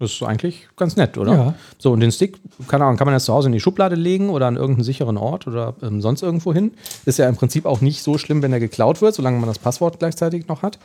das 0.00 0.10
ist 0.10 0.22
eigentlich 0.24 0.66
ganz 0.76 0.96
nett, 0.96 1.16
oder? 1.18 1.32
Ja. 1.34 1.54
So, 1.78 1.92
und 1.92 2.00
den 2.00 2.10
Stick, 2.10 2.40
keine 2.66 2.84
Ahnung, 2.84 2.96
kann 2.96 3.06
man 3.06 3.14
jetzt 3.14 3.26
zu 3.26 3.32
Hause 3.32 3.46
in 3.46 3.52
die 3.52 3.60
Schublade 3.60 3.94
legen 3.94 4.30
oder 4.30 4.48
an 4.48 4.56
irgendeinen 4.56 4.82
sicheren 4.82 5.18
Ort 5.18 5.46
oder 5.46 5.74
ähm, 5.82 6.00
sonst 6.00 6.22
irgendwo 6.22 6.52
hin. 6.52 6.72
Ist 7.04 7.18
ja 7.18 7.28
im 7.28 7.36
Prinzip 7.36 7.64
auch 7.64 7.80
nicht 7.80 8.02
so 8.02 8.18
schlimm, 8.18 8.42
wenn 8.42 8.52
er 8.52 8.58
geklaut 8.58 9.02
wird, 9.02 9.14
solange 9.14 9.38
man 9.38 9.46
das 9.46 9.60
Passwort 9.60 10.00
gleichzeitig 10.00 10.48
noch 10.48 10.62
hat. 10.62 10.80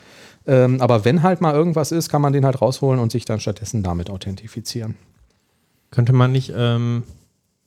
Ähm, 0.48 0.82
aber 0.82 1.06
wenn 1.06 1.24
halt 1.24 1.42
mal 1.42 1.54
irgendwas 1.54 1.92
ist, 1.92 2.10
kann 2.10 2.22
man 2.22 2.34
den 2.34 2.46
halt 2.46 2.62
rausholen 2.62 3.00
und 3.00 3.12
sich 3.12 3.26
dann 3.26 3.40
stattdessen 3.40 3.84
damit 3.84 4.10
authentifizieren. 4.10 4.96
könnte 5.92 6.14
man 6.14 6.32
nicht, 6.32 6.54
ähm, 6.56 7.04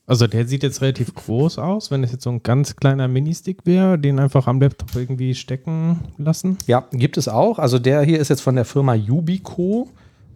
also 0.07 0.27
der 0.27 0.47
sieht 0.47 0.63
jetzt 0.63 0.81
relativ 0.81 1.15
groß 1.15 1.59
aus, 1.59 1.91
wenn 1.91 2.05
es 2.05 2.13
jetzt 2.13 2.25
so 2.25 2.31
ein 2.31 2.43
ganz 2.43 2.77
kleiner 2.77 3.09
Ministick 3.09 3.65
wäre, 3.65 3.99
den 3.99 4.19
einfach 4.19 4.47
am 4.47 4.61
Laptop 4.61 4.95
irgendwie 4.95 5.35
stecken 5.35 6.01
lassen. 6.19 6.59
Ja, 6.67 6.87
gibt 6.93 7.17
es 7.17 7.29
auch. 7.29 7.59
Also 7.59 7.79
der 7.79 8.03
hier 8.03 8.21
ist 8.21 8.29
jetzt 8.29 8.43
von 8.43 8.55
der 8.55 8.65
Firma 8.65 8.95
Yubico 8.95 9.89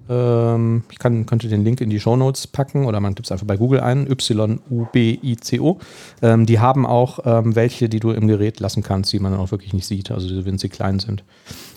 Ähm, 0.09 0.85
ich 0.91 0.99
kann, 0.99 1.27
könnte 1.27 1.49
den 1.49 1.65
Link 1.65 1.81
in 1.81 1.91
die 1.91 2.01
Shownotes 2.01 2.47
packen 2.47 2.85
oder 2.87 3.01
man 3.01 3.15
gibt 3.15 3.27
es 3.27 3.33
einfach 3.33 3.47
bei 3.47 3.57
Google 3.57 3.81
ein, 3.81 4.11
Y-U-B-I-C-O. 4.11 5.79
Ähm, 6.23 6.47
die 6.47 6.61
haben 6.61 6.87
auch 6.87 7.21
ähm, 7.25 7.55
welche, 7.55 7.89
die 7.89 8.01
du 8.01 8.11
im 8.11 8.29
Gerät 8.29 8.61
lassen 8.61 8.83
kannst, 8.83 9.13
die 9.13 9.19
man 9.19 9.33
dann 9.33 9.41
auch 9.41 9.51
wirklich 9.51 9.73
nicht 9.73 9.87
sieht, 9.87 10.11
also 10.11 10.45
wenn 10.45 10.59
sie 10.59 10.69
klein 10.69 10.99
sind. 10.99 11.25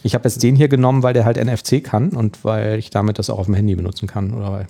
Ich 0.03 0.13
habe 0.15 0.23
jetzt 0.27 0.41
den 0.43 0.55
hier 0.55 0.67
genommen, 0.67 1.03
weil 1.03 1.13
der 1.13 1.25
halt 1.25 1.43
NFC 1.43 1.83
kann 1.83 2.09
und 2.09 2.43
weil 2.43 2.79
ich 2.79 2.89
damit 2.89 3.19
das 3.19 3.29
auch 3.29 3.39
auf 3.39 3.45
dem 3.45 3.55
Handy 3.55 3.75
benutzen 3.75 4.07
kann 4.07 4.33
oder 4.33 4.51
bei 4.51 4.67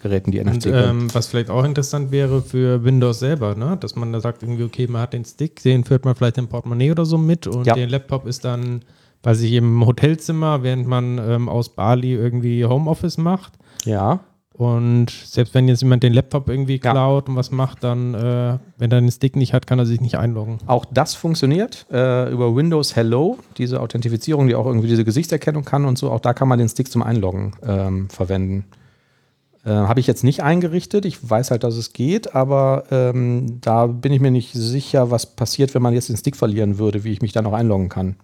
Geräten, 0.00 0.30
die 0.30 0.42
NFC 0.42 0.66
ähm, 0.66 1.12
was 1.12 1.26
vielleicht 1.26 1.50
auch 1.50 1.64
interessant 1.64 2.12
wäre 2.12 2.40
für 2.40 2.84
Windows 2.84 3.18
selber, 3.18 3.56
ne? 3.56 3.76
dass 3.80 3.96
man 3.96 4.12
da 4.12 4.20
sagt, 4.20 4.44
irgendwie, 4.44 4.62
okay, 4.62 4.86
man 4.86 5.02
hat 5.02 5.12
den 5.12 5.24
Stick, 5.24 5.60
den 5.62 5.82
führt 5.82 6.04
man 6.04 6.14
vielleicht 6.14 6.38
im 6.38 6.46
Portemonnaie 6.46 6.92
oder 6.92 7.04
so 7.04 7.18
mit 7.18 7.48
und 7.48 7.66
Ja. 7.66 7.74
der 7.74 7.88
Laptop 7.88 8.26
ist 8.26 8.44
dann, 8.44 8.82
weiß 9.22 9.40
ich, 9.42 9.52
im 9.52 9.84
Hotelzimmer, 9.86 10.62
während 10.62 10.86
man 10.86 11.18
ähm, 11.18 11.48
aus 11.48 11.70
Bali 11.70 12.12
irgendwie 12.14 12.64
Homeoffice 12.64 13.18
macht. 13.18 13.54
Ja, 13.84 14.20
Und 14.52 15.10
selbst 15.10 15.54
wenn 15.54 15.68
jetzt 15.68 15.82
jemand 15.82 16.02
den 16.02 16.12
Laptop 16.12 16.48
irgendwie 16.48 16.80
Ja. 16.82 16.90
klaut 16.92 17.28
und 17.28 17.36
was 17.36 17.50
macht, 17.52 17.84
dann, 17.84 18.14
äh, 18.14 18.58
wenn 18.76 18.90
er 18.90 19.00
den 19.00 19.10
Stick 19.10 19.36
nicht 19.36 19.54
hat, 19.54 19.66
kann 19.68 19.78
er 19.78 19.86
sich 19.86 20.00
nicht 20.00 20.16
einloggen. 20.18 20.58
Auch 20.66 20.84
das 20.84 21.14
funktioniert 21.14 21.86
äh, 21.92 22.28
über 22.32 22.54
Windows 22.56 22.96
Hello, 22.96 23.38
diese 23.56 23.80
Authentifizierung, 23.80 24.48
die 24.48 24.56
auch 24.56 24.66
irgendwie 24.66 24.88
diese 24.88 25.04
Gesichtserkennung 25.04 25.64
kann 25.64 25.84
und 25.84 25.96
so. 25.96 26.10
Auch 26.10 26.18
da 26.20 26.32
kann 26.34 26.48
man 26.48 26.58
den 26.58 26.68
Stick 26.68 26.90
zum 26.90 27.02
Einloggen 27.04 27.52
ähm, 27.64 28.08
verwenden. 28.10 28.64
Äh, 29.64 29.70
Habe 29.70 30.00
ich 30.00 30.06
jetzt 30.08 30.24
nicht 30.24 30.42
eingerichtet. 30.42 31.04
Ich 31.04 31.28
weiß 31.30 31.50
halt, 31.52 31.62
dass 31.62 31.76
es 31.76 31.92
geht, 31.92 32.34
aber 32.34 32.84
ähm, 32.90 33.60
da 33.60 33.86
bin 33.86 34.12
ich 34.12 34.20
mir 34.20 34.30
nicht 34.32 34.52
sicher, 34.54 35.10
was 35.12 35.26
passiert, 35.36 35.72
wenn 35.74 35.82
man 35.82 35.94
jetzt 35.94 36.08
den 36.08 36.16
Stick 36.16 36.34
verlieren 36.36 36.78
würde, 36.78 37.04
wie 37.04 37.12
ich 37.12 37.22
mich 37.22 37.32
da 37.32 37.42
noch 37.42 37.52
einloggen 37.52 37.88
kann. 37.88 38.16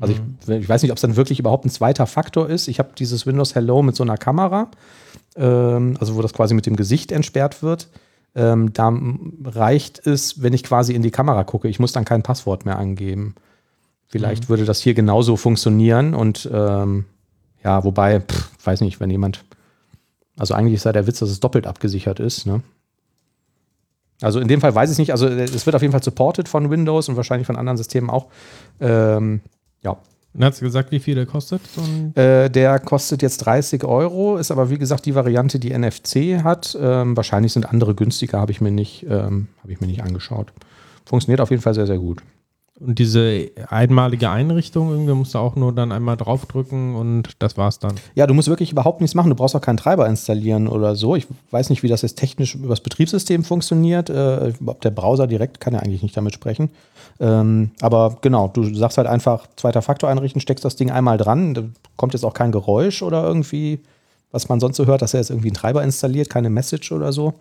Also 0.00 0.14
ich, 0.14 0.48
ich 0.48 0.68
weiß 0.68 0.82
nicht, 0.82 0.90
ob 0.90 0.96
es 0.96 1.02
dann 1.02 1.16
wirklich 1.16 1.38
überhaupt 1.38 1.64
ein 1.64 1.70
zweiter 1.70 2.06
Faktor 2.06 2.48
ist. 2.48 2.68
Ich 2.68 2.78
habe 2.78 2.90
dieses 2.98 3.26
Windows 3.26 3.54
Hello 3.54 3.82
mit 3.82 3.94
so 3.94 4.02
einer 4.02 4.16
Kamera, 4.16 4.68
ähm, 5.36 5.96
also 6.00 6.16
wo 6.16 6.22
das 6.22 6.32
quasi 6.32 6.54
mit 6.54 6.66
dem 6.66 6.76
Gesicht 6.76 7.12
entsperrt 7.12 7.62
wird. 7.62 7.88
Ähm, 8.34 8.72
da 8.72 8.92
reicht 9.44 10.04
es, 10.06 10.42
wenn 10.42 10.52
ich 10.52 10.64
quasi 10.64 10.92
in 10.94 11.02
die 11.02 11.12
Kamera 11.12 11.44
gucke. 11.44 11.68
Ich 11.68 11.78
muss 11.78 11.92
dann 11.92 12.04
kein 12.04 12.24
Passwort 12.24 12.64
mehr 12.64 12.78
angeben. 12.78 13.36
Vielleicht 14.08 14.48
würde 14.48 14.64
das 14.64 14.80
hier 14.80 14.94
genauso 14.94 15.36
funktionieren 15.36 16.14
und 16.14 16.48
ähm, 16.52 17.04
ja, 17.64 17.82
wobei, 17.82 18.20
pff, 18.20 18.50
weiß 18.64 18.80
nicht, 18.82 19.00
wenn 19.00 19.10
jemand, 19.10 19.44
also 20.36 20.54
eigentlich 20.54 20.74
ist 20.74 20.84
ja 20.84 20.92
der 20.92 21.06
Witz, 21.06 21.20
dass 21.20 21.30
es 21.30 21.40
doppelt 21.40 21.66
abgesichert 21.66 22.20
ist. 22.20 22.46
Ne? 22.46 22.62
Also 24.20 24.38
in 24.40 24.48
dem 24.48 24.60
Fall 24.60 24.74
weiß 24.74 24.90
ich 24.92 24.98
nicht, 24.98 25.12
also 25.12 25.26
äh, 25.26 25.42
es 25.42 25.66
wird 25.66 25.74
auf 25.74 25.82
jeden 25.82 25.92
Fall 25.92 26.02
supported 26.02 26.48
von 26.48 26.70
Windows 26.70 27.08
und 27.08 27.16
wahrscheinlich 27.16 27.46
von 27.46 27.56
anderen 27.56 27.76
Systemen 27.76 28.10
auch. 28.10 28.26
Ähm, 28.80 29.40
ja, 29.84 29.96
Und 30.34 30.44
hast 30.44 30.60
du 30.60 30.64
gesagt, 30.64 30.90
wie 30.90 30.98
viel 30.98 31.14
der 31.14 31.26
kostet? 31.26 31.60
Äh, 32.16 32.50
der 32.50 32.78
kostet 32.80 33.22
jetzt 33.22 33.38
30 33.38 33.84
Euro, 33.84 34.36
ist 34.36 34.50
aber 34.50 34.70
wie 34.70 34.78
gesagt 34.78 35.06
die 35.06 35.14
Variante, 35.14 35.58
die 35.58 35.76
NFC 35.76 36.42
hat. 36.42 36.76
Ähm, 36.80 37.16
wahrscheinlich 37.16 37.52
sind 37.52 37.66
andere 37.66 37.94
günstiger, 37.94 38.40
habe 38.40 38.50
ich 38.50 38.60
mir 38.60 38.72
nicht, 38.72 39.04
ähm, 39.04 39.48
habe 39.62 39.72
ich 39.72 39.80
mir 39.80 39.86
nicht 39.86 40.02
angeschaut. 40.02 40.52
Funktioniert 41.04 41.40
auf 41.40 41.50
jeden 41.50 41.62
Fall 41.62 41.74
sehr, 41.74 41.86
sehr 41.86 41.98
gut. 41.98 42.22
Und 42.84 42.98
diese 42.98 43.50
einmalige 43.68 44.28
Einrichtung, 44.28 44.90
irgendwie 44.90 45.14
musst 45.14 45.34
du 45.34 45.38
auch 45.38 45.56
nur 45.56 45.72
dann 45.72 45.90
einmal 45.90 46.16
draufdrücken 46.16 46.94
und 46.94 47.30
das 47.38 47.56
war's 47.56 47.78
dann. 47.78 47.94
Ja, 48.14 48.26
du 48.26 48.34
musst 48.34 48.48
wirklich 48.48 48.72
überhaupt 48.72 49.00
nichts 49.00 49.14
machen. 49.14 49.30
Du 49.30 49.34
brauchst 49.34 49.56
auch 49.56 49.60
keinen 49.60 49.78
Treiber 49.78 50.06
installieren 50.06 50.68
oder 50.68 50.94
so. 50.94 51.16
Ich 51.16 51.26
weiß 51.50 51.70
nicht, 51.70 51.82
wie 51.82 51.88
das 51.88 52.02
jetzt 52.02 52.18
technisch 52.18 52.54
über 52.54 52.68
das 52.68 52.80
Betriebssystem 52.80 53.42
funktioniert. 53.42 54.10
Äh, 54.10 54.52
ob 54.66 54.82
der 54.82 54.90
Browser 54.90 55.26
direkt 55.26 55.60
kann 55.60 55.72
ja 55.72 55.80
eigentlich 55.80 56.02
nicht 56.02 56.16
damit 56.16 56.34
sprechen. 56.34 56.70
Ähm, 57.20 57.70
aber 57.80 58.18
genau, 58.20 58.48
du 58.48 58.74
sagst 58.74 58.98
halt 58.98 59.08
einfach 59.08 59.46
zweiter 59.56 59.82
Faktor 59.82 60.10
einrichten, 60.10 60.40
steckst 60.40 60.64
das 60.64 60.76
Ding 60.76 60.90
einmal 60.90 61.16
dran. 61.16 61.54
Da 61.54 61.62
kommt 61.96 62.12
jetzt 62.12 62.24
auch 62.24 62.34
kein 62.34 62.52
Geräusch 62.52 63.02
oder 63.02 63.24
irgendwie, 63.24 63.80
was 64.30 64.48
man 64.48 64.60
sonst 64.60 64.76
so 64.76 64.86
hört, 64.86 65.00
dass 65.00 65.14
er 65.14 65.20
jetzt 65.20 65.30
irgendwie 65.30 65.48
einen 65.48 65.56
Treiber 65.56 65.82
installiert, 65.82 66.28
keine 66.28 66.50
Message 66.50 66.92
oder 66.92 67.12
so. 67.12 67.34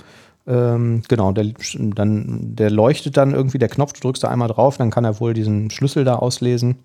Ähm, 0.45 1.03
genau, 1.07 1.31
der, 1.31 1.51
dann, 1.95 2.55
der 2.55 2.69
leuchtet 2.69 3.17
dann 3.17 3.33
irgendwie, 3.33 3.59
der 3.59 3.69
Knopf, 3.69 3.93
du 3.93 4.01
drückst 4.01 4.23
da 4.23 4.29
einmal 4.29 4.49
drauf, 4.49 4.77
dann 4.77 4.91
kann 4.91 5.05
er 5.05 5.19
wohl 5.19 5.33
diesen 5.33 5.69
Schlüssel 5.69 6.03
da 6.03 6.15
auslesen 6.15 6.79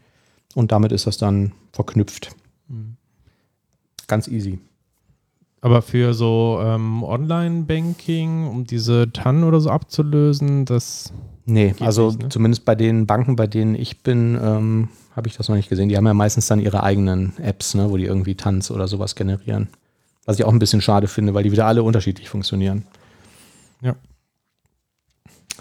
und 0.55 0.73
damit 0.73 0.93
ist 0.93 1.07
das 1.07 1.19
dann 1.19 1.53
verknüpft. 1.73 2.31
Ganz 4.07 4.29
easy. 4.29 4.59
Aber 5.61 5.83
für 5.83 6.15
so 6.15 6.61
ähm, 6.63 7.03
Online-Banking, 7.03 8.47
um 8.47 8.65
diese 8.65 9.13
TAN 9.13 9.43
oder 9.43 9.61
so 9.61 9.71
abzulösen, 9.71 10.65
das 10.65 11.13
Nee, 11.45 11.75
also 11.81 12.09
nicht, 12.09 12.23
ne? 12.23 12.29
zumindest 12.29 12.67
bei 12.67 12.75
den 12.75 13.07
Banken, 13.07 13.35
bei 13.35 13.47
denen 13.47 13.75
ich 13.75 14.03
bin, 14.03 14.39
ähm, 14.41 14.89
habe 15.17 15.29
ich 15.29 15.37
das 15.37 15.49
noch 15.49 15.57
nicht 15.57 15.71
gesehen. 15.71 15.89
Die 15.89 15.97
haben 15.97 16.07
ja 16.07 16.13
meistens 16.13 16.47
dann 16.47 16.61
ihre 16.61 16.83
eigenen 16.83 17.33
Apps, 17.39 17.75
ne, 17.75 17.91
wo 17.91 17.97
die 17.97 18.05
irgendwie 18.05 18.35
Tanz 18.35 18.71
oder 18.71 18.87
sowas 18.87 19.15
generieren. 19.15 19.69
Was 20.27 20.39
ich 20.39 20.45
auch 20.45 20.53
ein 20.53 20.59
bisschen 20.59 20.83
schade 20.83 21.09
finde, 21.09 21.33
weil 21.33 21.45
die 21.45 21.51
wieder 21.51 21.67
alle 21.67 21.83
unterschiedlich 21.83 22.29
funktionieren. 22.29 22.85
Ja. 23.81 23.95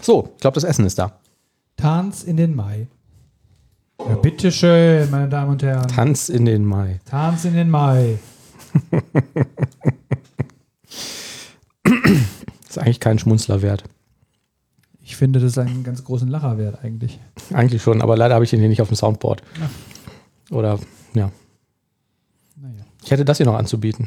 So, 0.00 0.32
ich 0.34 0.40
glaube, 0.40 0.54
das 0.54 0.64
Essen 0.64 0.84
ist 0.84 0.98
da. 0.98 1.18
Tanz 1.76 2.24
in 2.24 2.36
den 2.36 2.54
Mai. 2.54 2.86
Ja, 4.00 4.14
bitteschön, 4.14 5.10
meine 5.10 5.28
Damen 5.28 5.52
und 5.52 5.62
Herren. 5.62 5.88
Tanz 5.88 6.28
in 6.28 6.44
den 6.44 6.64
Mai. 6.64 7.00
Tanz 7.04 7.44
in 7.44 7.54
den 7.54 7.68
Mai. 7.68 8.18
Ist 12.68 12.78
eigentlich 12.78 13.00
kein 13.00 13.18
Schmunzler 13.18 13.62
wert. 13.62 13.84
Ich 15.00 15.16
finde, 15.16 15.40
das 15.40 15.52
ist 15.52 15.58
einen 15.58 15.84
ganz 15.84 16.04
großen 16.04 16.28
Lacher 16.28 16.58
wert 16.58 16.84
eigentlich. 16.84 17.18
Eigentlich 17.52 17.82
schon, 17.82 18.02
aber 18.02 18.16
leider 18.16 18.34
habe 18.34 18.44
ich 18.44 18.50
den 18.50 18.60
hier 18.60 18.68
nicht 18.68 18.82
auf 18.82 18.88
dem 18.88 18.96
Soundboard. 18.96 19.42
Oder, 20.50 20.78
ja. 21.14 21.30
Naja. 22.56 22.84
Ich 23.04 23.10
hätte 23.10 23.24
das 23.24 23.38
hier 23.38 23.46
noch 23.46 23.56
anzubieten. 23.56 24.06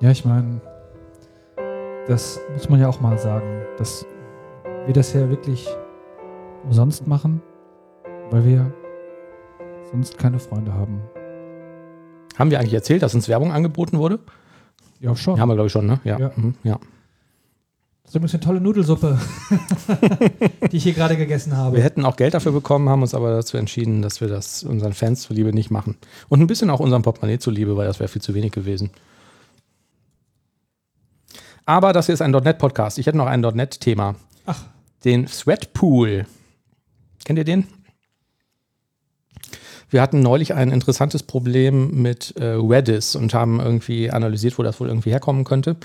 Ja, 0.00 0.10
ich 0.10 0.24
meine, 0.24 0.60
das 2.06 2.40
muss 2.52 2.68
man 2.68 2.80
ja 2.80 2.88
auch 2.88 3.00
mal 3.00 3.16
sagen, 3.18 3.62
dass 3.78 4.04
wir 4.86 4.92
das 4.92 5.12
ja 5.12 5.28
wirklich 5.30 5.68
umsonst 6.64 7.06
machen, 7.06 7.40
weil 8.30 8.44
wir 8.44 8.72
sonst 9.90 10.18
keine 10.18 10.38
Freunde 10.38 10.74
haben. 10.74 11.00
Haben 12.36 12.50
wir 12.50 12.58
eigentlich 12.58 12.74
erzählt, 12.74 13.02
dass 13.02 13.14
uns 13.14 13.28
Werbung 13.28 13.52
angeboten 13.52 13.98
wurde? 13.98 14.18
Ja, 15.00 15.14
schon. 15.14 15.36
Ja, 15.36 15.42
haben 15.42 15.48
wir, 15.48 15.54
glaube 15.54 15.68
ich, 15.68 15.72
schon, 15.72 15.86
ne? 15.86 16.00
Ja. 16.04 16.18
Ja. 16.18 16.32
Mhm, 16.34 16.54
ja. 16.64 16.78
Das 18.02 18.10
ist 18.10 18.16
übrigens 18.16 18.34
eine 18.34 18.42
tolle 18.42 18.60
Nudelsuppe, 18.60 19.18
die 20.70 20.76
ich 20.76 20.82
hier 20.82 20.92
gerade 20.92 21.16
gegessen 21.16 21.56
habe. 21.56 21.76
Wir 21.76 21.82
hätten 21.82 22.04
auch 22.04 22.16
Geld 22.16 22.34
dafür 22.34 22.52
bekommen, 22.52 22.88
haben 22.90 23.00
uns 23.00 23.14
aber 23.14 23.30
dazu 23.30 23.56
entschieden, 23.56 24.02
dass 24.02 24.20
wir 24.20 24.28
das 24.28 24.62
unseren 24.62 24.92
Fans 24.92 25.22
zuliebe 25.22 25.54
nicht 25.54 25.70
machen. 25.70 25.96
Und 26.28 26.40
ein 26.40 26.46
bisschen 26.46 26.68
auch 26.68 26.80
unserem 26.80 27.02
Portemonnaie 27.02 27.38
zuliebe, 27.38 27.76
weil 27.76 27.86
das 27.86 28.00
wäre 28.00 28.08
viel 28.08 28.20
zu 28.20 28.34
wenig 28.34 28.52
gewesen. 28.52 28.90
Aber 31.66 31.92
das 31.92 32.06
hier 32.06 32.14
ist 32.14 32.20
ein 32.20 32.30
.NET-Podcast. 32.30 32.98
Ich 32.98 33.06
hätte 33.06 33.16
noch 33.16 33.26
ein 33.26 33.40
.NET-Thema. 33.40 34.16
Ach. 34.46 34.64
Den 35.04 35.26
Threadpool. 35.26 36.26
Kennt 37.24 37.38
ihr 37.38 37.44
den? 37.44 37.66
Wir 39.90 40.02
hatten 40.02 40.20
neulich 40.20 40.54
ein 40.54 40.70
interessantes 40.70 41.22
Problem 41.22 42.02
mit 42.02 42.34
äh, 42.36 42.44
Redis 42.44 43.16
und 43.16 43.34
haben 43.34 43.60
irgendwie 43.60 44.10
analysiert, 44.10 44.58
wo 44.58 44.62
das 44.62 44.80
wohl 44.80 44.88
irgendwie 44.88 45.10
herkommen 45.10 45.44
könnte. 45.44 45.76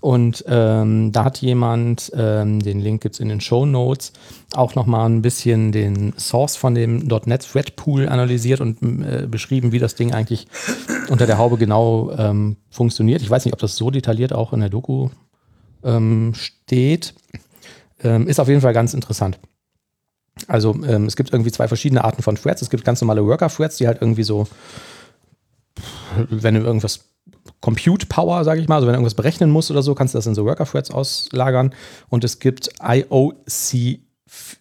Und 0.00 0.44
ähm, 0.48 1.12
da 1.12 1.24
hat 1.24 1.38
jemand, 1.38 2.10
ähm, 2.16 2.60
den 2.60 2.80
Link 2.80 3.02
gibt 3.02 3.16
es 3.16 3.20
in 3.20 3.28
den 3.28 3.42
Show 3.42 3.66
Notes, 3.66 4.14
auch 4.54 4.74
nochmal 4.74 5.08
ein 5.08 5.20
bisschen 5.20 5.72
den 5.72 6.14
Source 6.18 6.56
von 6.56 6.74
dem 6.74 7.06
.NET 7.26 7.46
Threadpool 7.52 8.08
analysiert 8.08 8.62
und 8.62 8.80
äh, 8.82 9.26
beschrieben, 9.26 9.72
wie 9.72 9.78
das 9.78 9.94
Ding 9.94 10.14
eigentlich 10.14 10.46
unter 11.10 11.26
der 11.26 11.36
Haube 11.36 11.58
genau 11.58 12.12
ähm, 12.16 12.56
funktioniert. 12.70 13.20
Ich 13.20 13.28
weiß 13.28 13.44
nicht, 13.44 13.52
ob 13.52 13.60
das 13.60 13.76
so 13.76 13.90
detailliert 13.90 14.32
auch 14.32 14.54
in 14.54 14.60
der 14.60 14.70
Doku 14.70 15.10
ähm, 15.84 16.32
steht. 16.34 17.14
Ähm, 18.02 18.26
ist 18.26 18.40
auf 18.40 18.48
jeden 18.48 18.62
Fall 18.62 18.72
ganz 18.72 18.94
interessant. 18.94 19.38
Also 20.46 20.74
ähm, 20.86 21.06
es 21.06 21.16
gibt 21.16 21.32
irgendwie 21.32 21.52
zwei 21.52 21.68
verschiedene 21.68 22.04
Arten 22.04 22.22
von 22.22 22.36
Threads. 22.36 22.62
Es 22.62 22.70
gibt 22.70 22.84
ganz 22.84 23.00
normale 23.00 23.24
Worker-Threads, 23.24 23.76
die 23.76 23.86
halt 23.86 23.98
irgendwie 24.00 24.22
so, 24.22 24.46
wenn 26.28 26.54
du 26.54 26.60
irgendwas 26.60 27.00
Compute 27.60 28.06
Power, 28.06 28.44
sage 28.44 28.60
ich 28.60 28.68
mal, 28.68 28.76
also 28.76 28.86
wenn 28.86 28.92
du 28.92 28.98
irgendwas 28.98 29.14
berechnen 29.14 29.50
musst 29.50 29.70
oder 29.70 29.82
so, 29.82 29.94
kannst 29.94 30.14
du 30.14 30.18
das 30.18 30.26
in 30.26 30.34
so 30.34 30.44
Worker-Threads 30.44 30.90
auslagern. 30.90 31.74
Und 32.08 32.24
es 32.24 32.38
gibt 32.38 32.70
IOC, 32.82 33.98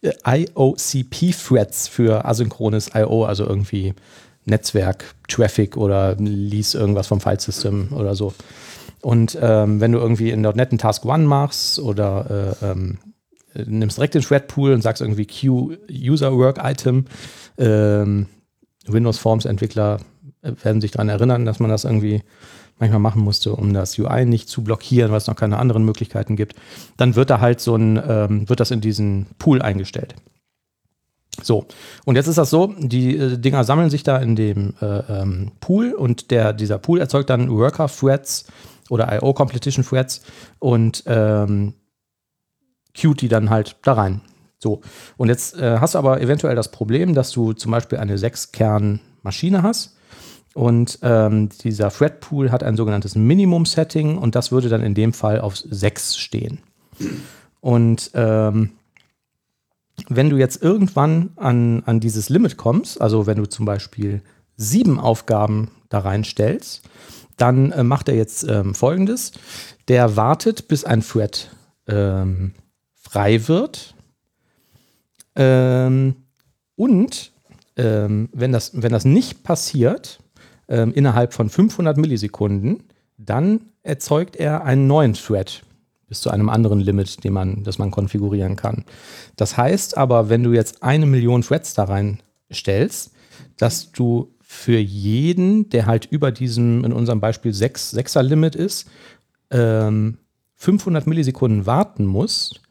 äh, 0.01 0.13
IOCP-Threads 0.25 1.87
für 1.87 2.25
asynchrones 2.25 2.91
I.O., 2.95 3.25
also 3.25 3.45
irgendwie 3.45 3.93
Netzwerk, 4.45 5.15
Traffic 5.27 5.77
oder 5.77 6.15
lies 6.15 6.73
irgendwas 6.73 7.07
vom 7.07 7.21
File-System 7.21 7.93
oder 7.93 8.15
so. 8.15 8.33
Und 9.01 9.37
ähm, 9.41 9.79
wenn 9.79 9.91
du 9.93 9.99
irgendwie 9.99 10.31
in 10.31 10.41
.NET 10.41 10.71
einen 10.71 10.77
Task 10.77 11.05
One 11.05 11.23
machst 11.23 11.79
oder 11.79 12.55
äh, 12.61 12.65
ähm, 12.65 12.97
nimmst 13.53 13.97
direkt 13.97 14.15
den 14.15 14.21
Thread-Pool 14.21 14.73
und 14.73 14.81
sagst 14.81 15.01
irgendwie 15.01 15.27
Q 15.27 15.75
User 15.91 16.35
Work 16.37 16.59
Item, 16.63 17.05
ähm, 17.57 18.27
Windows 18.87 19.17
Forms 19.17 19.45
Entwickler 19.45 19.99
äh, 20.41 20.53
werden 20.63 20.81
sich 20.81 20.91
daran 20.91 21.09
erinnern, 21.09 21.45
dass 21.45 21.59
man 21.59 21.69
das 21.69 21.83
irgendwie 21.83 22.23
manchmal 22.79 22.99
machen 22.99 23.21
musste, 23.21 23.53
um 23.53 23.73
das 23.73 23.99
UI 23.99 24.25
nicht 24.25 24.49
zu 24.49 24.63
blockieren, 24.63 25.11
weil 25.11 25.17
es 25.17 25.27
noch 25.27 25.35
keine 25.35 25.57
anderen 25.57 25.83
Möglichkeiten 25.83 26.35
gibt. 26.35 26.55
Dann 26.97 27.15
wird 27.15 27.29
da 27.29 27.39
halt 27.39 27.59
so 27.59 27.75
ein, 27.75 28.01
ähm, 28.07 28.49
wird 28.49 28.59
das 28.59 28.71
in 28.71 28.81
diesen 28.81 29.27
Pool 29.37 29.61
eingestellt. 29.61 30.15
So, 31.41 31.65
und 32.05 32.15
jetzt 32.15 32.27
ist 32.27 32.37
das 32.37 32.49
so, 32.49 32.73
die 32.77 33.17
äh, 33.17 33.37
Dinger 33.37 33.63
sammeln 33.63 33.89
sich 33.89 34.03
da 34.03 34.17
in 34.17 34.35
dem 34.35 34.73
äh, 34.81 34.85
ähm, 34.85 35.51
Pool 35.59 35.93
und 35.93 36.31
der, 36.31 36.53
dieser 36.53 36.79
Pool 36.79 36.99
erzeugt 36.99 37.29
dann 37.29 37.49
Worker-Threads 37.49 38.45
oder 38.89 39.13
IO-Competition-Threads 39.13 40.21
und 40.59 41.03
ähm, 41.05 41.73
die 43.21 43.27
dann 43.27 43.49
halt 43.49 43.77
da 43.83 43.93
rein. 43.93 44.21
So, 44.57 44.81
und 45.17 45.29
jetzt 45.29 45.57
äh, 45.57 45.77
hast 45.79 45.95
du 45.95 45.99
aber 45.99 46.21
eventuell 46.21 46.55
das 46.55 46.71
Problem, 46.71 47.13
dass 47.13 47.31
du 47.31 47.53
zum 47.53 47.71
Beispiel 47.71 47.97
eine 47.97 48.17
6-Kern-Maschine 48.17 49.63
hast 49.63 49.95
und 50.53 50.99
ähm, 51.01 51.49
dieser 51.63 51.89
Thread-Pool 51.89 52.51
hat 52.51 52.63
ein 52.63 52.75
sogenanntes 52.75 53.15
Minimum-Setting 53.15 54.17
und 54.17 54.35
das 54.35 54.51
würde 54.51 54.67
dann 54.67 54.83
in 54.83 54.95
dem 54.95 55.13
Fall 55.13 55.39
auf 55.39 55.55
6 55.55 56.17
stehen. 56.17 56.59
Und 57.61 58.11
ähm, 58.13 58.71
wenn 60.07 60.29
du 60.29 60.37
jetzt 60.37 60.61
irgendwann 60.61 61.31
an, 61.35 61.83
an 61.85 61.99
dieses 61.99 62.29
Limit 62.29 62.57
kommst, 62.57 62.99
also 63.01 63.27
wenn 63.27 63.37
du 63.37 63.45
zum 63.45 63.65
Beispiel 63.65 64.21
sieben 64.55 64.99
Aufgaben 64.99 65.71
da 65.89 65.99
reinstellst, 65.99 66.83
dann 67.37 67.71
äh, 67.71 67.83
macht 67.83 68.09
er 68.09 68.15
jetzt 68.15 68.43
ähm, 68.43 68.75
folgendes. 68.75 69.31
Der 69.87 70.17
wartet, 70.17 70.67
bis 70.67 70.83
ein 70.83 71.01
Thread 71.01 71.49
ähm, 71.87 72.53
frei 73.09 73.47
wird. 73.47 73.95
Ähm, 75.35 76.15
und 76.75 77.31
ähm, 77.75 78.29
wenn, 78.33 78.51
das, 78.51 78.71
wenn 78.81 78.91
das 78.91 79.05
nicht 79.05 79.43
passiert, 79.43 80.19
ähm, 80.67 80.93
innerhalb 80.93 81.33
von 81.33 81.49
500 81.49 81.97
Millisekunden, 81.97 82.83
dann 83.17 83.61
erzeugt 83.81 84.35
er 84.35 84.63
einen 84.63 84.87
neuen 84.87 85.13
Thread 85.13 85.63
bis 86.07 86.21
zu 86.21 86.29
einem 86.29 86.49
anderen 86.49 86.79
Limit, 86.79 87.23
den 87.23 87.33
man, 87.33 87.63
das 87.63 87.77
man 87.77 87.91
konfigurieren 87.91 88.55
kann. 88.55 88.85
Das 89.35 89.57
heißt 89.57 89.97
aber, 89.97 90.29
wenn 90.29 90.43
du 90.43 90.53
jetzt 90.53 90.81
eine 90.83 91.05
Million 91.05 91.41
Threads 91.41 91.73
da 91.73 91.85
reinstellst, 91.85 93.11
dass 93.57 93.91
du 93.91 94.33
für 94.41 94.79
jeden, 94.79 95.69
der 95.69 95.85
halt 95.85 96.05
über 96.05 96.31
diesem, 96.31 96.83
in 96.83 96.93
unserem 96.93 97.19
Beispiel 97.19 97.53
6, 97.53 97.93
6er 97.93 98.23
Limit 98.23 98.55
ist, 98.55 98.87
ähm, 99.51 100.17
500 100.55 101.05
Millisekunden 101.05 101.65
warten 101.65 102.05
musst, 102.05 102.61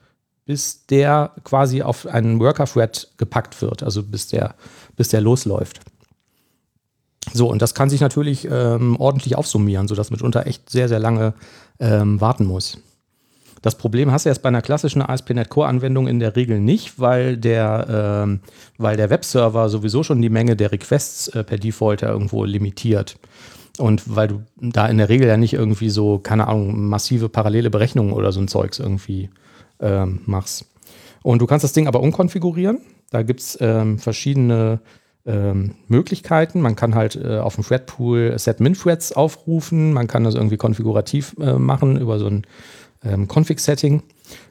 bis 0.49 0.87
der 0.87 1.33
quasi 1.45 1.83
auf 1.83 2.07
einen 2.07 2.41
Worker-Thread 2.41 3.09
gepackt 3.19 3.61
wird, 3.61 3.83
also 3.83 4.03
bis 4.03 4.29
der, 4.29 4.55
bis 4.97 5.09
der 5.09 5.21
losläuft. 5.21 5.81
So, 7.35 7.51
und 7.51 7.61
das 7.61 7.75
kann 7.75 7.91
sich 7.91 8.01
natürlich 8.01 8.49
ähm, 8.51 8.97
ordentlich 8.99 9.37
aufsummieren, 9.37 9.89
sodass 9.89 10.11
mitunter 10.11 10.47
echt 10.47 10.71
sehr, 10.71 10.89
sehr 10.89 11.01
lange 11.01 11.35
ähm, 11.81 12.19
warten 12.23 12.47
muss. 12.47 12.79
Das 13.61 13.77
Problem 13.77 14.11
hast 14.11 14.25
du 14.25 14.31
jetzt 14.31 14.41
bei 14.41 14.49
einer 14.49 14.63
klassischen 14.63 15.03
ASP.NET 15.03 15.51
Core-Anwendung 15.51 16.09
in 16.09 16.19
der 16.19 16.35
Regel 16.35 16.61
nicht, 16.61 16.99
weil 16.99 17.37
der, 17.37 18.25
ähm, 18.25 18.41
weil 18.79 18.97
der 18.97 19.11
Webserver 19.11 19.69
sowieso 19.69 20.03
schon 20.03 20.23
die 20.23 20.31
Menge 20.31 20.57
der 20.57 20.73
Requests 20.73 21.29
äh, 21.29 21.45
per 21.45 21.59
Default 21.59 22.01
ja 22.01 22.09
irgendwo 22.09 22.47
limitiert. 22.47 23.19
Und 23.77 24.17
weil 24.17 24.29
du 24.29 24.43
da 24.57 24.87
in 24.87 24.97
der 24.97 25.11
Regel 25.11 25.29
ja 25.29 25.37
nicht 25.37 25.53
irgendwie 25.53 25.91
so, 25.91 26.19
keine 26.19 26.49
Ahnung, 26.49 26.89
massive 26.89 27.29
parallele 27.29 27.69
Berechnungen 27.69 28.15
oder 28.15 28.33
so 28.33 28.41
ein 28.41 28.49
Zeugs 28.49 28.79
irgendwie 28.79 29.29
ähm, 29.81 30.21
machst. 30.27 30.67
Und 31.23 31.41
du 31.41 31.47
kannst 31.47 31.65
das 31.65 31.73
Ding 31.73 31.87
aber 31.87 32.01
umkonfigurieren. 32.01 32.81
Da 33.11 33.23
gibt 33.23 33.41
es 33.41 33.59
ähm, 33.61 33.99
verschiedene 33.99 34.81
ähm, 35.27 35.75
Möglichkeiten. 35.89 36.61
Man 36.61 36.77
kann 36.77 36.95
halt 36.95 37.17
äh, 37.17 37.39
auf 37.39 37.55
dem 37.55 37.65
Thread-Pool 37.65 38.39
Set-Min-Threads 38.39 39.13
aufrufen. 39.13 39.93
Man 39.93 40.07
kann 40.07 40.25
das 40.25 40.35
irgendwie 40.35 40.57
konfigurativ 40.57 41.37
äh, 41.41 41.55
machen 41.55 41.99
über 41.99 42.19
so 42.19 42.27
ein 42.27 42.47
ähm, 43.05 43.29
Config-Setting, 43.29 44.03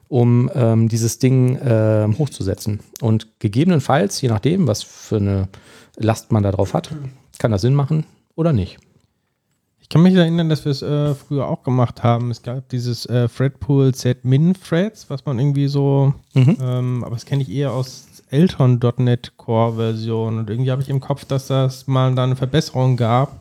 um 0.07 0.49
ähm, 0.53 0.87
dieses 0.87 1.19
Ding 1.19 1.57
ähm, 1.63 2.17
hochzusetzen. 2.17 2.79
Und 3.01 3.39
gegebenenfalls, 3.39 4.21
je 4.21 4.29
nachdem, 4.29 4.67
was 4.67 4.83
für 4.83 5.17
eine 5.17 5.47
Last 5.97 6.31
man 6.31 6.43
da 6.43 6.51
drauf 6.51 6.73
hat, 6.73 6.91
kann 7.39 7.51
das 7.51 7.61
Sinn 7.61 7.73
machen 7.73 8.05
oder 8.35 8.53
nicht. 8.53 8.77
Ich 9.89 9.93
kann 9.93 10.03
mich 10.03 10.15
erinnern, 10.15 10.49
dass 10.49 10.65
wir 10.65 10.71
es 10.73 10.81
äh, 10.81 11.15
früher 11.15 11.47
auch 11.47 11.63
gemacht 11.63 12.03
haben. 12.03 12.29
Es 12.29 12.41
gab 12.41 12.67
dieses 12.69 13.05
äh, 13.05 13.29
Threadpool 13.29 13.95
Set-Min-Threads, 13.95 15.09
was 15.09 15.25
man 15.25 15.39
irgendwie 15.39 15.67
so, 15.69 16.13
Mhm. 16.33 16.57
ähm, 16.61 17.03
aber 17.05 17.15
das 17.15 17.25
kenne 17.25 17.41
ich 17.43 17.49
eher 17.49 17.71
aus 17.71 18.05
Eltern.NET 18.29 19.37
Core-Version. 19.37 20.39
Und 20.39 20.49
irgendwie 20.49 20.71
habe 20.71 20.81
ich 20.81 20.89
im 20.89 20.99
Kopf, 20.99 21.23
dass 21.23 21.47
das 21.47 21.87
mal 21.87 22.13
da 22.15 22.25
eine 22.25 22.35
Verbesserung 22.35 22.97
gab 22.97 23.39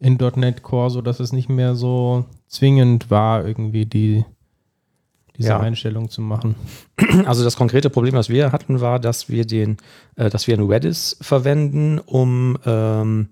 in 0.00 0.14
.NET 0.16 0.64
Core, 0.64 0.90
sodass 0.90 1.20
es 1.20 1.32
nicht 1.32 1.48
mehr 1.48 1.76
so 1.76 2.24
zwingend 2.48 3.08
war, 3.12 3.46
irgendwie 3.46 3.86
die, 3.86 4.24
diese 5.38 5.50
Ja. 5.50 5.60
Einstellung 5.60 6.10
zu 6.10 6.20
machen. 6.20 6.56
Also 7.26 7.44
das 7.44 7.54
konkrete 7.56 7.90
Problem, 7.90 8.14
was 8.14 8.28
wir 8.28 8.50
hatten, 8.50 8.80
war, 8.80 8.98
dass 8.98 9.28
wir 9.28 9.46
den, 9.46 9.76
äh, 10.16 10.30
dass 10.30 10.48
wir 10.48 10.56
ein 10.58 10.66
Redis 10.66 11.16
verwenden, 11.20 12.00
um 12.00 12.58
ähm, 12.66 13.28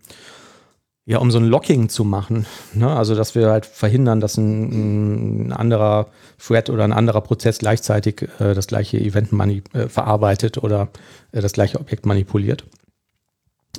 ja, 1.08 1.16
um 1.18 1.30
so 1.30 1.38
ein 1.38 1.46
Locking 1.46 1.88
zu 1.88 2.04
machen. 2.04 2.44
Ne? 2.74 2.86
Also 2.86 3.14
dass 3.14 3.34
wir 3.34 3.48
halt 3.48 3.64
verhindern, 3.64 4.20
dass 4.20 4.36
ein, 4.36 5.46
ein 5.46 5.52
anderer 5.52 6.08
Thread 6.38 6.68
oder 6.68 6.84
ein 6.84 6.92
anderer 6.92 7.22
Prozess 7.22 7.60
gleichzeitig 7.60 8.28
äh, 8.38 8.52
das 8.52 8.66
gleiche 8.66 9.00
Event 9.00 9.32
äh, 9.72 9.88
verarbeitet 9.88 10.58
oder 10.58 10.88
äh, 11.32 11.40
das 11.40 11.54
gleiche 11.54 11.80
Objekt 11.80 12.04
manipuliert. 12.04 12.64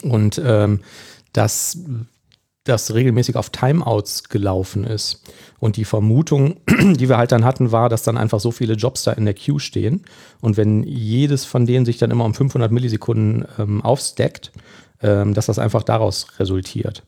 Und 0.02 0.42
ähm, 0.44 0.80
dass 1.32 1.78
das 2.64 2.96
regelmäßig 2.96 3.36
auf 3.36 3.52
Timeouts 3.52 4.30
gelaufen 4.30 4.84
ist. 4.84 5.22
Und 5.60 5.78
die 5.78 5.86
Vermutung, 5.86 6.58
die 6.68 7.10
wir 7.10 7.18
halt 7.18 7.32
dann 7.32 7.46
hatten, 7.46 7.72
war, 7.72 7.90
dass 7.90 8.02
dann 8.02 8.18
einfach 8.18 8.40
so 8.40 8.50
viele 8.50 8.74
Jobs 8.74 9.04
da 9.04 9.12
in 9.12 9.26
der 9.26 9.36
Queue 9.36 9.60
stehen. 9.60 10.04
Und 10.42 10.58
wenn 10.58 10.84
jedes 10.84 11.46
von 11.46 11.68
denen 11.68 11.86
sich 11.86 12.00
dann 12.00 12.10
immer 12.10 12.26
um 12.26 12.34
500 12.34 12.72
Millisekunden 12.72 13.46
ähm, 13.60 13.84
aufstackt, 13.84 14.52
ähm, 15.02 15.36
dass 15.36 15.46
das 15.46 15.60
einfach 15.60 15.84
daraus 15.84 16.28
resultiert. 16.40 17.04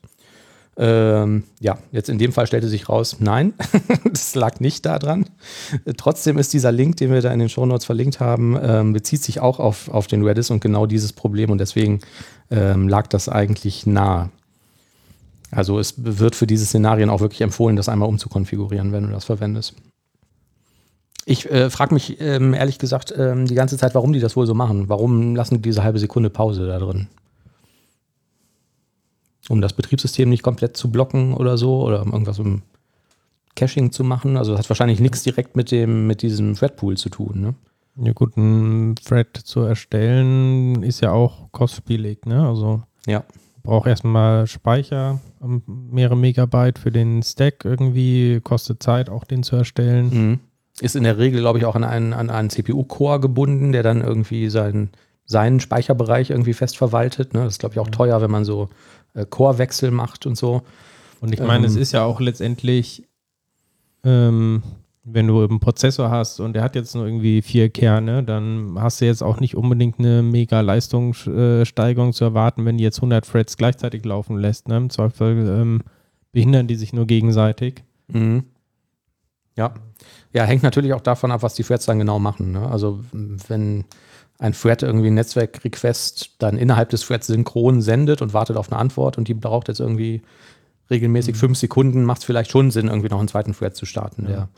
Ähm, 0.78 1.44
ja, 1.60 1.78
jetzt 1.90 2.08
in 2.08 2.18
dem 2.18 2.32
Fall 2.32 2.46
stellte 2.46 2.68
sich 2.68 2.88
raus, 2.88 3.16
nein, 3.20 3.52
das 4.10 4.34
lag 4.34 4.58
nicht 4.58 4.86
daran. 4.86 5.26
Trotzdem 5.98 6.38
ist 6.38 6.54
dieser 6.54 6.72
Link, 6.72 6.96
den 6.96 7.10
wir 7.10 7.20
da 7.20 7.30
in 7.30 7.40
den 7.40 7.50
Shownotes 7.50 7.84
verlinkt 7.84 8.20
haben, 8.20 8.58
ähm, 8.62 8.92
bezieht 8.94 9.22
sich 9.22 9.40
auch 9.40 9.58
auf, 9.58 9.90
auf 9.90 10.06
den 10.06 10.24
Redis 10.24 10.50
und 10.50 10.60
genau 10.60 10.86
dieses 10.86 11.12
Problem 11.12 11.50
und 11.50 11.58
deswegen 11.58 12.00
ähm, 12.50 12.88
lag 12.88 13.06
das 13.08 13.28
eigentlich 13.28 13.86
nahe. 13.86 14.30
Also 15.50 15.78
es 15.78 15.94
wird 15.98 16.34
für 16.34 16.46
diese 16.46 16.64
Szenarien 16.64 17.10
auch 17.10 17.20
wirklich 17.20 17.42
empfohlen, 17.42 17.76
das 17.76 17.90
einmal 17.90 18.08
umzukonfigurieren, 18.08 18.92
wenn 18.92 19.04
du 19.06 19.12
das 19.12 19.24
verwendest. 19.24 19.74
Ich 21.26 21.48
äh, 21.50 21.68
frage 21.68 21.94
mich 21.94 22.20
ähm, 22.20 22.54
ehrlich 22.54 22.78
gesagt 22.78 23.14
ähm, 23.16 23.46
die 23.46 23.54
ganze 23.54 23.76
Zeit, 23.76 23.94
warum 23.94 24.12
die 24.12 24.20
das 24.20 24.34
wohl 24.34 24.46
so 24.46 24.54
machen. 24.54 24.88
Warum 24.88 25.36
lassen 25.36 25.56
die 25.56 25.62
diese 25.62 25.84
halbe 25.84 25.98
Sekunde 25.98 26.30
Pause 26.30 26.66
da 26.66 26.78
drin? 26.78 27.08
Um 29.48 29.60
das 29.60 29.72
Betriebssystem 29.72 30.28
nicht 30.28 30.42
komplett 30.42 30.76
zu 30.76 30.90
blocken 30.90 31.34
oder 31.34 31.56
so 31.58 31.82
oder 31.82 32.02
um 32.02 32.12
irgendwas 32.12 32.38
im 32.38 32.62
Caching 33.56 33.92
zu 33.92 34.04
machen. 34.04 34.36
Also 34.36 34.52
das 34.52 34.60
hat 34.60 34.70
wahrscheinlich 34.70 35.00
nichts 35.00 35.22
direkt 35.22 35.56
mit 35.56 35.70
dem 35.70 36.06
mit 36.06 36.22
diesem 36.22 36.54
Threadpool 36.54 36.96
zu 36.96 37.08
tun. 37.10 37.40
Ne? 37.40 37.54
Ja 38.06 38.12
gut, 38.12 38.36
ein 38.36 38.94
Thread 38.96 39.36
zu 39.36 39.60
erstellen 39.60 40.82
ist 40.82 41.00
ja 41.02 41.12
auch 41.12 41.50
kostspielig, 41.52 42.24
ne? 42.24 42.46
Also 42.46 42.82
Ja. 43.06 43.24
braucht 43.62 43.86
erstmal 43.88 44.46
Speicher, 44.46 45.20
ähm, 45.42 45.62
mehrere 45.66 46.16
Megabyte 46.16 46.78
für 46.78 46.90
den 46.90 47.22
Stack 47.22 47.64
irgendwie, 47.64 48.40
kostet 48.42 48.82
Zeit 48.82 49.10
auch 49.10 49.24
den 49.24 49.42
zu 49.42 49.56
erstellen. 49.56 50.08
Mhm. 50.10 50.38
Ist 50.80 50.96
in 50.96 51.04
der 51.04 51.18
Regel, 51.18 51.40
glaube 51.40 51.58
ich, 51.58 51.66
auch 51.66 51.76
an 51.76 51.84
einen, 51.84 52.14
an 52.14 52.30
einen 52.30 52.48
CPU-Core 52.48 53.20
gebunden, 53.20 53.72
der 53.72 53.82
dann 53.82 54.00
irgendwie 54.00 54.48
seinen, 54.48 54.88
seinen 55.26 55.60
Speicherbereich 55.60 56.30
irgendwie 56.30 56.54
fest 56.54 56.78
verwaltet. 56.78 57.34
Ne? 57.34 57.40
Das 57.44 57.54
ist, 57.54 57.58
glaube 57.58 57.74
ich, 57.74 57.78
auch 57.78 57.90
teuer, 57.90 58.22
wenn 58.22 58.30
man 58.30 58.46
so 58.46 58.70
äh, 59.14 59.26
Core-Wechsel 59.26 59.90
macht 59.90 60.26
und 60.26 60.36
so. 60.36 60.62
Und 61.20 61.32
ich 61.32 61.40
meine, 61.40 61.66
es 61.66 61.76
Ähm. 61.76 61.82
ist 61.82 61.92
ja 61.92 62.04
auch 62.04 62.20
letztendlich, 62.20 63.08
ähm, 64.04 64.62
wenn 65.04 65.26
du 65.26 65.42
einen 65.42 65.60
Prozessor 65.60 66.10
hast 66.10 66.40
und 66.40 66.52
der 66.54 66.62
hat 66.62 66.74
jetzt 66.74 66.94
nur 66.94 67.06
irgendwie 67.06 67.42
vier 67.42 67.70
Kerne, 67.70 68.22
dann 68.22 68.76
hast 68.78 69.00
du 69.00 69.04
jetzt 69.04 69.22
auch 69.22 69.40
nicht 69.40 69.56
unbedingt 69.56 69.98
eine 69.98 70.22
mega 70.22 70.60
Leistungssteigerung 70.60 72.12
zu 72.12 72.24
erwarten, 72.24 72.64
wenn 72.64 72.78
du 72.78 72.84
jetzt 72.84 72.98
100 72.98 73.24
Threads 73.24 73.56
gleichzeitig 73.56 74.04
laufen 74.04 74.36
lässt. 74.36 74.68
Ne? 74.68 74.76
Im 74.76 74.90
Zweifel 74.90 75.48
ähm, 75.48 75.82
behindern 76.32 76.66
die 76.66 76.76
sich 76.76 76.92
nur 76.92 77.06
gegenseitig. 77.06 77.82
Mhm. 78.08 78.44
Ja. 79.56 79.74
Ja, 80.32 80.44
hängt 80.44 80.62
natürlich 80.62 80.94
auch 80.94 81.00
davon 81.00 81.30
ab, 81.30 81.42
was 81.42 81.54
die 81.54 81.62
Threads 81.62 81.86
dann 81.86 81.98
genau 81.98 82.18
machen. 82.18 82.52
Ne? 82.52 82.66
Also 82.68 83.00
wenn 83.48 83.84
ein 84.42 84.52
Thread 84.52 84.82
irgendwie 84.82 85.06
ein 85.08 85.14
Netzwerk-Request 85.14 86.34
dann 86.38 86.58
innerhalb 86.58 86.90
des 86.90 87.06
Threads 87.06 87.28
synchron 87.28 87.80
sendet 87.80 88.20
und 88.22 88.34
wartet 88.34 88.56
auf 88.56 88.70
eine 88.72 88.80
Antwort 88.80 89.16
und 89.18 89.28
die 89.28 89.34
braucht 89.34 89.68
jetzt 89.68 89.80
irgendwie 89.80 90.22
regelmäßig 90.90 91.36
fünf 91.36 91.56
Sekunden, 91.58 92.04
macht 92.04 92.18
es 92.18 92.24
vielleicht 92.24 92.50
schon 92.50 92.70
Sinn, 92.70 92.88
irgendwie 92.88 93.08
noch 93.08 93.18
einen 93.18 93.28
zweiten 93.28 93.54
Thread 93.54 93.76
zu 93.76 93.86
starten. 93.86 94.26
Der, 94.26 94.48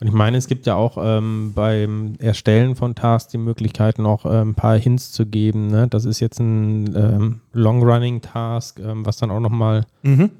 Und 0.00 0.06
ich 0.08 0.12
meine, 0.12 0.36
es 0.36 0.48
gibt 0.48 0.66
ja 0.66 0.74
auch 0.74 0.98
ähm, 1.00 1.52
beim 1.54 2.14
Erstellen 2.18 2.74
von 2.76 2.94
Tasks 2.94 3.30
die 3.30 3.38
Möglichkeit, 3.38 3.98
noch 3.98 4.26
ähm, 4.26 4.50
ein 4.50 4.54
paar 4.54 4.76
Hints 4.76 5.12
zu 5.12 5.24
geben. 5.24 5.68
Ne? 5.68 5.88
Das 5.88 6.04
ist 6.04 6.20
jetzt 6.20 6.40
ein 6.40 6.94
ähm, 6.96 7.40
Long-Running-Task, 7.52 8.80
ähm, 8.80 9.06
was 9.06 9.16
dann 9.16 9.30
auch 9.30 9.40
nochmal 9.40 9.86
Mhm. 10.02 10.30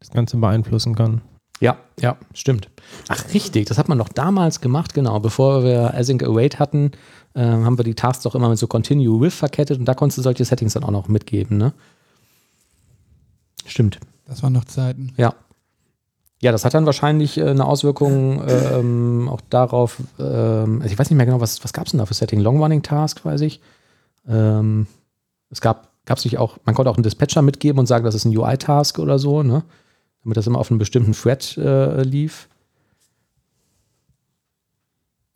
das 0.00 0.10
Ganze 0.10 0.36
beeinflussen 0.38 0.94
kann. 0.94 1.20
Ja, 1.60 1.78
ja, 2.00 2.16
stimmt. 2.34 2.68
Ach, 3.08 3.22
richtig, 3.32 3.66
das 3.66 3.78
hat 3.78 3.88
man 3.88 3.96
doch 3.98 4.10
damals 4.10 4.60
gemacht, 4.60 4.92
genau. 4.92 5.20
Bevor 5.20 5.64
wir 5.64 5.94
Async 5.94 6.22
Await 6.22 6.58
hatten, 6.58 6.90
äh, 7.36 7.42
haben 7.42 7.78
wir 7.78 7.84
die 7.84 7.94
Tasks 7.94 8.24
doch 8.24 8.34
immer 8.34 8.48
mit 8.48 8.58
so 8.58 8.66
Continue 8.66 9.20
With 9.20 9.34
verkettet 9.34 9.78
und 9.78 9.84
da 9.84 9.94
konntest 9.94 10.18
du 10.18 10.22
solche 10.22 10.44
Settings 10.44 10.72
dann 10.72 10.84
auch 10.84 10.90
noch 10.90 11.08
mitgeben, 11.08 11.58
ne? 11.58 11.72
Stimmt, 13.64 13.98
Das 14.26 14.42
waren 14.42 14.52
noch 14.52 14.64
Zeiten. 14.64 15.12
ja. 15.16 15.34
Ja, 16.42 16.52
das 16.52 16.66
hat 16.66 16.74
dann 16.74 16.84
wahrscheinlich 16.84 17.38
äh, 17.38 17.48
eine 17.48 17.64
Auswirkung 17.64 18.42
ähm, 18.46 19.26
auch 19.30 19.40
darauf, 19.48 19.96
ähm, 20.18 20.82
also 20.82 20.92
ich 20.92 20.98
weiß 20.98 21.08
nicht 21.08 21.16
mehr 21.16 21.24
genau, 21.24 21.40
was, 21.40 21.64
was 21.64 21.72
gab 21.72 21.86
es 21.86 21.92
denn 21.92 21.98
da 21.98 22.04
für 22.04 22.12
Setting? 22.12 22.40
Long 22.40 22.60
Running 22.60 22.82
Task, 22.82 23.24
weiß 23.24 23.40
ich. 23.40 23.60
Ähm, 24.28 24.86
es 25.50 25.62
gab 25.62 25.88
es 26.06 26.24
nicht 26.26 26.36
auch, 26.36 26.58
man 26.66 26.74
konnte 26.74 26.90
auch 26.90 26.96
einen 26.96 27.04
Dispatcher 27.04 27.40
mitgeben 27.40 27.78
und 27.78 27.86
sagen, 27.86 28.04
das 28.04 28.14
ist 28.14 28.26
ein 28.26 28.36
UI-Task 28.36 28.98
oder 28.98 29.18
so, 29.18 29.42
ne? 29.42 29.64
Damit 30.22 30.36
das 30.36 30.46
immer 30.46 30.58
auf 30.58 30.70
einem 30.70 30.78
bestimmten 30.78 31.12
Thread 31.12 31.56
äh, 31.56 32.02
lief. 32.02 32.48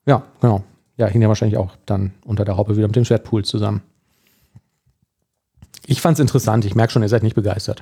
Ja, 0.07 0.22
genau. 0.42 0.62
Ja, 1.01 1.07
hing 1.07 1.22
ja 1.22 1.28
wahrscheinlich 1.28 1.57
auch 1.57 1.76
dann 1.86 2.12
unter 2.26 2.44
der 2.44 2.59
Haube 2.59 2.76
wieder 2.76 2.86
mit 2.86 2.94
dem 2.94 3.05
Thread-Pool 3.05 3.42
zusammen. 3.42 3.80
Ich 5.86 6.03
fand 6.03 6.18
es 6.18 6.20
interessant. 6.20 6.66
Ich 6.66 6.74
merke 6.74 6.92
schon, 6.92 7.01
ihr 7.01 7.09
seid 7.09 7.22
nicht 7.22 7.34
begeistert. 7.34 7.80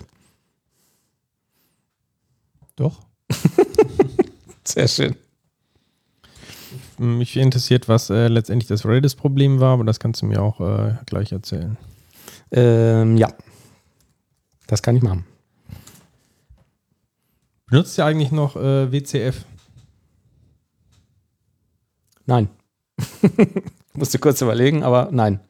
Doch. 2.77 3.01
Sehr 4.65 4.87
schön. 4.87 5.17
Mich 6.99 7.37
interessiert, 7.37 7.89
was 7.89 8.09
äh, 8.09 8.29
letztendlich 8.29 8.69
das 8.69 8.87
Redis-Problem 8.87 9.59
war, 9.59 9.73
aber 9.73 9.85
das 9.85 9.99
kannst 9.99 10.23
du 10.23 10.27
mir 10.27 10.41
auch 10.41 10.61
äh, 10.61 10.95
gleich 11.05 11.33
erzählen. 11.33 11.77
Ähm, 12.53 13.17
ja. 13.17 13.33
Das 14.69 14.81
kann 14.81 14.95
ich 14.95 15.03
machen. 15.03 15.25
Benutzt 17.67 17.99
ihr 17.99 18.05
eigentlich 18.05 18.31
noch 18.31 18.55
äh, 18.55 18.93
WCF? 18.93 19.45
Nein. 22.25 22.49
Musste 23.95 24.19
kurz 24.19 24.41
überlegen, 24.43 24.83
aber 24.83 25.09
nein. 25.13 25.41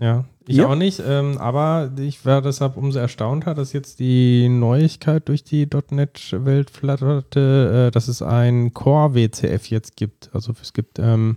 Ja, 0.00 0.24
ich 0.46 0.56
Ja. 0.56 0.66
auch 0.66 0.74
nicht, 0.74 1.00
ähm, 1.06 1.38
aber 1.38 1.90
ich 1.98 2.26
war 2.26 2.42
deshalb 2.42 2.76
umso 2.76 2.98
erstaunter, 2.98 3.54
dass 3.54 3.72
jetzt 3.72 4.00
die 4.00 4.48
Neuigkeit 4.48 5.28
durch 5.28 5.44
die 5.44 5.68
.NET-Welt 5.90 6.70
flatterte, 6.70 7.86
äh, 7.88 7.90
dass 7.92 8.08
es 8.08 8.20
ein 8.20 8.74
Core-WCF 8.74 9.66
jetzt 9.70 9.96
gibt. 9.96 10.30
Also 10.34 10.52
es 10.60 10.72
gibt 10.72 10.98
ähm, 10.98 11.36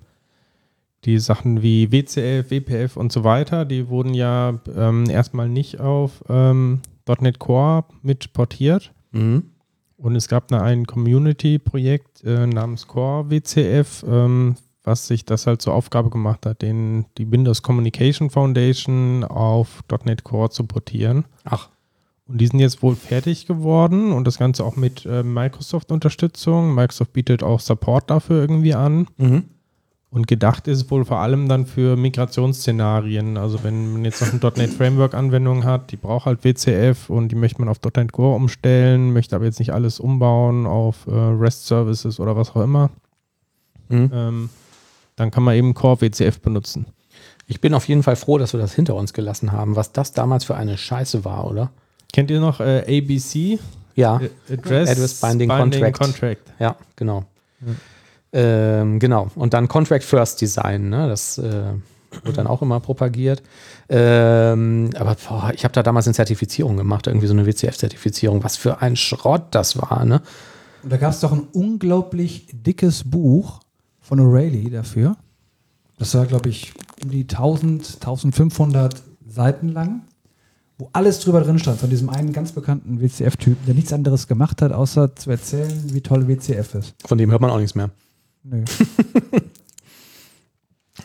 die 1.05 1.19
Sachen 1.19 1.61
wie 1.61 1.91
WCF, 1.91 2.49
WPF 2.49 2.97
und 2.97 3.11
so 3.11 3.23
weiter, 3.23 3.63
die 3.63 3.87
wurden 3.89 4.13
ja 4.15 4.59
ähm, 4.75 5.07
erstmal 5.09 5.47
nicht 5.47 5.79
auf 5.79 6.23
ähm, 6.27 6.79
.NET 7.21 7.37
Core 7.39 7.85
mit 8.01 8.33
portiert. 8.33 8.91
Mhm. 9.11 9.43
Und 9.97 10.15
es 10.15 10.27
gab 10.27 10.47
da 10.49 10.61
ein 10.61 10.85
Community-Projekt 10.85 12.23
äh, 12.23 12.45
namens 12.47 12.87
Core 12.87 13.29
WCF, 13.29 14.03
ähm, 14.07 14.55
was 14.87 15.05
sich 15.05 15.25
das 15.25 15.45
halt 15.45 15.61
zur 15.61 15.73
Aufgabe 15.73 16.09
gemacht 16.09 16.45
hat, 16.45 16.61
den, 16.63 17.05
die 17.17 17.29
Windows 17.31 17.61
Communication 17.61 18.29
Foundation 18.29 19.23
auf 19.23 19.83
.NET 20.05 20.23
Core 20.23 20.49
zu 20.49 20.63
portieren. 20.65 21.25
Ach, 21.43 21.69
Und 22.27 22.39
die 22.41 22.47
sind 22.47 22.59
jetzt 22.59 22.81
wohl 22.81 22.95
fertig 22.95 23.45
geworden 23.45 24.11
und 24.11 24.25
das 24.25 24.37
Ganze 24.39 24.63
auch 24.63 24.75
mit 24.75 25.05
äh, 25.05 25.21
Microsoft-Unterstützung. 25.23 26.73
Microsoft 26.73 27.13
bietet 27.13 27.43
auch 27.43 27.59
Support 27.59 28.09
dafür 28.09 28.41
irgendwie 28.41 28.73
an. 28.73 29.07
mhm. 29.17 29.43
Und 30.09 30.25
gedacht 30.25 30.69
ist 30.69 30.77
es 30.77 30.89
wohl 30.89 31.03
vor 31.03 31.17
allem 31.17 31.49
dann 31.49 31.65
für 31.65 31.97
Migrationsszenarien. 31.97 33.35
Also 33.37 33.63
wenn 33.65 33.91
man 33.91 34.05
jetzt 34.05 34.21
noch 34.21 34.31
eine 34.31 34.53
.NET 34.57 34.73
Framework 34.73 35.13
Anwendung 35.13 35.65
hat, 35.65 35.91
die 35.91 35.97
braucht 35.97 36.25
halt 36.25 36.45
WCF 36.45 37.09
und 37.09 37.27
die 37.29 37.35
möchte 37.35 37.59
man 37.59 37.67
auf 37.69 37.79
.NET 37.95 38.13
Core 38.13 38.35
umstellen, 38.37 39.11
möchte 39.11 39.35
aber 39.35 39.43
jetzt 39.45 39.59
nicht 39.59 39.73
alles 39.73 39.99
umbauen 39.99 40.65
auf 40.65 41.05
äh, 41.07 41.11
REST 41.11 41.67
Services 41.67 42.19
oder 42.21 42.35
was 42.37 42.51
auch 42.55 42.61
immer, 42.63 42.89
Mhm. 43.89 44.09
ähm, 44.13 44.49
dann 45.17 45.31
kann 45.31 45.43
man 45.43 45.55
eben 45.55 45.73
Core 45.73 45.99
WCF 46.01 46.39
benutzen. 46.39 46.85
Ich 47.47 47.59
bin 47.59 47.73
auf 47.73 47.87
jeden 47.87 48.03
Fall 48.03 48.15
froh, 48.15 48.37
dass 48.37 48.53
wir 48.53 48.59
das 48.59 48.73
hinter 48.73 48.95
uns 48.95 49.13
gelassen 49.13 49.51
haben, 49.51 49.75
was 49.75 49.91
das 49.91 50.13
damals 50.13 50.45
für 50.45 50.55
eine 50.55 50.77
Scheiße 50.77 51.25
war, 51.25 51.49
oder? 51.49 51.71
Kennt 52.13 52.31
ihr 52.31 52.39
noch 52.39 52.61
äh, 52.61 52.83
ABC? 52.99 53.59
Ja, 53.95 54.19
Äh, 54.21 54.53
Address, 54.53 54.89
Address 54.89 55.21
Binding 55.21 55.49
Contract. 55.49 55.99
Contract. 55.99 56.41
ja, 56.59 56.75
genau. 56.95 57.25
Ähm, 58.31 58.99
genau. 58.99 59.29
Und 59.35 59.53
dann 59.53 59.67
Contract 59.67 60.03
First 60.03 60.41
Design, 60.41 60.89
ne? 60.89 61.07
Das 61.07 61.37
äh, 61.37 61.71
wird 62.23 62.37
dann 62.37 62.47
auch 62.47 62.61
immer 62.61 62.79
propagiert. 62.79 63.41
Ähm, 63.89 64.89
aber 64.97 65.15
boah, 65.15 65.51
ich 65.53 65.63
habe 65.63 65.73
da 65.73 65.83
damals 65.83 66.05
eine 66.07 66.13
Zertifizierung 66.13 66.77
gemacht, 66.77 67.07
irgendwie 67.07 67.27
so 67.27 67.33
eine 67.33 67.45
WCF-Zertifizierung. 67.47 68.43
Was 68.43 68.57
für 68.57 68.81
ein 68.81 68.95
Schrott 68.95 69.43
das 69.51 69.77
war, 69.81 70.05
ne? 70.05 70.21
Und 70.83 70.91
da 70.91 70.97
gab 70.97 71.11
es 71.11 71.21
doch 71.21 71.31
ein 71.31 71.47
unglaublich 71.53 72.47
dickes 72.51 73.03
Buch 73.09 73.61
von 74.07 74.19
O'Reilly 74.21 74.69
dafür. 74.69 75.17
Das 75.99 76.15
war, 76.15 76.25
glaube 76.25 76.49
ich, 76.49 76.73
um 77.03 77.11
die 77.11 77.23
1000, 77.23 77.95
1500 77.95 79.01
Seiten 79.27 79.69
lang, 79.69 80.03
wo 80.77 80.89
alles 80.93 81.19
drüber 81.19 81.41
drin 81.41 81.59
stand, 81.59 81.79
von 81.79 81.89
diesem 81.89 82.09
einen 82.09 82.31
ganz 82.31 82.53
bekannten 82.53 83.01
WCF-Typen, 83.01 83.65
der 83.65 83.73
nichts 83.73 83.91
anderes 83.91 84.27
gemacht 84.27 84.61
hat, 84.61 84.71
außer 84.71 85.15
zu 85.15 85.29
erzählen, 85.29 85.93
wie 85.93 86.01
toll 86.01 86.27
WCF 86.27 86.75
ist. 86.75 86.95
Von 87.05 87.17
dem 87.17 87.31
hört 87.31 87.41
man 87.41 87.49
auch 87.49 87.57
nichts 87.57 87.75
mehr. 87.75 87.89
Nö. 88.43 88.63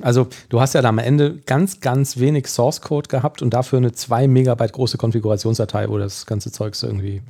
Also, 0.00 0.26
du 0.48 0.58
hast 0.58 0.72
ja 0.72 0.80
da 0.80 0.88
am 0.88 0.98
Ende 0.98 1.36
ganz, 1.44 1.80
ganz 1.80 2.16
wenig 2.16 2.46
Source 2.48 2.80
Code 2.80 3.08
gehabt 3.08 3.42
und 3.42 3.52
dafür 3.52 3.76
eine 3.76 3.92
2 3.92 4.26
Megabyte 4.26 4.72
große 4.72 4.96
Konfigurationsdatei, 4.96 5.90
wo 5.90 5.98
das 5.98 6.24
ganze 6.24 6.50
Zeugs 6.50 6.82
irgendwie 6.82 7.20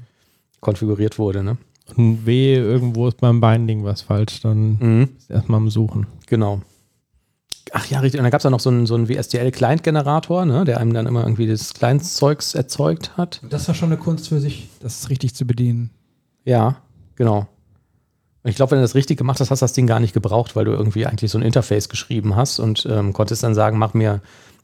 konfiguriert 0.61 1.19
wurde, 1.19 1.43
ne? 1.43 1.59
Und 1.97 2.27
weh, 2.27 2.55
irgendwo 2.57 3.09
ist 3.09 3.19
beim 3.21 3.41
Binding 3.41 3.85
was 3.85 4.03
falsch, 4.03 4.41
dann 4.41 4.77
Mhm. 4.81 5.09
ist 5.19 5.31
erstmal 5.31 5.59
am 5.59 5.71
Suchen. 5.71 6.07
Genau. 6.27 6.61
Ach 7.75 7.87
ja, 7.87 8.01
richtig. 8.01 8.19
Und 8.21 8.25
dann 8.25 8.31
gab 8.31 8.41
es 8.41 8.43
da 8.43 8.51
noch 8.51 8.61
so 8.61 8.71
einen, 8.71 8.87
so 8.87 8.95
einen 8.95 9.09
WSDL-Client-Generator, 9.09 10.45
ne, 10.45 10.65
der 10.65 10.79
einem 10.79 10.93
dann 10.93 11.07
immer 11.07 11.23
irgendwie 11.23 11.47
das 11.47 11.73
Client-Zeugs 11.75 12.55
erzeugt 12.55 13.17
hat. 13.17 13.41
Und 13.43 13.53
das 13.53 13.67
war 13.69 13.75
schon 13.75 13.89
eine 13.91 13.97
Kunst 13.99 14.29
für 14.29 14.41
sich, 14.41 14.69
das 14.81 15.09
richtig 15.09 15.35
zu 15.35 15.47
bedienen. 15.47 15.91
Ja, 16.45 16.77
genau. 17.17 17.47
Und 18.43 18.51
ich 18.51 18.57
glaube, 18.57 18.73
wenn 18.73 18.79
du 18.79 18.83
das 18.85 18.95
richtig 18.95 19.17
gemacht 19.17 19.41
hast, 19.41 19.51
hast 19.51 19.61
du 19.63 19.65
das 19.65 19.73
Ding 19.73 19.87
gar 19.87 20.01
nicht 20.01 20.13
gebraucht, 20.13 20.57
weil 20.57 20.65
du 20.65 20.73
irgendwie 20.73 21.07
eigentlich 21.07 21.31
so 21.31 21.39
ein 21.39 21.43
Interface 21.43 21.89
geschrieben 21.89 22.35
hast 22.37 22.59
und 22.59 22.87
ähm, 22.91 23.13
konntest 23.13 23.43
dann 23.43 23.55
sagen, 23.55 23.79
mach 23.79 23.95
mir, 23.95 24.21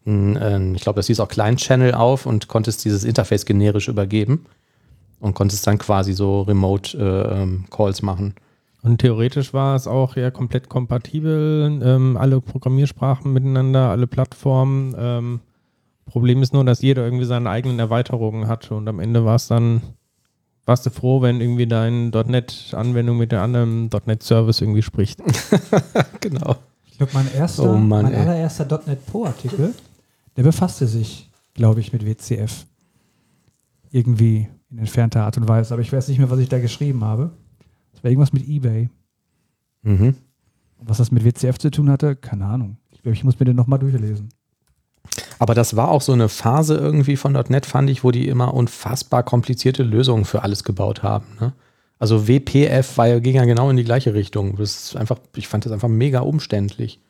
ein, 0.07 0.37
ähm, 0.41 0.75
ich 0.75 0.83
glaube, 0.83 0.97
das 0.97 1.07
hieß 1.07 1.21
auch 1.21 1.29
Client-Channel 1.29 1.95
auf 1.95 2.27
und 2.27 2.49
konntest 2.49 2.85
dieses 2.85 3.05
Interface 3.05 3.47
generisch 3.47 3.89
übergeben 3.89 4.45
und 5.21 5.35
konntest 5.35 5.67
dann 5.67 5.79
quasi 5.79 6.13
so 6.13 6.43
Remote-Calls 6.43 8.03
machen. 8.03 8.35
Und 8.83 8.99
theoretisch 8.99 9.53
war 9.53 9.75
es 9.75 9.87
auch 9.87 10.17
ja 10.17 10.31
komplett 10.31 10.69
kompatibel, 10.69 11.81
ähm, 11.83 12.17
alle 12.17 12.41
Programmiersprachen 12.41 13.33
miteinander, 13.33 13.91
alle 13.91 14.07
Plattformen. 14.07 14.95
Ähm, 14.97 15.41
Problem 16.07 16.43
ist 16.43 16.53
nur, 16.53 16.65
dass 16.65 16.81
jeder 16.81 17.05
irgendwie 17.05 17.25
seine 17.25 17.51
eigenen 17.51 17.79
Erweiterungen 17.81 18.49
hatte 18.49 18.75
und 18.75 18.89
am 18.89 19.01
Ende 19.01 19.25
war 19.25 19.35
es 19.35 19.49
dann, 19.49 19.83
warst 20.65 20.87
du 20.87 20.91
froh, 20.91 21.21
wenn 21.21 21.41
irgendwie 21.41 21.67
deine 21.67 22.11
.NET-Anwendung 22.11 23.19
mit 23.19 23.33
der 23.33 23.43
anderen 23.43 23.91
.NET-Service 24.07 24.61
irgendwie 24.61 24.83
spricht. 24.83 25.21
genau. 26.21 26.57
Ich 26.87 26.97
glaube, 26.99 27.13
mein 27.15 27.33
erster, 27.35 27.65
Oh 27.65 27.77
Mann, 27.77 28.05
mein 28.05 28.13
ey. 28.15 28.21
allererster 28.21 28.81
.NET 28.87 29.05
Pro-Artikel, 29.07 29.75
der 30.37 30.43
befasste 30.45 30.87
sich, 30.87 31.29
glaube 31.55 31.81
ich, 31.81 31.93
mit 31.93 32.07
WCF. 32.07 32.65
Irgendwie 33.91 34.49
in 34.71 34.79
entfernter 34.79 35.25
Art 35.25 35.37
und 35.37 35.49
Weise. 35.49 35.75
Aber 35.75 35.83
ich 35.83 35.93
weiß 35.93 36.09
nicht 36.09 36.19
mehr, 36.19 36.31
was 36.31 36.39
ich 36.39 36.49
da 36.49 36.59
geschrieben 36.59 37.05
habe. 37.05 37.31
Das 37.93 38.05
war 38.05 38.11
irgendwas 38.11 38.33
mit 38.33 38.47
Ebay. 38.47 38.91
Mhm. 39.83 40.15
Und 40.79 40.89
was 40.89 40.99
das 40.99 41.11
mit 41.11 41.25
WCF 41.25 41.59
zu 41.59 41.71
tun 41.71 41.91
hatte, 41.91 42.17
keine 42.17 42.47
Ahnung. 42.47 42.77
Ich 42.91 43.03
glaube, 43.03 43.15
ich 43.15 43.25
muss 43.25 43.39
mir 43.39 43.47
den 43.47 43.57
nochmal 43.57 43.79
durchlesen. 43.79 44.29
Aber 45.39 45.55
das 45.55 45.77
war 45.77 45.89
auch 45.89 46.03
so 46.03 46.13
eine 46.13 46.29
Phase 46.29 46.77
irgendwie 46.77 47.17
von 47.17 47.33
.NET, 47.33 47.67
fand 47.67 47.89
ich, 47.91 48.05
wo 48.05 48.11
die 48.11 48.29
immer 48.29 48.55
unfassbar 48.55 49.23
komplizierte 49.23 49.83
Lösungen 49.83 50.25
für 50.25 50.43
alles 50.43 50.65
gebaut 50.65 51.03
haben. 51.03 51.27
Ne? 51.41 51.53
Also 51.99 52.29
WPF 52.29 52.97
war 52.97 53.21
ging 53.21 53.37
ja 53.37 53.45
genau 53.45 53.71
in 53.71 53.77
die 53.77 53.85
gleiche 53.85 54.15
Richtung. 54.15 54.57
Das 54.57 54.85
ist 54.85 54.97
einfach, 54.97 55.19
ich 55.35 55.49
fand 55.49 55.65
das 55.65 55.73
einfach 55.73 55.89
mega 55.89 56.21
umständlich. 56.21 57.01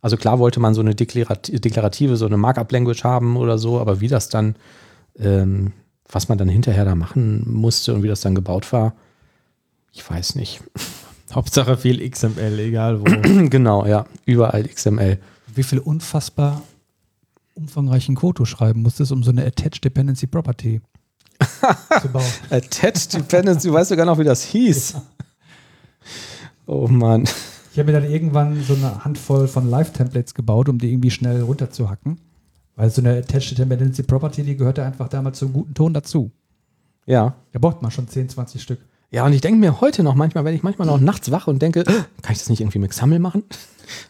Also 0.00 0.16
klar 0.16 0.38
wollte 0.38 0.60
man 0.60 0.74
so 0.74 0.80
eine 0.80 0.94
Deklarat 0.94 1.50
deklarative, 1.64 2.16
so 2.16 2.26
eine 2.26 2.36
Markup-Language 2.36 3.02
haben 3.02 3.36
oder 3.36 3.58
so, 3.58 3.80
aber 3.80 4.00
wie 4.00 4.08
das 4.08 4.28
dann, 4.28 4.54
ähm, 5.18 5.72
was 6.10 6.28
man 6.28 6.38
dann 6.38 6.48
hinterher 6.48 6.84
da 6.84 6.94
machen 6.94 7.44
musste 7.46 7.94
und 7.94 8.02
wie 8.02 8.08
das 8.08 8.20
dann 8.20 8.34
gebaut 8.34 8.72
war, 8.72 8.94
ich 9.92 10.08
weiß 10.08 10.34
nicht. 10.36 10.62
Hauptsache 11.32 11.76
viel 11.76 12.08
XML, 12.08 12.58
egal 12.58 13.00
wo. 13.00 13.04
genau, 13.50 13.84
ja, 13.84 14.06
überall 14.24 14.66
XML. 14.66 15.18
Wie 15.54 15.62
viel 15.62 15.78
unfassbar 15.78 16.62
umfangreichen 17.54 18.14
Code 18.14 18.38
du 18.38 18.44
schreiben 18.44 18.82
musstest, 18.82 19.12
um 19.12 19.22
so 19.22 19.30
eine 19.30 19.44
Attached 19.44 19.84
Dependency 19.84 20.26
Property 20.26 20.80
zu 22.00 22.08
bauen. 22.08 22.24
Attached 22.50 23.14
Dependency, 23.14 23.68
du 23.68 23.74
weißt 23.74 23.90
sogar 23.90 24.06
noch, 24.06 24.18
wie 24.18 24.24
das 24.24 24.44
hieß. 24.44 24.96
Oh 26.66 26.86
Mann. 26.88 27.24
Ich 27.72 27.78
habe 27.78 27.92
mir 27.92 28.00
dann 28.00 28.10
irgendwann 28.10 28.62
so 28.62 28.74
eine 28.74 29.04
Handvoll 29.04 29.48
von 29.48 29.68
Live-Templates 29.68 30.34
gebaut, 30.34 30.68
um 30.68 30.78
die 30.78 30.90
irgendwie 30.90 31.10
schnell 31.10 31.42
runterzuhacken. 31.42 32.18
Weil 32.78 32.90
so 32.90 33.02
eine 33.02 33.16
Attached 33.18 33.58
Dependency 33.58 34.04
Property, 34.04 34.44
die 34.44 34.56
gehörte 34.56 34.84
einfach 34.84 35.08
damals 35.08 35.40
zum 35.40 35.52
guten 35.52 35.74
Ton 35.74 35.92
dazu. 35.92 36.30
Ja, 37.06 37.34
Da 37.50 37.58
braucht 37.58 37.82
man 37.82 37.90
schon 37.90 38.06
10, 38.06 38.28
20 38.28 38.62
Stück. 38.62 38.78
Ja, 39.10 39.26
und 39.26 39.32
ich 39.32 39.40
denke 39.40 39.58
mir 39.58 39.80
heute 39.80 40.04
noch 40.04 40.14
manchmal, 40.14 40.44
wenn 40.44 40.54
ich 40.54 40.62
manchmal 40.62 40.86
noch 40.86 41.00
nachts 41.00 41.32
wach 41.32 41.48
und 41.48 41.60
denke, 41.60 41.82
kann 41.82 42.04
ich 42.30 42.38
das 42.38 42.48
nicht 42.48 42.60
irgendwie 42.60 42.78
mit 42.78 42.90
XAML 42.90 43.18
machen? 43.18 43.42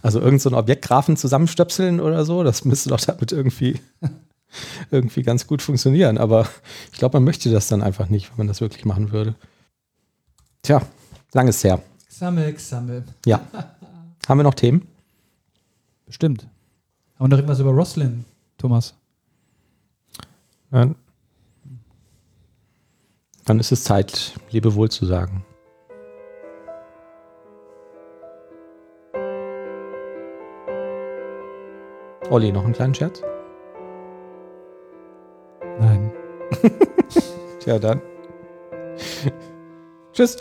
Also 0.02 0.18
irgend 0.18 0.42
so 0.42 0.50
ein 0.50 0.56
Objektgrafen 0.56 1.16
zusammenstöpseln 1.16 2.00
oder 2.00 2.24
so, 2.24 2.42
das 2.42 2.64
müsste 2.64 2.88
doch 2.88 2.98
damit 2.98 3.30
irgendwie, 3.30 3.78
irgendwie 4.90 5.22
ganz 5.22 5.46
gut 5.46 5.62
funktionieren. 5.62 6.18
Aber 6.18 6.48
ich 6.92 6.98
glaube, 6.98 7.16
man 7.18 7.22
möchte 7.22 7.48
das 7.52 7.68
dann 7.68 7.80
einfach 7.80 8.08
nicht, 8.08 8.28
wenn 8.30 8.38
man 8.38 8.46
das 8.48 8.60
wirklich 8.60 8.84
machen 8.84 9.12
würde. 9.12 9.36
Tja, 10.62 10.82
lang 11.32 11.46
ist 11.46 11.62
her. 11.62 11.80
Xaml, 12.08 12.52
Xaml. 12.54 13.04
Ja. 13.24 13.40
Haben 14.28 14.38
wir 14.40 14.42
noch 14.42 14.54
Themen? 14.54 14.82
Bestimmt. 16.06 16.42
Haben 17.14 17.26
wir 17.26 17.28
noch 17.28 17.38
irgendwas 17.38 17.60
über 17.60 17.70
Roslyn, 17.70 18.24
Thomas? 18.58 18.94
Ja, 20.72 20.90
Dann 23.46 23.60
ist 23.60 23.72
es 23.72 23.84
Zeit, 23.84 24.34
Lebewohl 24.50 24.90
zu 24.90 25.06
sagen. 25.06 25.44
Olli, 32.30 32.52
noch 32.52 32.64
einen 32.64 32.74
kleinen 32.74 32.94
Scherz? 32.94 33.22
Nein. 35.80 36.12
Tja, 37.60 37.78
dann. 37.78 38.02
Tschüss. 40.12 40.36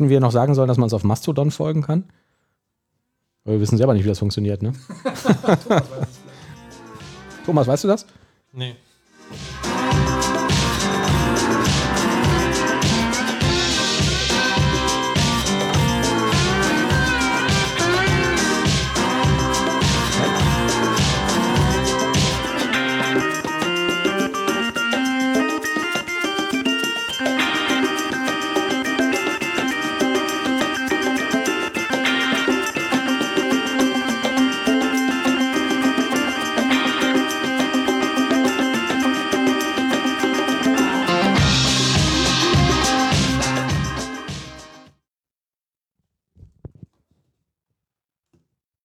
Hätten 0.00 0.08
wir 0.08 0.20
noch 0.20 0.32
sagen 0.32 0.54
sollen, 0.54 0.66
dass 0.66 0.78
man 0.78 0.86
es 0.86 0.94
auf 0.94 1.04
Mastodon 1.04 1.50
folgen 1.50 1.82
kann? 1.82 2.04
Aber 3.44 3.52
wir 3.52 3.60
wissen 3.60 3.76
selber 3.76 3.92
nicht, 3.92 4.02
wie 4.04 4.08
das 4.08 4.18
funktioniert, 4.18 4.62
ne? 4.62 4.72
Thomas, 7.44 7.66
weißt 7.66 7.84
du 7.84 7.88
das? 7.88 8.06
nee. 8.54 8.76